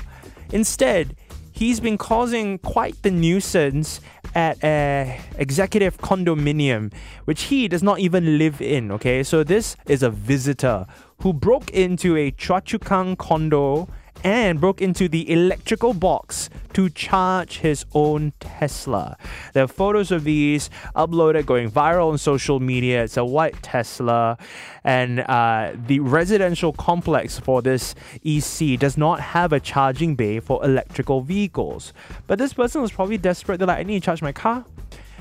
Instead, 0.52 1.15
he's 1.52 1.80
been 1.80 1.97
causing 1.97 2.60
quite 2.60 3.02
the 3.02 3.12
nuisance 3.12 4.00
at 4.36 4.63
a 4.63 5.19
executive 5.38 5.97
condominium, 5.97 6.93
which 7.26 7.43
he 7.43 7.67
does 7.67 7.82
not 7.82 8.00
even 8.00 8.38
live 8.38 8.62
in. 8.62 8.91
Okay, 8.91 9.23
so 9.23 9.43
this 9.43 9.76
is 9.88 10.04
a 10.04 10.10
visitor 10.10 10.86
who 11.22 11.34
broke 11.34 11.70
into 11.72 12.16
a 12.16 12.32
Choa 12.32 12.64
Chu 12.64 12.80
Kang 12.80 13.16
condo 13.16 13.88
and 14.24 14.60
broke 14.60 14.82
into 14.82 15.08
the 15.08 15.32
electrical 15.32 15.94
box 15.94 16.50
to 16.74 16.90
charge 16.90 17.60
his 17.60 17.86
own 17.94 18.34
Tesla. 18.40 19.18
There 19.54 19.64
are 19.64 19.68
photos 19.68 20.12
of 20.12 20.24
these 20.24 20.70
uploaded 20.96 21.46
going 21.46 21.70
viral 21.72 22.12
on 22.12 22.18
social 22.18 22.60
media. 22.60 23.04
It's 23.04 23.18
a 23.18 23.26
white 23.26 23.62
Tesla, 23.62 24.38
and 24.84 25.22
uh, 25.22 25.74
the 25.88 26.00
residential 26.00 26.74
complex 26.74 27.40
for 27.40 27.62
this 27.62 27.96
EC 28.24 28.80
does 28.80 28.98
not 28.98 29.20
have 29.20 29.54
a 29.54 29.60
charging 29.60 30.16
bay 30.16 30.40
for 30.40 30.64
electrical 30.64 31.22
vehicles. 31.22 31.94
But 32.28 32.40
this 32.40 32.54
person 32.54 32.82
was 32.82 32.92
probably 32.92 33.18
desperate. 33.18 33.58
They're 33.58 33.68
like, 33.68 33.80
I 33.80 33.84
need 33.84 34.02
to 34.02 34.06
charge 34.06 34.22
my 34.22 34.32
car. 34.32 34.66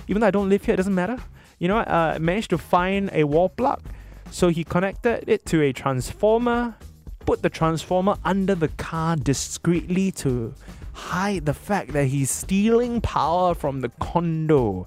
Even 0.09 0.21
though 0.21 0.29
I 0.29 0.31
don't 0.31 0.49
live 0.49 0.65
here, 0.65 0.75
it 0.75 0.77
doesn't 0.77 0.95
matter. 0.95 1.19
You 1.59 1.69
know, 1.69 1.79
uh, 1.79 2.19
managed 2.21 2.51
to 2.51 2.59
find 2.59 3.11
a 3.13 3.25
wall 3.25 3.49
plug. 3.49 3.83
So 4.31 4.49
he 4.49 4.65
connected 4.65 5.25
it 5.29 5.47
to 5.47 5.63
a 5.63 5.73
transformer, 5.73 6.77
put 7.21 7.43
the 7.43 7.51
transformer 7.51 8.17
under 8.25 8.55
the 8.55 8.69
car 8.69 9.17
discreetly 9.17 10.13
to 10.13 10.55
hide 10.93 11.47
the 11.47 11.55
fact 11.55 11.93
that 11.93 12.07
he's 12.07 12.31
stealing 12.31 13.01
power 13.01 13.55
from 13.55 13.81
the 13.81 13.91
condo. 14.01 14.87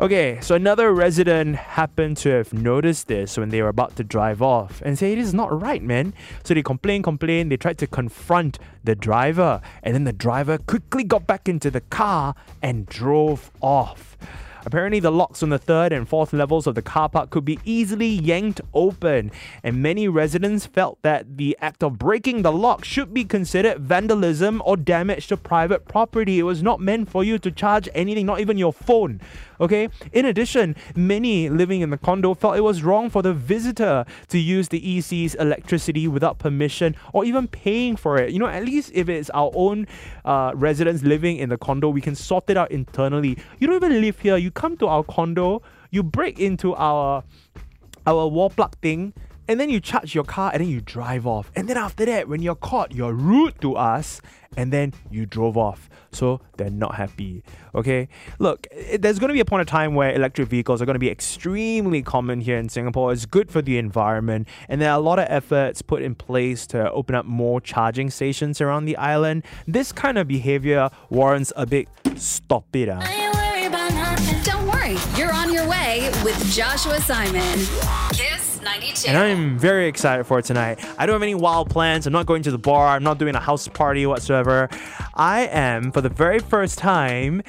Okay, 0.00 0.38
so 0.40 0.54
another 0.54 0.94
resident 0.94 1.56
happened 1.56 2.16
to 2.18 2.30
have 2.30 2.54
noticed 2.54 3.06
this 3.06 3.36
when 3.36 3.50
they 3.50 3.60
were 3.60 3.68
about 3.68 3.96
to 3.96 4.04
drive 4.04 4.40
off 4.40 4.80
and 4.82 4.98
say, 4.98 5.12
It 5.12 5.18
is 5.18 5.34
not 5.34 5.60
right, 5.60 5.82
man. 5.82 6.14
So 6.42 6.54
they 6.54 6.62
complained, 6.62 7.04
complained, 7.04 7.52
they 7.52 7.58
tried 7.58 7.76
to 7.78 7.86
confront 7.86 8.58
the 8.82 8.94
driver, 8.94 9.60
and 9.82 9.94
then 9.94 10.04
the 10.04 10.14
driver 10.14 10.56
quickly 10.56 11.04
got 11.04 11.26
back 11.26 11.50
into 11.50 11.70
the 11.70 11.82
car 11.82 12.34
and 12.62 12.86
drove 12.86 13.50
off. 13.60 14.16
Apparently, 14.64 15.00
the 15.00 15.10
locks 15.10 15.42
on 15.42 15.50
the 15.50 15.58
third 15.58 15.92
and 15.92 16.08
fourth 16.08 16.32
levels 16.32 16.66
of 16.66 16.74
the 16.74 16.82
car 16.82 17.08
park 17.08 17.30
could 17.30 17.44
be 17.44 17.58
easily 17.64 18.08
yanked 18.08 18.60
open, 18.74 19.30
and 19.62 19.82
many 19.82 20.08
residents 20.08 20.66
felt 20.66 20.98
that 21.02 21.36
the 21.36 21.56
act 21.60 21.82
of 21.82 21.98
breaking 21.98 22.42
the 22.42 22.52
lock 22.52 22.84
should 22.84 23.14
be 23.14 23.24
considered 23.24 23.80
vandalism 23.80 24.62
or 24.64 24.76
damage 24.76 25.26
to 25.28 25.36
private 25.36 25.86
property. 25.86 26.38
It 26.38 26.44
was 26.44 26.62
not 26.62 26.80
meant 26.80 27.08
for 27.08 27.24
you 27.24 27.38
to 27.38 27.50
charge 27.50 27.88
anything, 27.94 28.26
not 28.26 28.40
even 28.40 28.58
your 28.58 28.72
phone. 28.72 29.20
Okay. 29.60 29.90
In 30.12 30.24
addition, 30.24 30.74
many 30.96 31.50
living 31.50 31.82
in 31.82 31.90
the 31.90 31.98
condo 31.98 32.32
felt 32.32 32.56
it 32.56 32.62
was 32.62 32.82
wrong 32.82 33.10
for 33.10 33.20
the 33.20 33.34
visitor 33.34 34.06
to 34.28 34.38
use 34.38 34.68
the 34.68 34.98
EC's 34.98 35.34
electricity 35.34 36.08
without 36.08 36.38
permission 36.38 36.96
or 37.12 37.26
even 37.26 37.46
paying 37.46 37.94
for 37.96 38.16
it. 38.16 38.30
You 38.30 38.38
know, 38.38 38.46
at 38.46 38.64
least 38.64 38.90
if 38.94 39.10
it's 39.10 39.28
our 39.30 39.50
own 39.54 39.86
uh, 40.24 40.52
residents 40.54 41.02
living 41.02 41.36
in 41.36 41.50
the 41.50 41.58
condo, 41.58 41.90
we 41.90 42.00
can 42.00 42.14
sort 42.14 42.48
it 42.48 42.56
out 42.56 42.70
internally. 42.70 43.36
You 43.58 43.66
don't 43.66 43.76
even 43.76 44.00
live 44.00 44.18
here. 44.18 44.38
You 44.38 44.50
come 44.60 44.76
to 44.76 44.86
our 44.86 45.02
condo, 45.02 45.62
you 45.90 46.02
break 46.02 46.38
into 46.38 46.74
our 46.74 47.24
our 48.06 48.28
wall 48.28 48.50
plug 48.50 48.76
thing. 48.82 49.14
And 49.48 49.58
then 49.58 49.68
you 49.68 49.80
charge 49.80 50.14
your 50.14 50.22
car 50.22 50.52
and 50.52 50.60
then 50.60 50.68
you 50.68 50.80
drive 50.80 51.26
off. 51.26 51.50
And 51.56 51.68
then 51.68 51.76
after 51.76 52.04
that, 52.04 52.28
when 52.28 52.40
you're 52.40 52.54
caught, 52.54 52.94
you're 52.94 53.12
rude 53.12 53.60
to 53.62 53.74
us 53.74 54.20
and 54.56 54.72
then 54.72 54.94
you 55.10 55.26
drove 55.26 55.56
off. 55.56 55.90
So 56.12 56.40
they're 56.56 56.70
not 56.70 56.94
happy. 56.94 57.42
Okay? 57.74 58.06
Look, 58.38 58.68
there's 58.96 59.18
going 59.18 59.30
to 59.30 59.34
be 59.34 59.40
a 59.40 59.44
point 59.44 59.62
of 59.62 59.66
time 59.66 59.96
where 59.96 60.12
electric 60.14 60.46
vehicles 60.46 60.80
are 60.80 60.86
going 60.86 60.94
to 60.94 61.00
be 61.00 61.10
extremely 61.10 62.00
common 62.00 62.40
here 62.40 62.58
in 62.58 62.68
Singapore. 62.68 63.12
It's 63.12 63.26
good 63.26 63.50
for 63.50 63.60
the 63.60 63.76
environment. 63.76 64.46
And 64.68 64.80
there 64.80 64.92
are 64.92 64.96
a 64.96 65.02
lot 65.02 65.18
of 65.18 65.26
efforts 65.28 65.82
put 65.82 66.00
in 66.00 66.14
place 66.14 66.64
to 66.68 66.88
open 66.92 67.16
up 67.16 67.26
more 67.26 67.60
charging 67.60 68.08
stations 68.08 68.60
around 68.60 68.84
the 68.84 68.96
island. 68.98 69.42
This 69.66 69.90
kind 69.90 70.16
of 70.16 70.28
behavior 70.28 70.90
warrants 71.08 71.52
a 71.56 71.66
big 71.66 71.88
stop 72.14 72.66
it. 72.76 72.88
ah. 72.88 73.29
You're 75.16 75.32
on 75.32 75.52
your 75.52 75.68
way 75.68 76.10
with 76.24 76.36
Joshua 76.52 77.00
Simon. 77.00 77.58
Kiss 78.12 78.60
92. 78.62 79.08
And 79.08 79.18
I'm 79.18 79.58
very 79.58 79.86
excited 79.86 80.24
for 80.24 80.40
tonight. 80.42 80.78
I 80.98 81.06
don't 81.06 81.14
have 81.14 81.22
any 81.22 81.34
wild 81.34 81.68
plans. 81.70 82.06
I'm 82.06 82.12
not 82.12 82.26
going 82.26 82.42
to 82.44 82.50
the 82.50 82.58
bar. 82.58 82.88
I'm 82.88 83.02
not 83.02 83.18
doing 83.18 83.34
a 83.34 83.40
house 83.40 83.68
party 83.68 84.06
whatsoever. 84.06 84.68
I 85.14 85.42
am, 85.52 85.92
for 85.92 86.00
the 86.00 86.08
very 86.08 86.38
first 86.38 86.78
time, 86.78 87.42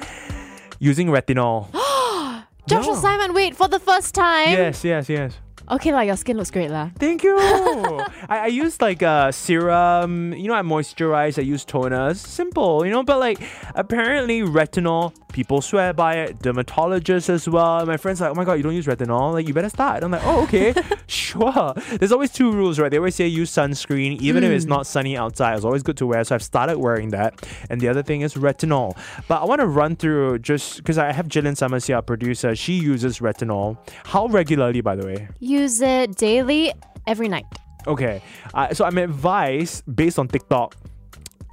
using 0.80 1.08
retinol. 1.08 1.70
Joshua 2.68 2.94
Yeah. 2.94 3.00
Simon, 3.00 3.34
wait, 3.34 3.56
for 3.56 3.68
the 3.68 3.78
first 3.80 4.14
time? 4.14 4.50
yes, 4.50 4.84
yes, 4.84 5.08
yes. 5.08 5.38
Okay, 5.70 5.92
like 5.92 6.06
your 6.08 6.16
skin 6.16 6.36
looks 6.36 6.50
great, 6.50 6.70
lah. 6.70 6.90
Thank 6.98 7.22
you. 7.22 7.36
I, 7.40 8.04
I 8.28 8.46
use 8.46 8.80
like 8.82 9.00
a 9.00 9.32
serum. 9.32 10.34
You 10.34 10.48
know, 10.48 10.54
I 10.54 10.62
moisturize. 10.62 11.38
I 11.38 11.42
use 11.42 11.64
toners. 11.64 12.16
Simple, 12.16 12.84
you 12.84 12.90
know. 12.90 13.04
But 13.04 13.20
like, 13.20 13.40
apparently, 13.74 14.42
retinol. 14.42 15.14
People 15.32 15.60
swear 15.62 15.92
by 15.92 16.16
it. 16.16 16.38
Dermatologists 16.40 17.28
as 17.28 17.48
well. 17.48 17.84
My 17.86 17.96
friends 17.96 18.20
are 18.20 18.28
like, 18.28 18.36
oh 18.36 18.40
my 18.40 18.44
god, 18.44 18.54
you 18.54 18.62
don't 18.62 18.74
use 18.74 18.86
retinol. 18.86 19.32
Like, 19.32 19.48
you 19.48 19.54
better 19.54 19.68
start. 19.68 20.02
I'm 20.02 20.10
like, 20.10 20.22
oh 20.24 20.42
okay, 20.44 20.74
sure. 21.06 21.74
There's 21.98 22.12
always 22.12 22.30
two 22.30 22.52
rules, 22.52 22.78
right? 22.78 22.90
They 22.90 22.98
always 22.98 23.14
say 23.14 23.26
use 23.26 23.50
sunscreen, 23.50 24.20
even 24.20 24.44
if 24.44 24.50
it's 24.50 24.66
not 24.66 24.86
sunny 24.86 25.16
outside. 25.16 25.56
It's 25.56 25.64
always 25.64 25.82
good 25.82 25.96
to 25.98 26.06
wear. 26.06 26.22
So 26.24 26.34
I've 26.34 26.42
started 26.42 26.78
wearing 26.78 27.10
that. 27.10 27.46
And 27.70 27.80
the 27.80 27.88
other 27.88 28.02
thing 28.02 28.20
is 28.20 28.34
retinol. 28.34 28.96
But 29.28 29.42
I 29.42 29.44
want 29.44 29.60
to 29.60 29.66
run 29.66 29.96
through 29.96 30.40
just 30.40 30.76
because 30.76 30.98
I 30.98 31.12
have 31.12 31.28
Jillian 31.28 31.56
Summers 31.56 31.86
here, 31.86 31.96
our 31.96 32.02
producer. 32.02 32.54
She 32.54 32.74
uses 32.74 33.18
retinol. 33.18 33.78
How 34.04 34.26
regularly, 34.26 34.80
by 34.80 34.96
the 34.96 35.06
way? 35.06 35.28
Use 35.40 35.80
it 35.80 36.16
daily, 36.16 36.72
every 37.06 37.28
night. 37.28 37.46
Okay, 37.86 38.22
uh, 38.54 38.72
so 38.74 38.84
I'm 38.84 38.98
advised 38.98 39.82
based 39.94 40.18
on 40.18 40.28
TikTok 40.28 40.76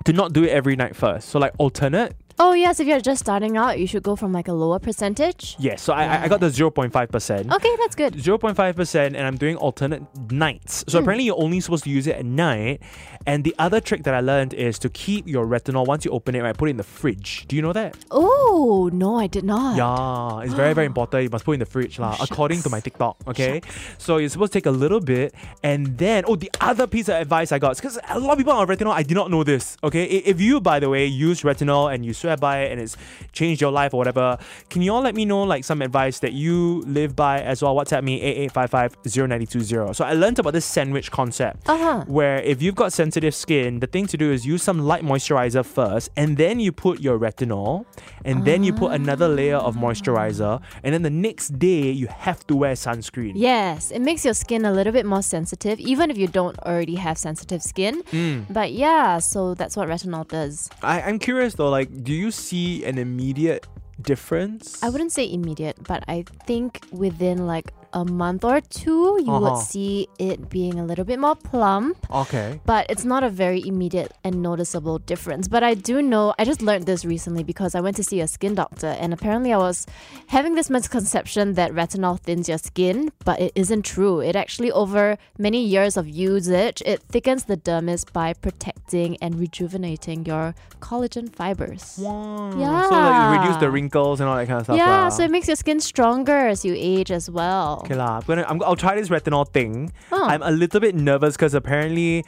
to 0.06 0.14
not 0.14 0.34
do 0.34 0.44
it 0.44 0.50
every 0.50 0.76
night 0.76 0.96
first. 0.96 1.30
So 1.30 1.40
like 1.40 1.54
alternate. 1.58 2.16
Oh 2.40 2.54
yes, 2.54 2.80
if 2.80 2.88
you're 2.88 3.02
just 3.02 3.20
starting 3.20 3.58
out, 3.58 3.80
you 3.80 3.88
should 3.88 4.04
go 4.04 4.16
from 4.16 4.32
like 4.32 4.48
a 4.48 4.54
lower 4.54 4.80
percentage. 4.80 5.56
Yes, 5.60 5.82
so 5.82 5.94
I 5.94 6.06
I- 6.06 6.24
I 6.24 6.28
got 6.28 6.40
the 6.40 6.50
zero 6.50 6.72
point 6.72 6.94
five 6.94 7.10
percent. 7.10 7.52
Okay, 7.52 7.76
that's 7.78 7.96
good. 7.96 8.14
0.5% 8.14 8.96
and 8.96 9.18
I'm 9.18 9.38
doing 9.38 9.56
alternate 9.58 10.04
nights. 10.32 10.86
So 10.88 10.98
hmm. 10.98 11.04
apparently 11.04 11.26
you're 11.26 11.40
only 11.40 11.60
supposed 11.60 11.84
to 11.84 11.90
use 11.90 12.08
it 12.08 12.16
at 12.16 12.26
night. 12.26 12.82
And 13.26 13.44
the 13.44 13.54
other 13.60 13.82
trick 13.82 14.04
that 14.04 14.14
I 14.14 14.22
learned 14.22 14.54
is 14.54 14.80
to 14.80 14.90
keep 14.90 15.28
your 15.28 15.46
retinol 15.46 15.86
once 15.86 16.06
you 16.06 16.12
open 16.12 16.36
it, 16.36 16.42
right, 16.42 16.58
put 16.58 16.70
it 16.70 16.72
in 16.72 16.78
the 16.78 16.84
fridge. 16.84 17.46
Do 17.48 17.56
you 17.56 17.62
know 17.62 17.74
that? 17.74 17.98
Oh 18.12 18.90
no, 18.94 19.18
I 19.18 19.28
did 19.28 19.44
not. 19.44 19.76
Yeah, 19.76 20.46
it's 20.46 20.54
very, 20.54 20.74
very 20.74 20.88
important. 20.94 21.24
You 21.24 21.30
must 21.30 21.46
put 21.46 21.52
it 21.52 21.56
in 21.56 21.60
the 21.60 21.66
fridge, 21.66 22.00
lah, 22.00 22.16
according 22.22 22.62
to 22.62 22.70
my 22.70 22.80
TikTok. 22.80 23.18
Okay. 23.28 23.62
So 23.98 24.18
you're 24.18 24.30
supposed 24.30 24.54
to 24.54 24.60
take 24.60 24.66
a 24.66 24.72
little 24.72 25.00
bit 25.02 25.36
and 25.64 25.98
then, 25.98 26.24
oh, 26.28 26.36
the 26.36 26.52
other 26.62 26.88
piece 26.88 27.10
of 27.10 27.16
advice 27.16 27.52
I 27.52 27.60
got, 27.60 27.76
because 27.76 28.00
a 28.10 28.20
lot 28.20 28.34
of 28.34 28.38
people 28.38 28.54
on 28.54 28.68
retinol, 28.68 28.94
I 28.94 29.04
did 29.04 29.16
not 29.16 29.30
know 29.30 29.44
this. 29.44 29.78
Okay. 29.84 30.06
If 30.06 30.40
you, 30.40 30.62
by 30.62 30.80
the 30.80 30.90
way, 30.90 31.06
use 31.06 31.42
retinol 31.42 31.94
and 31.94 32.06
you 32.06 32.14
swear 32.30 32.38
by 32.38 32.62
it 32.64 32.72
and 32.72 32.80
it's 32.82 32.96
changed 33.32 33.60
your 33.62 33.72
life 33.72 33.94
or 33.94 33.98
whatever, 33.98 34.38
can 34.70 34.82
you 34.82 34.94
all 34.94 35.02
let 35.02 35.16
me 35.16 35.26
know 35.26 35.44
like 35.44 35.64
some 35.64 35.82
advice 35.82 36.20
that 36.20 36.34
you 36.34 36.82
live 36.86 37.16
by 37.16 37.42
as 37.42 37.62
well? 37.64 37.76
WhatsApp 37.76 38.04
me 38.04 38.22
8855 38.22 39.96
So 39.96 40.06
I 40.06 40.14
learned 40.14 40.38
about 40.40 40.54
this 40.54 40.66
sandwich 40.66 41.12
concept 41.12 41.68
Uh-huh. 41.70 42.04
where 42.08 42.38
if 42.42 42.62
you've 42.62 42.76
got 42.76 42.94
sensitive 42.94 43.34
skin, 43.34 43.80
the 43.80 43.88
thing 43.88 44.06
to 44.08 44.18
do 44.18 44.32
is 44.32 44.46
use 44.46 44.62
some 44.62 44.80
light 44.80 45.04
moisturizer 45.04 45.66
first, 45.66 46.10
and 46.16 46.38
then 46.38 46.60
you 46.60 46.72
put 46.72 47.00
your 47.00 47.18
retinol, 47.18 47.86
and 48.26 48.46
then 48.46 48.64
you 48.64 48.74
put 48.74 48.92
another 48.92 49.28
layer 49.28 49.58
of 49.58 49.76
moisturizer, 49.76 50.62
and 50.84 50.94
then 50.94 51.02
the 51.02 51.10
next 51.10 51.58
day 51.58 51.90
you 51.92 52.08
have 52.08 52.46
to 52.48 52.56
wear 52.56 52.74
sunscreen. 52.74 53.34
Yes, 53.36 53.92
it 53.92 54.02
makes 54.02 54.24
your 54.24 54.34
skin 54.34 54.66
a 54.66 54.72
little 54.72 54.94
bit 54.94 55.06
more 55.06 55.22
sensitive, 55.24 55.80
even 55.80 56.12
if 56.12 56.18
you 56.18 56.28
don't 56.28 56.58
already 56.60 56.96
have 56.96 57.18
sensitive 57.18 57.62
skin. 57.62 58.04
Hmm. 58.12 58.42
But 58.50 58.72
yeah, 58.74 59.20
so 59.20 59.54
that's 59.56 59.76
what 59.78 59.88
retinol 59.88 60.28
does. 60.28 60.70
I, 60.84 61.02
I'm 61.02 61.20
curious 61.20 61.56
though, 61.56 61.70
like, 61.70 61.90
do 62.04 62.14
you 62.14 62.19
see 62.28 62.84
an 62.84 63.00
immediate 63.00 63.64
difference? 64.04 64.84
I 64.84 64.92
wouldn't 64.92 65.16
say 65.16 65.32
immediate, 65.32 65.80
but 65.88 66.04
I 66.12 66.28
think 66.44 66.84
within 66.92 67.48
like 67.48 67.72
a 67.94 68.06
month 68.06 68.44
or 68.44 68.62
two, 68.62 69.20
you 69.26 69.32
Uh-huh. 69.32 69.40
would 69.56 69.58
see 69.64 70.08
it 70.20 70.50
being 70.50 70.80
a 70.80 70.86
little 70.86 71.06
bit 71.06 71.20
more 71.20 71.36
plump. 71.36 71.98
Okay. 72.12 72.60
But 72.66 72.86
it's 72.90 73.06
not 73.06 73.24
a 73.24 73.30
very 73.30 73.62
immediate 73.66 74.12
and 74.24 74.42
noticeable 74.42 75.00
difference. 75.00 75.48
But 75.48 75.64
I 75.64 75.74
do 75.74 76.02
know, 76.02 76.34
I 76.40 76.46
just 76.46 76.62
learned 76.62 76.86
this 76.86 77.04
recently 77.06 77.44
because 77.44 77.74
I 77.76 77.82
went 77.82 77.96
to 77.98 78.04
see 78.04 78.20
a 78.22 78.28
skin 78.28 78.54
doctor, 78.56 78.88
and 79.00 79.14
apparently 79.14 79.52
I 79.54 79.58
was 79.58 79.86
having 80.28 80.56
this 80.56 80.70
misconception 80.70 81.54
that 81.54 81.72
retinol 81.72 82.20
thins 82.20 82.48
your 82.50 82.58
skin, 82.58 83.12
but 83.26 83.40
it 83.40 83.52
isn't 83.56 83.84
true. 83.84 84.20
It 84.20 84.36
actually, 84.36 84.72
over 84.72 85.18
many 85.38 85.64
years 85.64 85.98
of 85.98 86.08
usage, 86.08 86.82
it 86.86 87.02
thickens 87.10 87.46
the 87.46 87.58
dermis 87.58 88.06
by 88.12 88.34
protecting 88.34 89.18
and 89.22 89.40
rejuvenating 89.40 90.26
your 90.26 90.54
collagen 90.82 91.34
fibers. 91.34 91.98
Wow. 92.02 92.54
Yeah. 92.58 92.90
So 92.90 92.96
like 92.96 93.18
you 93.24 93.42
reduce 93.42 93.60
the 93.60 93.70
wrinkles 93.72 94.20
and 94.20 94.30
all 94.30 94.36
that 94.38 94.48
kind 94.48 94.60
of 94.60 94.66
stuff. 94.66 94.78
yeah, 94.78 95.04
lah. 95.04 95.10
so 95.10 95.24
it 95.24 95.32
makes 95.32 95.48
your 95.48 95.56
skin 95.56 95.80
stronger 95.80 96.48
as 96.48 96.64
you 96.66 96.74
age 96.78 97.12
as 97.12 97.30
well. 97.30 97.79
Okay 97.80 97.96
lah, 97.96 98.18
I'm 98.18 98.24
gonna 98.26 98.46
I'm, 98.48 98.64
I'll 98.64 98.76
try 98.76 98.96
this 98.96 99.10
retinol 99.10 99.48
thing. 99.48 99.92
Oh. 100.12 100.26
I'm 100.26 100.42
a 100.42 100.52
little 100.52 100.80
bit 100.80 100.96
nervous 100.96 101.36
because 101.36 101.54
apparently, 101.54 102.24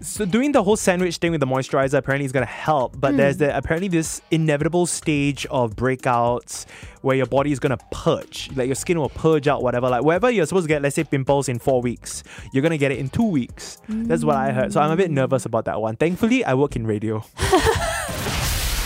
so 0.00 0.24
doing 0.24 0.52
the 0.52 0.62
whole 0.62 0.76
sandwich 0.76 1.16
thing 1.18 1.32
with 1.32 1.40
the 1.40 1.46
moisturizer 1.46 1.98
apparently 1.98 2.24
is 2.26 2.32
gonna 2.32 2.46
help. 2.46 2.98
But 2.98 3.12
hmm. 3.12 3.16
there's 3.18 3.36
the 3.38 3.56
apparently 3.56 3.88
this 3.88 4.20
inevitable 4.30 4.86
stage 4.86 5.46
of 5.46 5.76
breakouts 5.76 6.66
where 7.02 7.16
your 7.16 7.26
body 7.26 7.52
is 7.52 7.58
gonna 7.58 7.78
purge, 7.90 8.50
like 8.54 8.66
your 8.66 8.74
skin 8.74 8.98
will 8.98 9.08
purge 9.08 9.48
out 9.48 9.62
whatever. 9.62 9.88
Like 9.88 10.02
wherever 10.02 10.30
you're 10.30 10.46
supposed 10.46 10.64
to 10.64 10.68
get, 10.68 10.82
let's 10.82 10.96
say 10.96 11.04
pimples 11.04 11.48
in 11.48 11.58
four 11.58 11.80
weeks, 11.80 12.22
you're 12.52 12.62
gonna 12.62 12.78
get 12.78 12.92
it 12.92 12.98
in 12.98 13.08
two 13.08 13.28
weeks. 13.28 13.78
That's 13.88 14.24
what 14.24 14.36
I 14.36 14.52
heard. 14.52 14.72
So 14.72 14.80
I'm 14.80 14.90
a 14.90 14.96
bit 14.96 15.10
nervous 15.10 15.46
about 15.46 15.64
that 15.66 15.80
one. 15.80 15.96
Thankfully, 15.96 16.44
I 16.44 16.54
work 16.54 16.76
in 16.76 16.86
radio. 16.86 17.24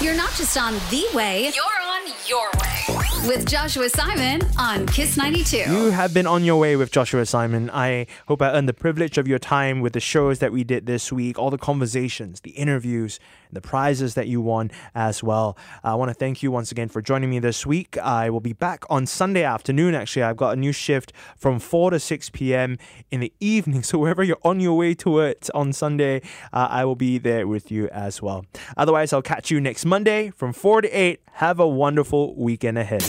You're 0.01 0.15
not 0.15 0.33
just 0.35 0.57
on 0.57 0.75
the 0.91 1.05
way, 1.13 1.51
you're 1.53 1.65
on 1.65 1.98
your 2.29 2.51
way. 2.61 2.99
with 3.27 3.47
Joshua 3.47 3.89
Simon 3.89 4.41
on 4.59 4.87
Kiss 4.87 5.17
92. 5.17 5.57
You 5.57 5.91
have 5.91 6.15
been 6.15 6.27
on 6.27 6.45
your 6.45 6.59
way 6.61 6.77
with 6.77 6.91
Joshua 6.93 7.27
Simon. 7.27 7.71
I 7.71 8.07
hope 8.27 8.41
I 8.43 8.53
earned 8.53 8.69
the 8.69 8.75
privilege 8.75 9.19
of 9.19 9.27
your 9.27 9.39
time 9.39 9.81
with 9.81 9.93
the 9.93 10.01
shows 10.01 10.39
that 10.39 10.53
we 10.53 10.63
did 10.63 10.87
this 10.87 11.13
week, 11.13 11.39
all 11.39 11.51
the 11.51 11.59
conversations, 11.59 12.41
the 12.41 12.51
interviews, 12.51 13.19
the 13.51 13.61
prizes 13.61 14.15
that 14.15 14.29
you 14.29 14.41
won 14.41 14.71
as 14.95 15.23
well. 15.23 15.57
I 15.83 15.95
want 15.95 16.11
to 16.11 16.15
thank 16.15 16.43
you 16.43 16.51
once 16.51 16.71
again 16.71 16.89
for 16.89 17.03
joining 17.03 17.31
me 17.31 17.39
this 17.39 17.67
week. 17.67 17.99
I 17.99 18.31
will 18.31 18.41
be 18.41 18.53
back 18.53 18.85
on 18.89 19.07
Sunday 19.07 19.43
afternoon. 19.43 19.95
Actually, 19.95 20.23
I've 20.25 20.37
got 20.37 20.57
a 20.57 20.61
new 20.61 20.73
shift 20.73 21.13
from 21.37 21.59
4 21.59 21.91
to 21.93 22.01
6 22.01 22.31
p.m. 22.31 22.79
in 23.11 23.21
the 23.21 23.33
evening. 23.41 23.83
So, 23.89 23.99
wherever 23.99 24.23
you're 24.23 24.39
on 24.45 24.61
your 24.61 24.77
way 24.77 24.93
to 24.97 25.21
it 25.21 25.49
on 25.55 25.73
Sunday, 25.73 26.21
uh, 26.53 26.69
I 26.71 26.85
will 26.85 26.97
be 26.97 27.17
there 27.17 27.47
with 27.47 27.71
you 27.71 27.89
as 27.89 28.21
well. 28.21 28.45
Otherwise, 28.77 29.15
I'll 29.15 29.23
catch 29.23 29.51
you 29.51 29.61
next 29.61 29.87
Monday 29.87 30.31
from 30.31 30.53
4 30.53 30.83
to 30.83 30.89
8. 30.91 31.21
Have 31.39 31.61
a 31.61 31.69
wonderful 31.69 32.35
weekend 32.35 32.79
ahead. 32.79 33.05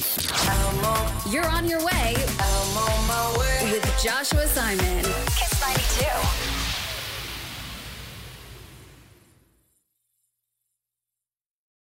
You're 1.31 1.47
on 1.47 1.67
your 1.67 1.83
way 1.83 2.13
with 3.71 3.83
Joshua 4.03 4.45
Simon. 4.45 4.77
Kiss 4.77 4.87
92. 4.87 4.98